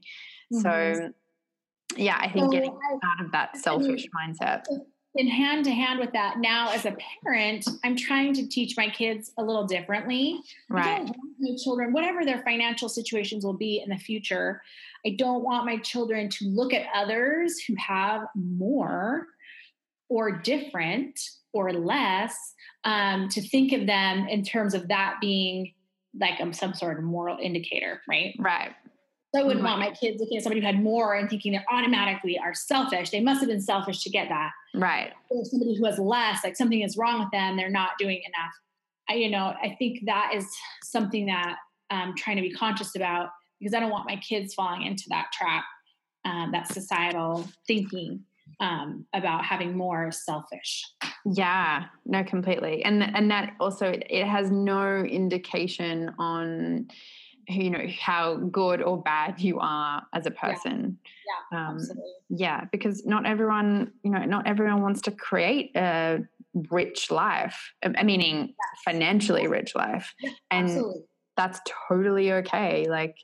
mm-hmm. 0.54 0.60
so 0.60 1.12
yeah, 1.96 2.18
I 2.20 2.32
think 2.32 2.46
so 2.46 2.52
getting 2.52 2.78
out 3.04 3.26
of 3.26 3.32
that 3.32 3.58
selfish 3.58 4.08
I 4.14 4.28
mean, 4.28 4.36
mindset. 4.36 4.64
In 5.18 5.28
hand 5.28 5.64
to 5.66 5.72
hand 5.72 6.00
with 6.00 6.12
that, 6.12 6.40
now 6.40 6.72
as 6.72 6.86
a 6.86 6.96
parent, 7.24 7.66
I'm 7.86 7.96
trying 7.96 8.34
to 8.34 8.48
teach 8.48 8.76
my 8.76 8.90
kids 8.90 9.32
a 9.38 9.44
little 9.44 9.66
differently. 9.66 10.42
Right. 10.70 11.06
my 11.40 11.56
children, 11.64 11.94
whatever 11.94 12.26
their 12.26 12.44
financial 12.44 12.90
situations 12.90 13.46
will 13.46 13.58
be 13.58 13.82
in 13.82 13.90
the 13.90 13.98
future, 13.98 14.62
I 15.06 15.16
don't 15.18 15.44
want 15.44 15.66
my 15.66 15.78
children 15.78 16.30
to 16.30 16.46
look 16.48 16.74
at 16.74 16.88
others 16.94 17.60
who 17.62 17.76
have 17.78 18.24
more 18.36 19.28
or 20.10 20.32
different 20.42 21.18
or 21.54 21.72
less 21.72 22.36
um, 22.84 23.30
to 23.30 23.42
think 23.42 23.72
of 23.72 23.88
them 23.88 24.28
in 24.28 24.44
terms 24.44 24.74
of 24.74 24.90
that 24.90 25.16
being 25.22 25.74
like 26.20 26.40
um, 26.42 26.52
some 26.52 26.74
sort 26.74 26.98
of 26.98 27.04
moral 27.04 27.38
indicator, 27.42 28.02
right? 28.08 28.36
Right. 28.38 28.72
So 29.36 29.42
I 29.42 29.44
wouldn't 29.44 29.66
right. 29.66 29.78
want 29.78 29.82
my 29.82 29.92
kids 29.92 30.22
looking 30.22 30.38
at 30.38 30.44
somebody 30.44 30.62
who 30.62 30.66
had 30.66 30.82
more 30.82 31.16
and 31.16 31.30
thinking 31.30 31.52
they 31.52 31.60
automatically 31.70 32.40
are 32.40 32.54
selfish. 32.54 33.10
They 33.10 33.20
must 33.20 33.42
have 33.42 33.50
been 33.50 33.60
selfish 33.60 34.02
to 34.04 34.10
get 34.10 34.30
that. 34.30 34.52
Right. 34.74 35.12
Or 35.30 35.44
somebody 35.44 35.76
who 35.76 35.84
has 35.86 36.00
less, 36.00 36.42
like 36.42 36.56
something 36.56 36.82
is 36.82 36.96
wrong 36.96 37.20
with 37.20 37.32
them, 37.32 37.58
they're 37.58 37.70
not 37.70 37.92
doing 38.00 38.22
enough. 38.26 38.54
I, 39.10 39.16
you 39.16 39.30
know, 39.30 39.54
I 39.62 39.76
think 39.78 40.06
that 40.06 40.32
is 40.34 40.48
something 40.84 41.26
that 41.26 41.58
I'm 41.90 42.16
trying 42.16 42.38
to 42.38 42.42
be 42.42 42.52
conscious 42.52 42.96
about 42.96 43.30
because 43.60 43.74
I 43.74 43.82
don't 43.82 43.92
want 43.92 44.08
my 44.08 44.16
kids 44.16 44.54
falling 44.54 44.84
into 44.84 45.04
that 45.10 45.28
trap, 45.34 45.66
um, 46.24 46.52
that 46.54 46.72
societal 46.72 47.46
thinking 47.68 48.22
um, 48.62 49.06
about 49.14 49.44
having 49.44 49.76
more 49.76 50.12
selfish. 50.12 50.86
Yeah, 51.26 51.86
no, 52.06 52.24
completely, 52.24 52.84
and 52.84 53.04
and 53.04 53.30
that 53.32 53.54
also 53.60 53.88
it 53.92 54.26
has 54.26 54.52
no 54.52 55.00
indication 55.00 56.14
on 56.20 56.88
you 57.48 57.70
know 57.70 57.86
how 58.02 58.36
good 58.36 58.82
or 58.82 59.02
bad 59.02 59.40
you 59.40 59.60
are 59.60 60.04
as 60.14 60.26
a 60.26 60.32
person. 60.32 60.98
Yeah, 61.52 61.58
yeah, 61.58 61.70
um, 61.70 61.80
yeah 62.30 62.66
because 62.72 63.06
not 63.06 63.26
everyone 63.26 63.92
you 64.04 64.12
know 64.12 64.26
not 64.26 64.48
everyone 64.48 64.82
wants 64.82 65.02
to 65.02 65.12
create 65.12 65.72
a 65.76 66.20
rich 66.72 67.12
life 67.12 67.74
meaning 68.04 68.48
yes. 68.48 68.82
financially 68.86 69.46
rich 69.48 69.76
life 69.76 70.14
and 70.52 70.70
absolutely. 70.70 71.02
that's 71.36 71.60
totally 71.90 72.32
okay 72.32 72.88
like 72.90 73.18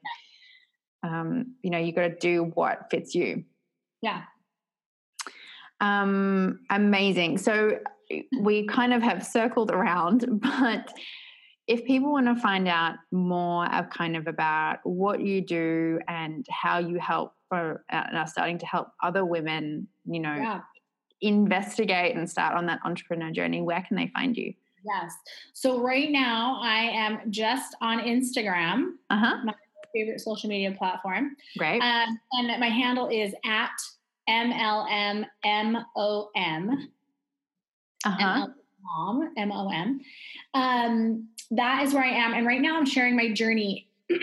um 1.04 1.56
you 1.62 1.70
know 1.70 1.78
you 1.78 1.94
got 1.94 2.08
to 2.08 2.16
do 2.16 2.52
what 2.54 2.88
fits 2.92 3.16
you. 3.16 3.44
Yeah. 4.02 4.24
Um 5.80 6.60
amazing. 6.70 7.38
So 7.38 7.80
we 8.40 8.68
kind 8.68 8.94
of 8.94 9.02
have 9.02 9.26
circled 9.26 9.72
around 9.72 10.26
but 10.42 10.92
if 11.72 11.86
people 11.86 12.12
want 12.12 12.26
to 12.26 12.36
find 12.36 12.68
out 12.68 12.96
more 13.12 13.66
of 13.74 13.90
kind 13.90 14.18
of 14.18 14.28
about 14.28 14.80
what 14.84 15.22
you 15.22 15.40
do 15.40 16.00
and 16.10 16.46
how 16.50 16.80
you 16.80 17.00
help 17.00 17.34
for, 17.48 17.86
uh, 17.90 18.04
and 18.10 18.18
are 18.18 18.28
starting 18.28 18.58
to 18.58 18.66
help 18.66 18.90
other 19.02 19.24
women, 19.24 19.88
you 20.06 20.20
know, 20.20 20.36
yeah. 20.36 20.60
investigate 21.22 22.14
and 22.18 22.30
start 22.30 22.56
on 22.56 22.66
that 22.66 22.82
entrepreneur 22.84 23.32
journey, 23.32 23.62
where 23.62 23.82
can 23.88 23.96
they 23.96 24.12
find 24.14 24.36
you? 24.36 24.54
Yes. 24.84 25.14
So 25.54 25.82
right 25.82 26.12
now 26.12 26.60
I 26.62 26.90
am 26.90 27.32
just 27.32 27.74
on 27.82 28.00
Instagram, 28.00 28.96
uh-huh. 29.10 29.38
my 29.46 29.54
favorite 29.94 30.20
social 30.20 30.50
media 30.50 30.74
platform. 30.78 31.38
Great. 31.58 31.80
Um, 31.82 32.20
and 32.34 32.60
my 32.60 32.68
handle 32.68 33.08
is 33.08 33.34
at 33.46 33.72
MLMMOM. 34.30 35.26
Uh-huh. 38.04 38.48
Mom, 38.84 39.34
M 39.38 39.52
O 39.52 39.70
M. 39.70 40.02
Um, 40.54 41.28
that 41.52 41.84
is 41.84 41.94
where 41.94 42.04
I 42.04 42.10
am. 42.10 42.34
And 42.34 42.46
right 42.46 42.62
now 42.62 42.78
I'm 42.78 42.86
sharing 42.86 43.16
my 43.16 43.32
journey 43.32 43.88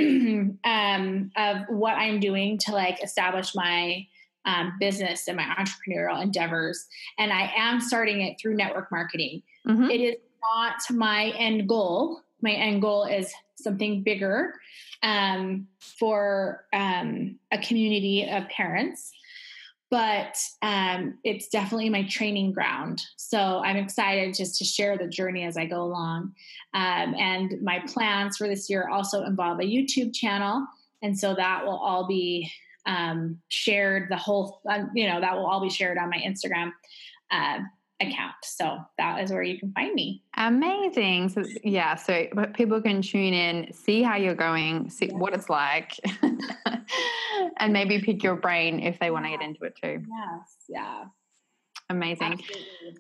um, 0.65 1.31
of 1.37 1.57
what 1.69 1.95
I'm 1.95 2.21
doing 2.21 2.59
to 2.59 2.73
like 2.73 3.03
establish 3.03 3.55
my 3.55 4.07
um, 4.45 4.73
business 4.81 5.29
and 5.29 5.37
my 5.37 5.45
entrepreneurial 5.45 6.23
endeavors. 6.23 6.87
And 7.19 7.33
I 7.33 7.53
am 7.57 7.81
starting 7.81 8.23
it 8.23 8.39
through 8.41 8.57
network 8.57 8.91
marketing. 8.91 9.43
Mm-hmm. 9.67 9.91
It 9.91 10.01
is 10.01 10.17
not 10.43 10.81
my 10.91 11.33
end 11.37 11.69
goal. 11.69 12.23
My 12.41 12.53
end 12.53 12.81
goal 12.81 13.05
is 13.05 13.33
something 13.57 14.03
bigger 14.03 14.55
um, 15.03 15.67
for 15.81 16.65
um, 16.73 17.39
a 17.53 17.59
community 17.59 18.29
of 18.29 18.49
parents 18.49 19.13
but 19.91 20.39
um, 20.62 21.18
it's 21.24 21.49
definitely 21.49 21.89
my 21.89 22.05
training 22.05 22.53
ground. 22.53 23.03
So 23.16 23.62
I'm 23.64 23.76
excited 23.76 24.34
just 24.34 24.59
to 24.59 24.64
share 24.64 24.99
the 24.99 25.07
journey 25.07 25.45
as 25.45 25.57
I 25.57 25.66
go 25.66 25.82
along. 25.82 26.34
Um, 26.74 27.14
and 27.14 27.55
my 27.62 27.82
plans 27.86 28.36
for 28.36 28.47
this 28.47 28.68
year 28.68 28.89
also 28.89 29.24
involve 29.24 29.61
a 29.61 29.64
YouTube 29.64 30.14
channel. 30.14 30.66
And 31.03 31.18
so 31.18 31.34
that 31.34 31.64
will 31.64 31.78
all 31.78 32.07
be 32.07 32.51
um, 32.86 33.39
shared, 33.49 34.11
the 34.11 34.16
whole, 34.16 34.61
uh, 34.68 34.84
you 34.95 35.09
know, 35.09 35.20
that 35.20 35.36
will 35.36 35.47
all 35.47 35.61
be 35.61 35.70
shared 35.70 35.99
on 35.99 36.11
my 36.11 36.18
Instagram. 36.18 36.72
Uh, 37.30 37.61
account. 38.01 38.34
So 38.45 38.78
that 38.97 39.22
is 39.22 39.32
where 39.32 39.43
you 39.43 39.59
can 39.59 39.72
find 39.72 39.95
me. 39.95 40.22
Amazing. 40.36 41.30
So 41.30 41.43
yeah, 41.64 41.97
so 41.97 42.26
people 42.55 42.80
can 42.80 43.03
tune 43.03 43.34
in, 43.34 43.72
see 43.72 44.03
how 44.03 44.16
you're 44.16 44.34
going, 44.34 44.89
see 44.91 45.09
what 45.09 45.34
it's 45.34 45.51
like, 45.51 45.93
and 47.59 47.73
maybe 47.73 48.01
pick 48.01 48.23
your 48.23 48.37
brain 48.37 48.81
if 48.81 48.99
they 48.99 49.11
want 49.11 49.25
to 49.27 49.31
get 49.31 49.43
into 49.43 49.65
it 49.65 49.75
too. 49.83 50.03
Yes. 50.09 50.57
Yeah. 50.69 51.05
Amazing. 51.91 52.33
Absolutely. 52.33 52.99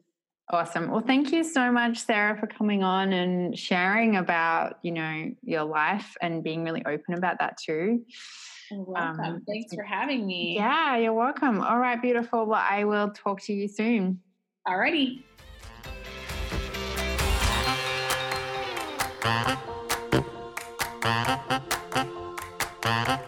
Awesome. 0.50 0.90
Well, 0.90 1.02
thank 1.02 1.30
you 1.30 1.44
so 1.44 1.70
much, 1.70 1.98
Sarah, 1.98 2.38
for 2.38 2.46
coming 2.46 2.82
on 2.82 3.12
and 3.12 3.58
sharing 3.58 4.16
about, 4.16 4.78
you 4.82 4.92
know, 4.92 5.30
your 5.42 5.64
life 5.64 6.16
and 6.22 6.42
being 6.42 6.64
really 6.64 6.82
open 6.86 7.14
about 7.14 7.38
that 7.40 7.58
too. 7.58 8.02
You're 8.70 8.82
welcome. 8.82 9.24
Um, 9.24 9.42
Thanks 9.46 9.74
for 9.74 9.82
having 9.82 10.26
me. 10.26 10.54
Yeah, 10.56 10.96
you're 10.96 11.12
welcome. 11.12 11.60
All 11.60 11.78
right, 11.78 12.00
beautiful. 12.00 12.46
Well, 12.46 12.64
I 12.66 12.84
will 12.84 13.10
talk 13.10 13.42
to 13.42 13.52
you 13.52 13.68
soon. 13.68 14.20
Alrighty. 14.66 15.22
Thank 22.80 23.20